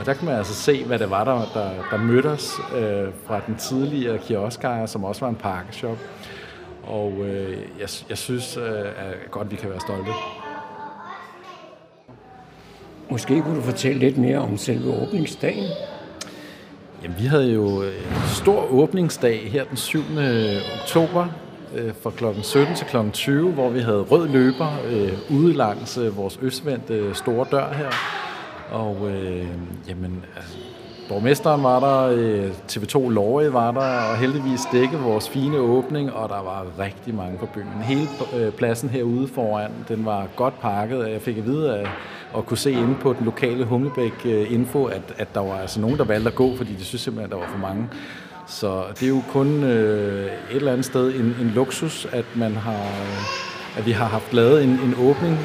Og 0.00 0.06
der 0.06 0.12
kan 0.12 0.26
man 0.26 0.34
altså 0.34 0.54
se, 0.54 0.84
hvad 0.84 0.98
det 0.98 1.10
var, 1.10 1.24
der, 1.24 1.34
der, 1.54 1.70
der 1.90 1.96
mødte 1.96 2.26
os 2.26 2.52
øh, 2.76 3.08
fra 3.26 3.40
den 3.46 3.56
tidligere 3.56 4.18
kioskejer, 4.18 4.86
som 4.86 5.04
også 5.04 5.20
var 5.20 5.28
en 5.28 5.36
pakkeshop. 5.36 5.98
Og 6.88 7.12
øh, 7.24 7.58
jeg, 7.80 7.88
jeg 8.08 8.18
synes 8.18 8.56
øh, 8.56 8.80
at 8.80 9.30
godt, 9.30 9.50
vi 9.50 9.56
kan 9.56 9.70
være 9.70 9.80
stolte. 9.80 10.10
Måske 13.10 13.42
kunne 13.42 13.56
du 13.56 13.62
fortælle 13.62 13.98
lidt 13.98 14.18
mere 14.18 14.38
om 14.38 14.56
selve 14.56 14.92
åbningsdagen? 15.02 15.64
Jamen, 17.02 17.16
vi 17.18 17.26
havde 17.26 17.52
jo 17.52 17.82
en 17.82 17.92
stor 18.26 18.72
åbningsdag 18.72 19.50
her 19.50 19.64
den 19.64 19.76
7. 19.76 20.00
oktober 20.82 21.26
øh, 21.74 21.92
fra 22.02 22.10
kl. 22.10 22.24
17 22.42 22.74
til 22.74 22.86
kl. 22.86 22.96
20, 23.12 23.52
hvor 23.52 23.70
vi 23.70 23.80
havde 23.80 24.00
rød 24.00 24.28
løber 24.28 24.68
øh, 24.90 25.12
ude 25.30 25.54
langs 25.54 25.98
øh, 25.98 26.16
vores 26.16 26.38
østvendte 26.42 27.14
store 27.14 27.46
dør 27.50 27.72
her. 27.72 27.90
Og 28.70 29.10
øh, 29.10 29.46
jamen, 29.88 30.24
altså, 30.36 30.58
Borgmesteren 31.08 31.62
var 31.62 31.80
der, 31.80 32.16
øh, 32.16 32.50
TV2 32.68 33.08
Lorge 33.08 33.52
var 33.52 33.70
der, 33.70 34.10
og 34.10 34.16
heldigvis 34.16 34.60
dækkede 34.72 35.02
vores 35.02 35.28
fine 35.28 35.58
åbning, 35.58 36.12
og 36.12 36.28
der 36.28 36.42
var 36.42 36.66
rigtig 36.78 37.14
mange 37.14 37.38
på 37.38 37.46
byen. 37.46 37.82
Hele 37.82 38.08
øh, 38.36 38.52
pladsen 38.52 38.88
herude 38.88 39.28
foran, 39.28 39.70
den 39.88 40.04
var 40.04 40.26
godt 40.36 40.60
pakket, 40.60 41.10
jeg 41.10 41.22
fik 41.22 41.38
at 41.38 41.46
vide 41.46 41.76
at, 41.78 41.88
at 42.36 42.46
kunne 42.46 42.58
se 42.58 42.72
inde 42.72 42.94
på 42.94 43.12
den 43.12 43.24
lokale 43.24 43.64
Humlebæk 43.64 44.12
øh, 44.24 44.52
Info, 44.52 44.84
at, 44.84 45.02
at 45.18 45.34
der 45.34 45.40
var 45.40 45.60
altså 45.60 45.80
nogen, 45.80 45.98
der 45.98 46.04
valgte 46.04 46.28
at 46.28 46.34
gå, 46.34 46.56
fordi 46.56 46.74
de 46.74 46.84
synes 46.84 47.02
simpelthen, 47.02 47.32
at 47.32 47.38
der 47.38 47.46
var 47.46 47.52
for 47.52 47.58
mange. 47.58 47.88
Så 48.46 48.82
det 49.00 49.02
er 49.02 49.08
jo 49.08 49.22
kun 49.28 49.64
øh, 49.64 50.26
et 50.26 50.56
eller 50.56 50.72
andet 50.72 50.86
sted 50.86 51.14
en, 51.14 51.36
en 51.40 51.52
luksus, 51.54 52.06
at 52.12 52.24
man 52.34 52.52
har, 52.52 52.86
at 53.78 53.86
vi 53.86 53.92
har 53.92 54.06
haft 54.06 54.32
lavet 54.32 54.64
en, 54.64 54.70
en 54.70 54.94
åbning 54.98 55.38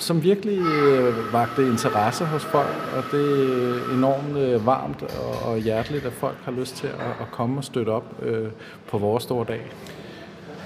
som 0.00 0.22
virkelig 0.22 0.58
øh, 0.58 1.32
vagte 1.32 1.62
interesse 1.62 2.24
hos 2.24 2.44
folk, 2.44 2.76
og 2.96 3.04
det 3.12 3.30
er 3.30 3.94
enormt 3.94 4.38
øh, 4.38 4.66
varmt 4.66 5.02
og, 5.02 5.50
og 5.50 5.58
hjerteligt, 5.58 6.06
at 6.06 6.12
folk 6.12 6.36
har 6.44 6.52
lyst 6.52 6.76
til 6.76 6.86
at, 6.86 7.10
at 7.20 7.30
komme 7.32 7.58
og 7.58 7.64
støtte 7.64 7.90
op 7.90 8.04
øh, 8.22 8.48
på 8.90 8.98
vores 8.98 9.22
store 9.22 9.44
dag. 9.48 9.60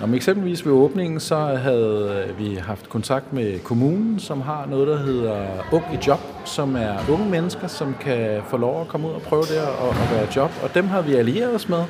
Når 0.00 0.06
man 0.06 0.14
eksempelvis 0.16 0.66
ved 0.66 0.72
åbningen, 0.72 1.20
så 1.20 1.36
havde 1.36 2.24
vi 2.38 2.54
haft 2.54 2.88
kontakt 2.88 3.32
med 3.32 3.58
kommunen, 3.58 4.20
som 4.20 4.40
har 4.40 4.66
noget, 4.66 4.88
der 4.88 4.96
hedder 4.96 5.46
Ung 5.72 5.84
i 5.92 5.98
Job, 6.06 6.20
som 6.44 6.76
er 6.76 7.10
unge 7.10 7.30
mennesker, 7.30 7.66
som 7.66 7.94
kan 8.00 8.42
få 8.48 8.56
lov 8.56 8.80
at 8.80 8.88
komme 8.88 9.08
ud 9.08 9.12
og 9.12 9.22
prøve 9.22 9.42
det 9.42 9.60
og, 9.60 9.88
og 9.88 9.94
være 10.10 10.26
job. 10.36 10.50
Og 10.62 10.74
dem 10.74 10.88
har 10.88 11.02
vi 11.02 11.14
allieret 11.14 11.54
os 11.54 11.68
med, 11.68 11.84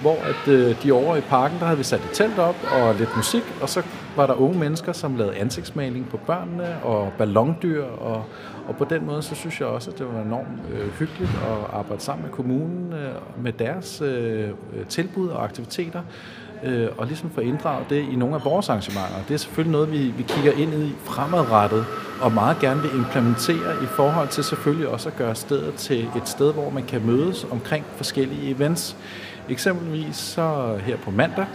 hvor 0.00 0.16
at, 0.22 0.52
øh, 0.52 0.82
de 0.82 0.92
over 0.92 1.16
i 1.16 1.20
parken, 1.20 1.58
der 1.58 1.64
havde 1.64 1.78
vi 1.78 1.84
sat 1.84 2.00
et 2.00 2.10
telt 2.12 2.38
op 2.38 2.56
og 2.72 2.94
lidt 2.94 3.16
musik, 3.16 3.42
og 3.60 3.68
så 3.68 3.82
var 4.18 4.26
der 4.26 4.34
unge 4.34 4.58
mennesker, 4.58 4.92
som 4.92 5.16
lavede 5.16 5.36
ansigtsmaling 5.36 6.08
på 6.10 6.16
børnene 6.16 6.82
og 6.82 7.12
ballondyr, 7.18 7.84
og, 7.84 8.24
og 8.68 8.76
på 8.76 8.84
den 8.84 9.06
måde, 9.06 9.22
så 9.22 9.34
synes 9.34 9.60
jeg 9.60 9.68
også, 9.68 9.90
at 9.90 9.98
det 9.98 10.06
var 10.14 10.22
enormt 10.22 10.48
øh, 10.72 10.90
hyggeligt 10.98 11.30
at 11.30 11.74
arbejde 11.78 12.02
sammen 12.02 12.26
med 12.26 12.32
kommunen 12.32 12.92
øh, 12.92 13.42
med 13.44 13.52
deres 13.52 14.00
øh, 14.00 14.50
tilbud 14.88 15.28
og 15.28 15.44
aktiviteter, 15.44 16.02
øh, 16.64 16.88
og 16.98 17.06
ligesom 17.06 17.30
få 17.30 17.40
inddraget 17.40 17.90
det 17.90 18.08
i 18.12 18.16
nogle 18.16 18.34
af 18.34 18.44
vores 18.44 18.68
arrangementer. 18.68 19.16
Det 19.28 19.34
er 19.34 19.38
selvfølgelig 19.38 19.72
noget, 19.72 19.92
vi, 19.92 19.98
vi 19.98 20.22
kigger 20.22 20.52
ind 20.52 20.74
i 20.74 20.94
fremadrettet, 21.04 21.84
og 22.20 22.32
meget 22.32 22.58
gerne 22.58 22.82
vil 22.82 22.90
implementere 22.94 23.82
i 23.82 23.86
forhold 23.86 24.28
til 24.28 24.44
selvfølgelig 24.44 24.88
også 24.88 25.08
at 25.08 25.16
gøre 25.16 25.34
stedet 25.34 25.74
til 25.74 26.08
et 26.16 26.28
sted, 26.28 26.52
hvor 26.52 26.70
man 26.70 26.84
kan 26.84 27.06
mødes 27.06 27.46
omkring 27.50 27.84
forskellige 27.96 28.50
events. 28.50 28.96
Eksempelvis 29.48 30.16
så 30.16 30.76
her 30.84 30.96
på 30.96 31.10
mandag, 31.10 31.46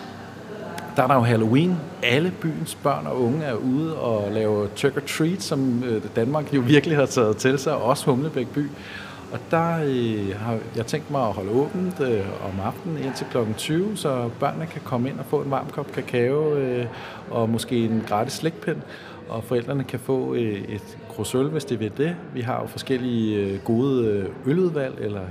der 0.95 1.03
er 1.03 1.07
der 1.07 1.15
jo 1.15 1.21
Halloween. 1.21 1.77
Alle 2.03 2.31
byens 2.41 2.75
børn 2.75 3.07
og 3.07 3.21
unge 3.21 3.43
er 3.43 3.53
ude 3.53 3.97
og 3.97 4.31
lave 4.31 4.67
trick 4.75 4.97
or 4.97 5.01
treat, 5.07 5.43
som 5.43 5.83
øh, 5.83 6.01
Danmark 6.15 6.53
jo 6.53 6.61
virkelig 6.61 6.97
har 6.97 7.05
taget 7.05 7.37
til 7.37 7.59
sig, 7.59 7.75
og 7.75 7.83
også 7.83 8.05
Humlebæk 8.05 8.47
by. 8.47 8.69
Og 9.33 9.39
der 9.51 9.77
øh, 9.85 10.35
har 10.39 10.57
jeg 10.75 10.85
tænkt 10.85 11.11
mig 11.11 11.21
at 11.21 11.33
holde 11.33 11.51
åbent 11.51 11.99
øh, 11.99 12.25
om 12.45 12.59
aftenen 12.65 12.97
indtil 12.97 13.25
kl. 13.31 13.37
20, 13.57 13.97
så 13.97 14.29
børnene 14.39 14.65
kan 14.65 14.81
komme 14.83 15.09
ind 15.09 15.19
og 15.19 15.25
få 15.25 15.41
en 15.41 15.51
varm 15.51 15.69
kop 15.69 15.91
kakao 15.91 16.55
øh, 16.55 16.85
og 17.31 17.49
måske 17.49 17.85
en 17.85 18.03
gratis 18.07 18.33
slikpind. 18.33 18.77
og 19.29 19.43
forældrene 19.43 19.83
kan 19.83 19.99
få 19.99 20.33
øh, 20.33 20.61
et 20.61 20.97
grus 21.15 21.35
øl, 21.35 21.47
hvis 21.47 21.65
de 21.65 21.79
vil 21.79 21.91
det. 21.97 22.15
Vi 22.33 22.41
har 22.41 22.61
jo 22.61 22.67
forskellige 22.67 23.37
øh, 23.37 23.59
gode 23.59 24.05
øh, 24.05 24.25
øludvalg, 24.45 24.95
eller 24.99 25.21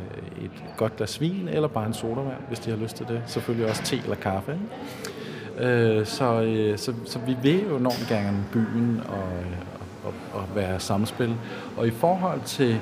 et 0.44 0.64
godt 0.76 0.96
glas 0.96 1.20
vin, 1.20 1.48
eller 1.48 1.68
bare 1.68 1.86
en 1.86 1.94
sodavand, 1.94 2.42
hvis 2.48 2.58
de 2.58 2.70
har 2.70 2.76
lyst 2.76 2.96
til 2.96 3.06
det. 3.08 3.22
Selvfølgelig 3.26 3.68
også 3.68 3.82
te 3.82 3.96
eller 3.96 4.16
kaffe. 4.16 4.52
Ikke? 4.52 5.11
Øh, 5.58 6.06
så, 6.06 6.42
øh, 6.42 6.78
så, 6.78 6.92
så 7.04 7.18
vi 7.26 7.36
vil 7.42 7.64
jo 7.68 7.76
enormt 7.76 8.06
gerne 8.08 8.44
byen 8.52 9.02
øh, 9.04 9.12
og, 9.12 10.12
og, 10.32 10.40
og 10.40 10.44
være 10.54 10.80
samspil. 10.80 11.34
Og 11.76 11.86
i 11.86 11.90
forhold 11.90 12.40
til, 12.46 12.78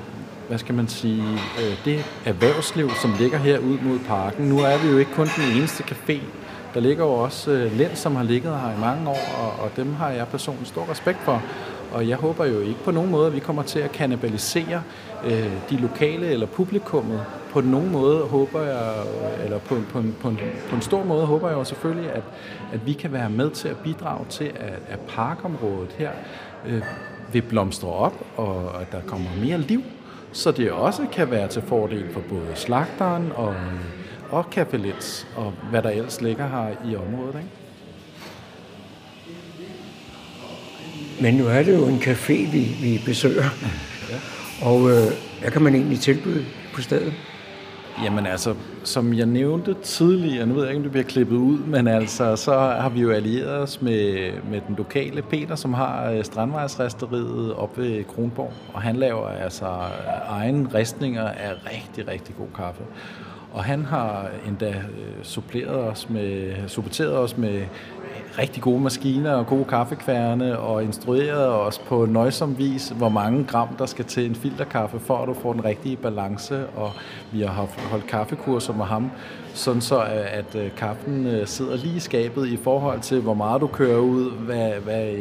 hvad 0.47 0.57
skal 0.57 0.75
man 0.75 0.87
sige, 0.87 1.23
det 1.85 2.05
erhvervsliv, 2.25 2.89
som 3.01 3.13
ligger 3.19 3.37
her 3.37 3.59
ud 3.59 3.77
mod 3.79 3.99
parken, 4.07 4.45
nu 4.45 4.59
er 4.59 4.77
vi 4.77 4.89
jo 4.89 4.97
ikke 4.97 5.11
kun 5.13 5.27
den 5.37 5.57
eneste 5.57 5.83
café, 5.83 6.19
der 6.73 6.79
ligger 6.79 7.05
jo 7.05 7.11
også 7.11 7.51
øh, 7.51 7.77
Lens, 7.77 7.99
som 7.99 8.15
har 8.15 8.23
ligget 8.23 8.59
her 8.59 8.77
i 8.77 8.79
mange 8.79 9.09
år, 9.09 9.27
og, 9.41 9.63
og 9.63 9.71
dem 9.75 9.93
har 9.93 10.09
jeg 10.09 10.27
personligt 10.27 10.67
stor 10.67 10.91
respekt 10.91 11.19
for. 11.19 11.41
Og 11.91 12.07
jeg 12.07 12.17
håber 12.17 12.45
jo 12.45 12.59
ikke 12.59 12.83
på 12.83 12.91
nogen 12.91 13.11
måde, 13.11 13.27
at 13.27 13.35
vi 13.35 13.39
kommer 13.39 13.63
til 13.63 13.79
at 13.79 13.91
kannibalisere 13.91 14.83
øh, 15.25 15.51
de 15.69 15.77
lokale 15.77 16.27
eller 16.27 16.45
publikummet. 16.45 17.25
På 17.51 17.61
nogen 17.61 17.91
måde 17.91 18.19
håber 18.19 18.61
jeg, 18.61 18.93
eller 19.43 19.57
på, 19.57 19.75
på, 19.89 19.99
en, 19.99 20.15
på, 20.21 20.27
en, 20.27 20.39
på 20.69 20.75
en 20.75 20.81
stor 20.81 21.03
måde 21.03 21.25
håber 21.25 21.49
jeg 21.49 21.57
jo 21.57 21.63
selvfølgelig, 21.63 22.11
at, 22.11 22.23
at 22.73 22.85
vi 22.85 22.93
kan 22.93 23.13
være 23.13 23.29
med 23.29 23.49
til 23.49 23.67
at 23.67 23.77
bidrage 23.77 24.25
til, 24.29 24.51
at, 24.55 24.79
at 24.89 24.99
parkområdet 24.99 25.95
her 25.97 26.11
øh, 26.65 26.81
vil 27.31 27.41
blomstre 27.41 27.89
op, 27.89 28.13
og 28.37 28.81
at 28.81 28.91
der 28.91 29.01
kommer 29.07 29.29
mere 29.43 29.57
liv, 29.57 29.83
så 30.31 30.51
det 30.51 30.71
også 30.71 31.05
kan 31.11 31.31
være 31.31 31.47
til 31.47 31.61
fordel 31.61 32.13
for 32.13 32.21
både 32.29 32.51
slagteren 32.55 33.31
og 33.35 33.55
og 34.31 34.45
Café 34.55 34.77
Litz, 34.77 35.25
og 35.35 35.53
hvad 35.69 35.81
der 35.81 35.89
ellers 35.89 36.21
ligger 36.21 36.47
her 36.47 36.91
i 36.91 36.95
området. 36.95 37.35
Ikke? 37.35 37.49
Men 41.21 41.33
nu 41.33 41.47
er 41.47 41.63
det 41.63 41.73
jo 41.73 41.87
en 41.87 41.97
café, 41.99 42.51
vi, 42.51 42.75
vi 42.81 43.01
besøger. 43.05 43.43
Ja. 44.09 44.17
Og 44.65 44.89
øh, 44.89 45.11
hvad 45.41 45.51
kan 45.51 45.61
man 45.61 45.75
egentlig 45.75 45.99
tilbyde 45.99 46.45
på 46.73 46.81
stedet? 46.81 47.13
Jamen 48.03 48.25
altså, 48.25 48.55
som 48.83 49.13
jeg 49.13 49.25
nævnte 49.25 49.75
tidligere, 49.83 50.45
nu 50.45 50.53
ved 50.53 50.63
jeg 50.63 50.69
ikke, 50.69 50.77
om 50.77 50.83
det 50.83 50.91
bliver 50.91 51.05
klippet 51.05 51.35
ud, 51.35 51.57
men 51.57 51.87
altså, 51.87 52.35
så 52.35 52.51
har 52.53 52.89
vi 52.89 53.01
jo 53.01 53.11
allieret 53.11 53.59
os 53.59 53.81
med, 53.81 54.31
med 54.51 54.61
den 54.67 54.75
lokale 54.75 55.21
Peter, 55.21 55.55
som 55.55 55.73
har 55.73 56.11
øh, 56.11 56.23
strandvejsresteriet 56.23 57.53
op 57.53 57.77
ved 57.77 58.03
Kronborg, 58.03 58.53
og 58.73 58.81
han 58.81 58.95
laver 58.95 59.27
altså 59.27 59.65
egen 60.27 60.73
ristninger 60.73 61.27
af 61.27 61.53
rigtig, 61.65 62.07
rigtig 62.07 62.35
god 62.35 62.47
kaffe. 62.55 62.83
Og 63.53 63.63
han 63.63 63.85
har 63.85 64.29
endda 64.47 64.69
øh, 64.69 65.23
suppleret 65.23 65.77
os 65.77 66.09
med, 66.09 66.53
supporteret 66.67 67.17
os 67.17 67.37
med 67.37 67.61
rigtig 68.37 68.63
gode 68.63 68.81
maskiner 68.81 69.31
og 69.33 69.47
gode 69.47 69.65
kaffekværne 69.65 70.59
og 70.59 70.83
instruerede 70.83 71.59
os 71.59 71.79
på 71.79 72.05
nøjsom 72.05 72.57
vis, 72.57 72.89
hvor 72.89 73.09
mange 73.09 73.45
gram 73.45 73.67
der 73.79 73.85
skal 73.85 74.05
til 74.05 74.25
en 74.25 74.35
filterkaffe, 74.35 74.99
for 74.99 75.17
at 75.17 75.27
du 75.27 75.33
får 75.33 75.53
den 75.53 75.65
rigtige 75.65 75.97
balance. 75.97 76.67
Og 76.67 76.91
vi 77.31 77.41
har 77.41 77.67
holdt 77.89 78.07
kaffekurser 78.07 78.73
med 78.73 78.85
ham, 78.85 79.11
sådan 79.53 79.81
så 79.81 79.99
at 80.31 80.55
øh, 80.55 80.71
kaffen 80.77 81.27
øh, 81.27 81.47
sidder 81.47 81.77
lige 81.77 81.95
i 81.95 81.99
skabet 81.99 82.47
i 82.47 82.57
forhold 82.57 82.99
til, 82.99 83.21
hvor 83.21 83.33
meget 83.33 83.61
du 83.61 83.67
kører 83.67 83.99
ud, 83.99 84.31
hvad, 84.31 84.71
hvad 84.71 85.13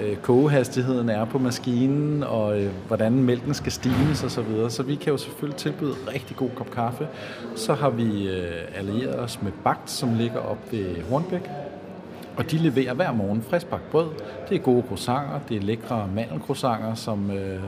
øh, 0.00 0.16
kogehastigheden 0.16 1.08
er 1.08 1.24
på 1.24 1.38
maskinen, 1.38 2.22
og 2.22 2.60
hvordan 2.86 3.12
mælken 3.12 3.54
skal 3.54 3.72
stimes 3.72 4.24
osv. 4.24 4.28
Så, 4.28 4.42
videre. 4.42 4.70
så 4.70 4.82
vi 4.82 4.94
kan 4.94 5.12
jo 5.12 5.16
selvfølgelig 5.16 5.58
tilbyde 5.58 5.94
rigtig 6.14 6.36
god 6.36 6.50
kop 6.56 6.70
kaffe. 6.70 7.08
Så 7.56 7.74
har 7.74 7.90
vi 7.90 8.28
allieret 8.74 9.20
os 9.20 9.42
med 9.42 9.52
Bagt, 9.64 9.90
som 9.90 10.14
ligger 10.14 10.40
op 10.40 10.58
ved 10.70 11.02
Hornbæk, 11.10 11.50
og 12.38 12.50
de 12.50 12.58
leverer 12.58 12.94
hver 12.94 13.12
morgen 13.12 13.42
friskbagt 13.42 13.90
brød. 13.90 14.08
Det 14.48 14.54
er 14.54 14.58
gode 14.58 14.84
croissanter, 14.88 15.40
det 15.48 15.56
er 15.56 15.60
lækre 15.60 16.08
mandelcroissanter, 16.14 16.94
som 16.94 17.30
øh, 17.30 17.62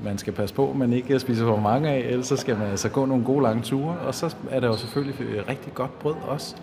man 0.00 0.18
skal 0.18 0.32
passe 0.32 0.54
på, 0.54 0.72
man 0.76 0.92
ikke 0.92 1.18
spiser 1.18 1.44
for 1.44 1.60
mange 1.60 1.88
af, 1.88 1.98
ellers 1.98 2.26
så 2.26 2.36
skal 2.36 2.58
man 2.58 2.70
altså 2.70 2.88
gå 2.88 3.06
nogle 3.06 3.24
gode 3.24 3.42
lange 3.42 3.62
ture. 3.62 3.98
Og 3.98 4.14
så 4.14 4.36
er 4.50 4.60
der 4.60 4.66
jo 4.66 4.76
selvfølgelig 4.76 5.20
øh, 5.20 5.48
rigtig 5.48 5.74
godt 5.74 5.98
brød 5.98 6.14
også. 6.28 6.56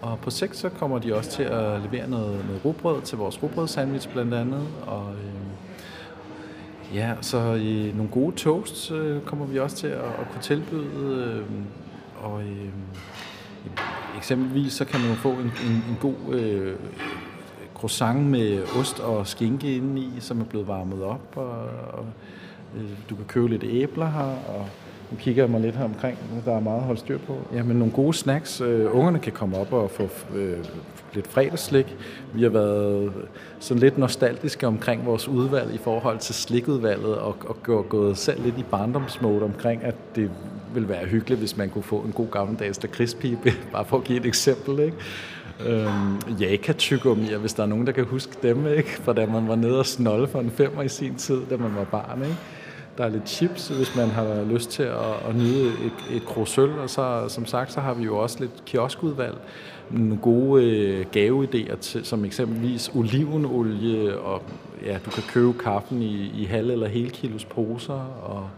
Og 0.00 0.18
på 0.18 0.30
sigt 0.30 0.56
så 0.56 0.68
kommer 0.68 0.98
de 0.98 1.14
også 1.14 1.30
til 1.30 1.42
at 1.42 1.80
levere 1.80 2.10
noget, 2.10 2.44
noget 2.46 2.60
rugbrød 2.64 3.02
til 3.02 3.18
vores 3.18 3.42
rugbrødsandwich 3.42 4.08
blandt 4.08 4.34
andet. 4.34 4.62
Og 4.86 5.10
øh, 5.12 6.96
ja, 6.96 7.12
så 7.20 7.54
i 7.54 7.92
nogle 7.94 8.10
gode 8.10 8.36
toasts 8.36 8.90
øh, 8.90 9.20
kommer 9.20 9.46
vi 9.46 9.58
også 9.58 9.76
til 9.76 9.86
at, 9.86 9.98
at 9.98 10.30
kunne 10.32 10.42
tilbyde. 10.42 10.94
Øh, 11.04 11.42
og 12.22 12.42
øh, 12.42 12.68
eksempelvis 14.16 14.72
så 14.72 14.84
kan 14.84 15.00
man 15.00 15.08
jo 15.08 15.14
få 15.14 15.30
en, 15.32 15.52
en, 15.66 15.72
en 15.72 15.96
god 16.00 16.34
øh, 16.34 16.76
croissant 17.74 18.26
med 18.26 18.62
ost 18.78 19.00
og 19.00 19.26
skinke 19.26 19.76
indeni, 19.76 20.10
som 20.20 20.40
er 20.40 20.44
blevet 20.44 20.68
varmet 20.68 21.02
op. 21.02 21.36
Og, 21.36 21.60
og 21.92 22.06
øh, 22.76 22.90
du 23.10 23.16
kan 23.16 23.24
købe 23.24 23.48
lidt 23.48 23.64
æbler 23.64 24.10
her, 24.10 24.34
og 24.48 24.68
nu 25.10 25.16
kigger 25.18 25.42
jeg 25.42 25.50
mig 25.50 25.60
lidt 25.60 25.76
her 25.76 25.84
omkring, 25.84 26.18
der 26.44 26.56
er 26.56 26.60
meget 26.60 26.78
at 26.78 26.84
holde 26.84 27.00
styr 27.00 27.18
på. 27.18 27.38
Ja, 27.54 27.62
men 27.62 27.76
nogle 27.76 27.92
gode 27.92 28.14
snacks. 28.14 28.60
Uh, 28.60 28.96
ungerne 28.96 29.18
kan 29.18 29.32
komme 29.32 29.56
op 29.58 29.72
og 29.72 29.90
få 29.90 30.02
uh, 30.02 30.38
lidt 31.14 31.26
fredagsslik. 31.26 31.96
Vi 32.34 32.42
har 32.42 32.50
været 32.50 33.12
sådan 33.60 33.80
lidt 33.80 33.98
nostalgiske 33.98 34.66
omkring 34.66 35.06
vores 35.06 35.28
udvalg 35.28 35.74
i 35.74 35.78
forhold 35.78 36.18
til 36.18 36.34
slikudvalget, 36.34 37.14
og, 37.14 37.36
og 37.46 37.62
gået, 37.62 37.88
gået 37.88 38.18
selv 38.18 38.42
lidt 38.42 38.58
i 38.58 38.64
barndomsmode 38.70 39.42
omkring, 39.42 39.84
at 39.84 39.94
det 40.16 40.30
ville 40.74 40.88
være 40.88 41.06
hyggeligt, 41.06 41.38
hvis 41.38 41.56
man 41.56 41.68
kunne 41.68 41.84
få 41.84 41.98
en 41.98 42.12
god 42.12 42.30
gammeldags 42.30 42.82
lakridspibe, 42.82 43.52
bare 43.72 43.84
for 43.84 43.96
at 43.96 44.04
give 44.04 44.18
et 44.18 44.26
eksempel. 44.26 44.80
Ikke? 44.80 44.96
Øhm, 45.66 46.38
jaka 46.40 46.72
hvis 47.40 47.54
der 47.54 47.62
er 47.62 47.66
nogen, 47.66 47.86
der 47.86 47.92
kan 47.92 48.04
huske 48.04 48.32
dem, 48.42 48.66
ikke? 48.66 48.90
For 48.90 49.12
da 49.12 49.26
man 49.26 49.48
var 49.48 49.56
nede 49.56 49.78
og 49.78 49.86
snolde 49.86 50.28
for 50.28 50.40
en 50.40 50.50
femmer 50.50 50.82
i 50.82 50.88
sin 50.88 51.14
tid, 51.14 51.40
da 51.50 51.56
man 51.56 51.74
var 51.76 51.84
barn. 51.84 52.22
Ikke? 52.22 52.36
Der 52.98 53.04
er 53.04 53.08
lidt 53.08 53.28
chips, 53.28 53.68
hvis 53.68 53.96
man 53.96 54.08
har 54.08 54.44
lyst 54.44 54.70
til 54.70 54.82
at, 54.82 55.28
at 55.28 55.36
nyde 55.36 55.66
et, 55.68 56.16
et 56.16 56.26
krosøl, 56.26 56.70
og 56.78 56.90
så, 56.90 57.24
som 57.28 57.46
sagt, 57.46 57.72
så 57.72 57.80
har 57.80 57.94
vi 57.94 58.04
jo 58.04 58.18
også 58.18 58.40
lidt 58.40 58.64
kioskudvalg, 58.66 59.36
nogle 59.90 60.16
gode 60.16 60.64
øh, 60.64 61.06
gaveidéer, 61.16 61.76
til, 61.76 62.04
som 62.04 62.24
eksempelvis 62.24 62.90
olivenolie, 62.94 64.18
og 64.18 64.42
ja, 64.84 64.98
du 65.06 65.10
kan 65.10 65.22
købe 65.28 65.52
kaffen 65.52 66.02
i, 66.02 66.30
i 66.34 66.44
halv- 66.44 66.70
eller 66.70 66.88
hele 66.88 67.10
kilos 67.10 67.44
poser, 67.44 68.00
og 68.22 68.50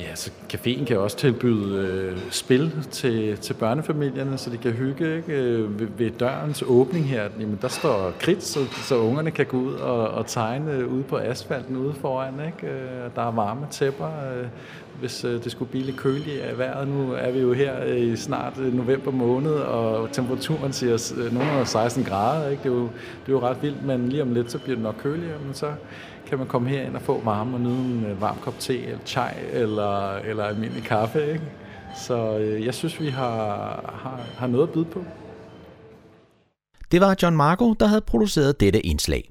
Ja, 0.00 0.14
så 0.14 0.30
caféen 0.52 0.84
kan 0.84 0.98
også 0.98 1.16
tilbyde 1.16 1.78
øh, 1.78 2.18
spil 2.30 2.86
til, 2.90 3.38
til 3.38 3.54
børnefamilierne, 3.54 4.38
så 4.38 4.50
de 4.50 4.56
kan 4.56 4.72
hygge 4.72 5.16
ikke? 5.16 5.32
Øh, 5.32 5.80
ved, 5.80 5.86
ved 5.98 6.10
dørens 6.10 6.64
åbning 6.66 7.08
her. 7.08 7.28
Jamen, 7.40 7.58
der 7.62 7.68
står 7.68 8.12
kridt, 8.20 8.44
så, 8.44 8.60
så 8.88 8.96
ungerne 8.98 9.30
kan 9.30 9.46
gå 9.46 9.56
ud 9.56 9.72
og, 9.72 10.08
og 10.08 10.26
tegne 10.26 10.72
øh, 10.72 10.92
ude 10.92 11.02
på 11.02 11.16
asfalten 11.16 11.76
ude 11.76 11.94
foran. 11.94 12.34
Ikke? 12.46 12.74
Øh, 12.74 13.10
der 13.16 13.22
er 13.22 13.30
varme 13.30 13.66
tæpper, 13.70 14.06
øh, 14.06 14.46
hvis 15.00 15.20
det 15.20 15.52
skulle 15.52 15.70
blive 15.70 15.84
lidt 15.84 15.96
køligt 15.96 16.40
af 16.40 16.58
vejret. 16.58 16.88
Nu 16.88 17.12
er 17.12 17.30
vi 17.30 17.40
jo 17.40 17.52
her 17.52 17.84
i 17.84 18.16
snart 18.16 18.58
november 18.72 19.10
måned, 19.10 19.52
og 19.52 20.12
temperaturen 20.12 20.72
siger 20.72 21.12
øh, 21.16 21.34
nogen 21.34 21.66
16 21.66 22.04
grader. 22.04 22.48
Ikke? 22.48 22.62
Det, 22.62 22.68
er 22.68 22.74
jo, 22.74 22.82
det 22.82 23.28
er 23.28 23.32
jo 23.32 23.40
ret 23.40 23.62
vildt, 23.62 23.86
men 23.86 24.08
lige 24.08 24.22
om 24.22 24.34
lidt, 24.34 24.50
så 24.50 24.58
bliver 24.58 24.76
det 24.76 24.82
nok 24.82 24.96
køligere. 25.02 25.38
Men 25.44 25.54
så 25.54 25.72
kan 26.28 26.38
man 26.38 26.46
komme 26.46 26.68
herind 26.68 26.96
og 26.96 27.02
få 27.02 27.20
varme 27.24 27.56
og 27.56 27.60
nyde 27.60 27.78
en 27.78 28.04
øh, 28.04 28.20
varm 28.20 28.36
kop 28.42 28.58
te, 28.58 28.82
eller 28.84 29.04
chai, 29.06 29.32
eller, 29.52 30.14
eller 30.16 30.44
almindelig 30.44 30.84
kaffe. 30.84 31.32
Ikke? 31.32 31.44
Så 32.06 32.38
øh, 32.38 32.64
jeg 32.64 32.74
synes, 32.74 33.00
vi 33.00 33.08
har, 33.08 33.36
har, 34.02 34.20
har 34.38 34.46
noget 34.46 34.66
at 34.66 34.72
byde 34.72 34.84
på. 34.84 35.04
Det 36.92 37.00
var 37.00 37.16
John 37.22 37.36
Marco, 37.36 37.72
der 37.72 37.86
havde 37.86 38.00
produceret 38.00 38.60
dette 38.60 38.86
indslag. 38.86 39.30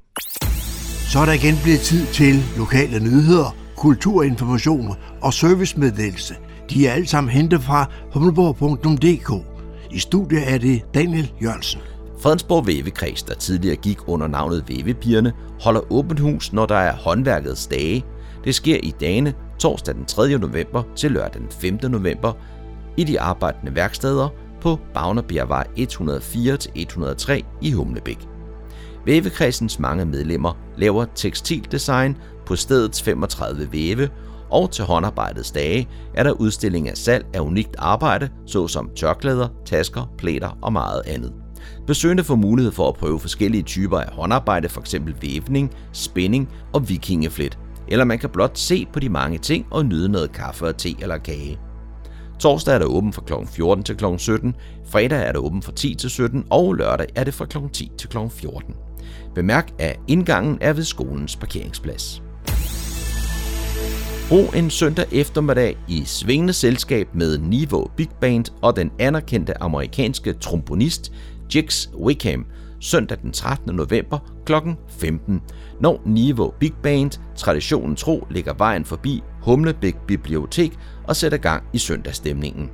Så 1.12 1.20
er 1.20 1.26
der 1.26 1.34
igen 1.34 1.56
blevet 1.64 1.80
tid 1.80 2.06
til 2.06 2.36
lokale 2.58 3.00
nyheder, 3.00 3.56
kulturinformation 3.78 4.96
og 5.22 5.34
servicemeddelelse. 5.34 6.36
De 6.70 6.88
er 6.88 6.94
alle 6.94 7.08
sammen 7.08 7.32
hentet 7.32 7.62
fra 7.62 7.86
humleborg.dk. 8.14 9.46
I 9.92 10.00
studiet 10.00 10.54
er 10.54 10.58
det 10.58 10.82
Daniel 10.94 11.32
Jørgensen. 11.44 11.82
Fredensborg 12.24 12.68
Vævekreds, 12.68 13.24
der 13.24 13.34
tidligere 13.36 13.76
gik 13.76 13.98
under 14.08 14.28
navnet 14.28 14.64
Vævepigerne, 14.68 15.34
holder 15.62 15.82
åbent 15.94 16.20
hus, 16.20 16.54
når 16.54 16.66
der 16.66 16.76
er 16.76 16.96
håndværkets 16.96 17.68
dage. 17.68 18.06
Det 18.44 18.56
sker 18.56 18.78
i 18.84 18.94
dagene 19.00 19.34
torsdag 19.60 19.96
den 19.96 20.06
3. 20.06 20.38
november 20.38 20.84
til 20.96 21.12
lørdag 21.12 21.42
den 21.42 21.50
5. 21.50 21.92
november 21.92 22.34
i 22.98 23.04
de 23.04 23.22
arbejdende 23.22 23.76
værksteder 23.76 24.30
på 24.62 24.80
Bagnerbjergvej 24.94 25.68
104-103 25.78 27.44
i 27.62 27.72
Humlebæk. 27.72 28.28
Vævekredsens 29.06 29.80
mange 29.80 30.06
medlemmer 30.06 30.58
laver 30.78 31.06
tekstildesign 31.16 32.18
på 32.46 32.56
stedets 32.56 33.02
35 33.02 33.72
væve, 33.72 34.10
og 34.50 34.72
til 34.72 34.84
håndarbejdets 34.84 35.52
dage 35.52 35.90
er 36.14 36.24
der 36.24 36.32
udstilling 36.32 36.90
af 36.90 36.98
salg 36.98 37.26
af 37.34 37.40
unikt 37.40 37.76
arbejde, 37.80 38.30
såsom 38.46 38.90
tørklæder, 38.96 39.48
tasker, 39.66 40.14
plæter 40.18 40.58
og 40.62 40.74
meget 40.74 41.02
andet. 41.08 41.43
Besøgende 41.88 42.24
får 42.24 42.36
mulighed 42.36 42.72
for 42.72 42.90
at 42.90 42.96
prøve 42.96 43.20
forskellige 43.20 43.64
typer 43.64 44.00
af 44.00 44.14
håndarbejde, 44.14 44.70
f.eks. 44.70 44.96
vævning, 45.22 45.72
spænding 45.92 46.50
og 46.74 46.90
vikingeflet. 46.90 47.58
Eller 47.88 48.06
man 48.06 48.20
kan 48.20 48.30
blot 48.30 48.58
se 48.58 48.88
på 48.94 49.00
de 49.00 49.10
mange 49.10 49.38
ting 49.38 49.66
og 49.72 49.86
nyde 49.86 50.10
noget 50.10 50.32
kaffe 50.32 50.66
og 50.66 50.78
te 50.78 50.96
eller 51.02 51.18
kage. 51.18 51.60
Torsdag 52.40 52.76
er 52.76 52.80
der 52.80 52.86
åben 52.86 53.14
fra 53.14 53.22
kl. 53.22 53.34
14 53.48 53.84
til 53.84 53.98
kl. 53.98 54.06
17, 54.18 54.56
fredag 54.86 55.28
er 55.28 55.32
der 55.32 55.40
åben 55.40 55.62
fra 55.62 55.72
10 55.72 55.96
til 55.96 56.10
17, 56.10 56.46
og 56.50 56.74
lørdag 56.74 57.08
er 57.16 57.24
det 57.24 57.34
fra 57.34 57.46
kl. 57.46 57.58
10 57.74 57.92
til 57.98 58.10
kl. 58.10 58.18
14. 58.30 58.76
Bemærk, 59.36 59.72
at 59.80 60.00
indgangen 60.08 60.58
er 60.62 60.74
ved 60.74 60.84
skolens 60.84 61.36
parkeringsplads. 61.36 62.24
Brug 64.30 64.56
en 64.56 64.70
søndag 64.70 65.06
eftermiddag 65.12 65.78
i 65.88 66.04
svingende 66.06 66.54
selskab 66.54 67.16
med 67.16 67.38
Niveau 67.38 67.88
Big 67.98 68.10
Band 68.22 68.46
og 68.62 68.76
den 68.76 68.92
anerkendte 69.00 69.64
amerikanske 69.64 70.34
trombonist 70.34 71.12
Jigs 71.56 71.90
Wickham 71.96 72.46
søndag 72.80 73.18
den 73.22 73.32
13. 73.32 73.76
november 73.76 74.20
kl. 74.46 74.54
15, 74.88 75.42
når 75.82 76.02
Niveau 76.06 76.54
Big 76.60 76.74
Band 76.84 77.12
traditionen 77.36 77.96
tro 77.96 78.28
ligger 78.32 78.54
vejen 78.54 78.86
forbi 78.86 79.24
Humlebæk 79.42 79.96
Bibliotek 80.08 80.72
og 81.08 81.16
sætter 81.16 81.38
gang 81.38 81.64
i 81.74 81.78
søndagsstemningen. 81.78 82.70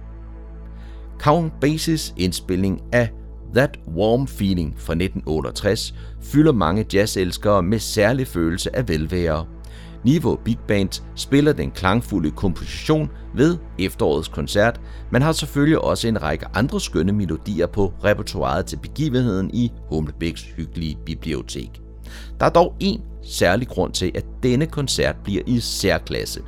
Count 1.19 1.53
Basis 1.61 2.13
indspilling 2.17 2.81
af 2.91 3.09
That 3.55 3.79
Warm 3.95 4.27
Feeling 4.27 4.73
fra 4.77 4.93
1968 4.93 5.93
fylder 6.21 6.51
mange 6.51 6.85
jazzelskere 6.93 7.63
med 7.63 7.79
særlig 7.79 8.27
følelse 8.27 8.75
af 8.75 8.87
velvære. 8.87 9.45
Niveau 10.03 10.35
Big 10.45 10.57
Band 10.67 11.01
spiller 11.15 11.53
den 11.53 11.71
klangfulde 11.71 12.31
komposition 12.31 13.09
ved 13.35 13.57
efterårets 13.79 14.27
koncert, 14.27 14.81
men 15.11 15.21
har 15.21 15.31
selvfølgelig 15.31 15.79
også 15.79 16.07
en 16.07 16.21
række 16.21 16.45
andre 16.53 16.81
skønne 16.81 17.11
melodier 17.11 17.67
på 17.67 17.93
repertoiret 18.03 18.65
til 18.65 18.77
begivenheden 18.77 19.51
i 19.53 19.71
Humlebæks 19.89 20.41
hyggelige 20.41 20.97
bibliotek. 21.05 21.81
Der 22.39 22.45
er 22.45 22.49
dog 22.49 22.75
en 22.79 23.01
særlig 23.23 23.67
grund 23.67 23.93
til, 23.93 24.11
at 24.15 24.25
denne 24.43 24.65
koncert 24.65 25.15
bliver 25.23 25.43
i 25.47 25.59
særklasse. 25.59 26.41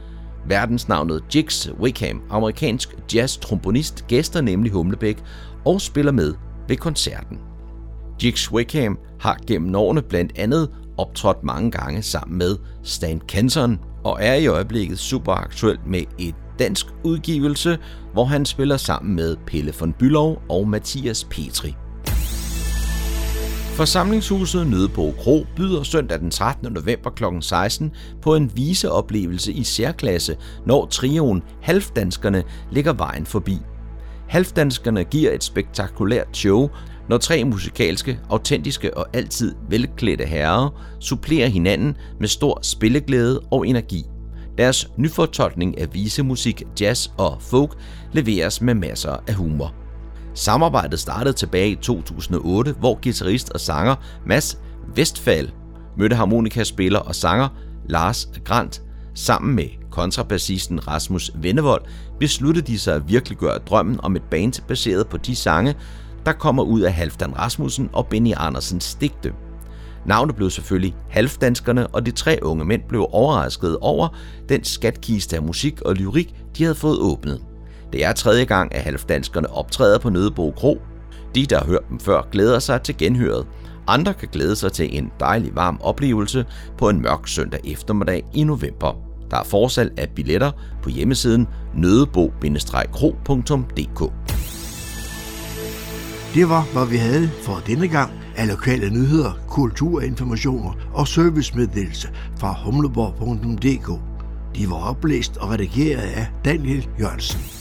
Verdensnavnet 0.47 1.23
Jix 1.35 1.69
Wickham, 1.79 2.21
amerikansk 2.29 2.95
jazz-trombonist, 3.13 4.07
gæster 4.07 4.41
nemlig 4.41 4.71
Humlebæk 4.71 5.23
og 5.65 5.81
spiller 5.81 6.11
med 6.11 6.33
ved 6.67 6.77
koncerten. 6.77 7.39
Jix 8.23 8.51
Wickham 8.51 8.97
har 9.19 9.39
gennem 9.47 9.75
årene 9.75 10.01
blandt 10.01 10.31
andet 10.35 10.69
optrådt 11.01 11.43
mange 11.43 11.71
gange 11.71 12.01
sammen 12.01 12.37
med 12.37 12.57
Stan 12.83 13.21
Kenton 13.27 13.79
og 14.03 14.17
er 14.21 14.33
i 14.33 14.47
øjeblikket 14.47 14.99
super 14.99 15.31
aktuel 15.31 15.79
med 15.85 16.03
et 16.19 16.35
dansk 16.59 16.85
udgivelse, 17.03 17.77
hvor 18.13 18.25
han 18.25 18.45
spiller 18.45 18.77
sammen 18.77 19.15
med 19.15 19.37
Pelle 19.47 19.73
von 19.79 19.93
Bylov 19.93 20.41
og 20.49 20.67
Mathias 20.67 21.23
Petri. 21.23 21.75
Forsamlingshuset 23.71 24.67
Nødebo 24.67 25.11
Kro 25.11 25.45
byder 25.55 25.83
søndag 25.83 26.19
den 26.19 26.31
13. 26.31 26.73
november 26.73 27.09
kl. 27.09 27.23
16 27.41 27.91
på 28.21 28.35
en 28.35 28.51
viseoplevelse 28.55 29.53
i 29.53 29.63
særklasse, 29.63 30.37
når 30.65 30.85
trioen 30.85 31.43
Halvdanskerne 31.61 32.43
ligger 32.71 32.93
vejen 32.93 33.25
forbi. 33.25 33.57
Halvdanskerne 34.29 35.03
giver 35.03 35.31
et 35.31 35.43
spektakulært 35.43 36.37
show, 36.37 36.69
når 37.11 37.17
tre 37.17 37.43
musikalske, 37.43 38.19
autentiske 38.29 38.97
og 38.97 39.05
altid 39.13 39.55
velklædte 39.69 40.25
herrer 40.25 40.81
supplerer 40.99 41.47
hinanden 41.47 41.97
med 42.19 42.27
stor 42.27 42.59
spilleglæde 42.61 43.41
og 43.51 43.67
energi. 43.67 44.05
Deres 44.57 44.89
nyfortolkning 44.97 45.79
af 45.79 45.93
visemusik, 45.93 46.63
jazz 46.81 47.07
og 47.17 47.37
folk 47.41 47.77
leveres 48.11 48.61
med 48.61 48.73
masser 48.73 49.23
af 49.27 49.33
humor. 49.33 49.73
Samarbejdet 50.33 50.99
startede 50.99 51.33
tilbage 51.33 51.69
i 51.69 51.75
2008, 51.75 52.71
hvor 52.79 52.99
guitarist 53.03 53.49
og 53.49 53.59
sanger 53.59 53.95
Mads 54.25 54.59
Vestfald 54.95 55.49
mødte 55.97 56.15
harmonikaspiller 56.15 56.99
og 56.99 57.15
sanger 57.15 57.47
Lars 57.89 58.29
Grant 58.45 58.81
sammen 59.15 59.55
med 59.55 59.67
kontrabassisten 59.89 60.87
Rasmus 60.87 61.31
Vennevold 61.35 61.81
besluttede 62.19 62.67
de 62.67 62.79
sig 62.79 62.95
at 62.95 63.09
virkeliggøre 63.09 63.57
drømmen 63.57 63.99
om 64.03 64.15
et 64.15 64.23
band 64.23 64.67
baseret 64.67 65.07
på 65.07 65.17
de 65.17 65.35
sange, 65.35 65.75
der 66.25 66.31
kommer 66.31 66.63
ud 66.63 66.81
af 66.81 66.93
Halfdan 66.93 67.39
Rasmussen 67.39 67.89
og 67.93 68.07
Benny 68.07 68.33
Andersens 68.37 68.95
digte. 68.95 69.33
Navnet 70.05 70.35
blev 70.35 70.49
selvfølgelig 70.49 70.95
Halfdanskerne, 71.09 71.87
og 71.87 72.05
de 72.05 72.11
tre 72.11 72.39
unge 72.41 72.65
mænd 72.65 72.81
blev 72.89 73.07
overrasket 73.11 73.77
over 73.81 74.07
den 74.49 74.63
skatkiste 74.63 75.35
af 75.35 75.41
musik 75.41 75.81
og 75.81 75.95
lyrik, 75.95 76.35
de 76.57 76.63
havde 76.63 76.75
fået 76.75 76.99
åbnet. 76.99 77.41
Det 77.93 78.05
er 78.05 78.13
tredje 78.13 78.45
gang, 78.45 78.75
at 78.75 78.81
Halfdanskerne 78.81 79.53
optræder 79.53 79.99
på 79.99 80.09
Nødebo 80.09 80.51
Kro. 80.51 80.81
De, 81.35 81.45
der 81.45 81.59
har 81.59 81.65
hørt 81.65 81.89
dem 81.89 81.99
før, 81.99 82.27
glæder 82.31 82.59
sig 82.59 82.81
til 82.81 82.97
genhøret. 82.97 83.47
Andre 83.87 84.13
kan 84.13 84.29
glæde 84.31 84.55
sig 84.55 84.71
til 84.71 84.97
en 84.97 85.11
dejlig 85.19 85.55
varm 85.55 85.79
oplevelse 85.81 86.45
på 86.77 86.89
en 86.89 87.01
mørk 87.01 87.27
søndag 87.27 87.59
eftermiddag 87.63 88.23
i 88.33 88.43
november. 88.43 88.95
Der 89.31 89.37
er 89.37 89.43
forsalg 89.43 89.91
af 89.97 90.09
billetter 90.09 90.51
på 90.83 90.89
hjemmesiden 90.89 91.47
nødebo-kro.dk. 91.75 94.11
Det 96.33 96.49
var, 96.49 96.63
hvad 96.73 96.85
vi 96.85 96.97
havde 96.97 97.29
for 97.43 97.63
denne 97.67 97.87
gang 97.87 98.11
af 98.35 98.47
lokale 98.47 98.89
nyheder, 98.89 99.31
kulturinformationer 99.47 100.73
og 100.93 101.07
servicemeddelelse 101.07 102.09
fra 102.39 102.55
humleborg.dk. 102.65 104.01
De 104.55 104.69
var 104.69 104.89
oplæst 104.89 105.37
og 105.37 105.49
redigeret 105.49 106.01
af 106.01 106.27
Daniel 106.45 106.87
Jørgensen. 106.99 107.60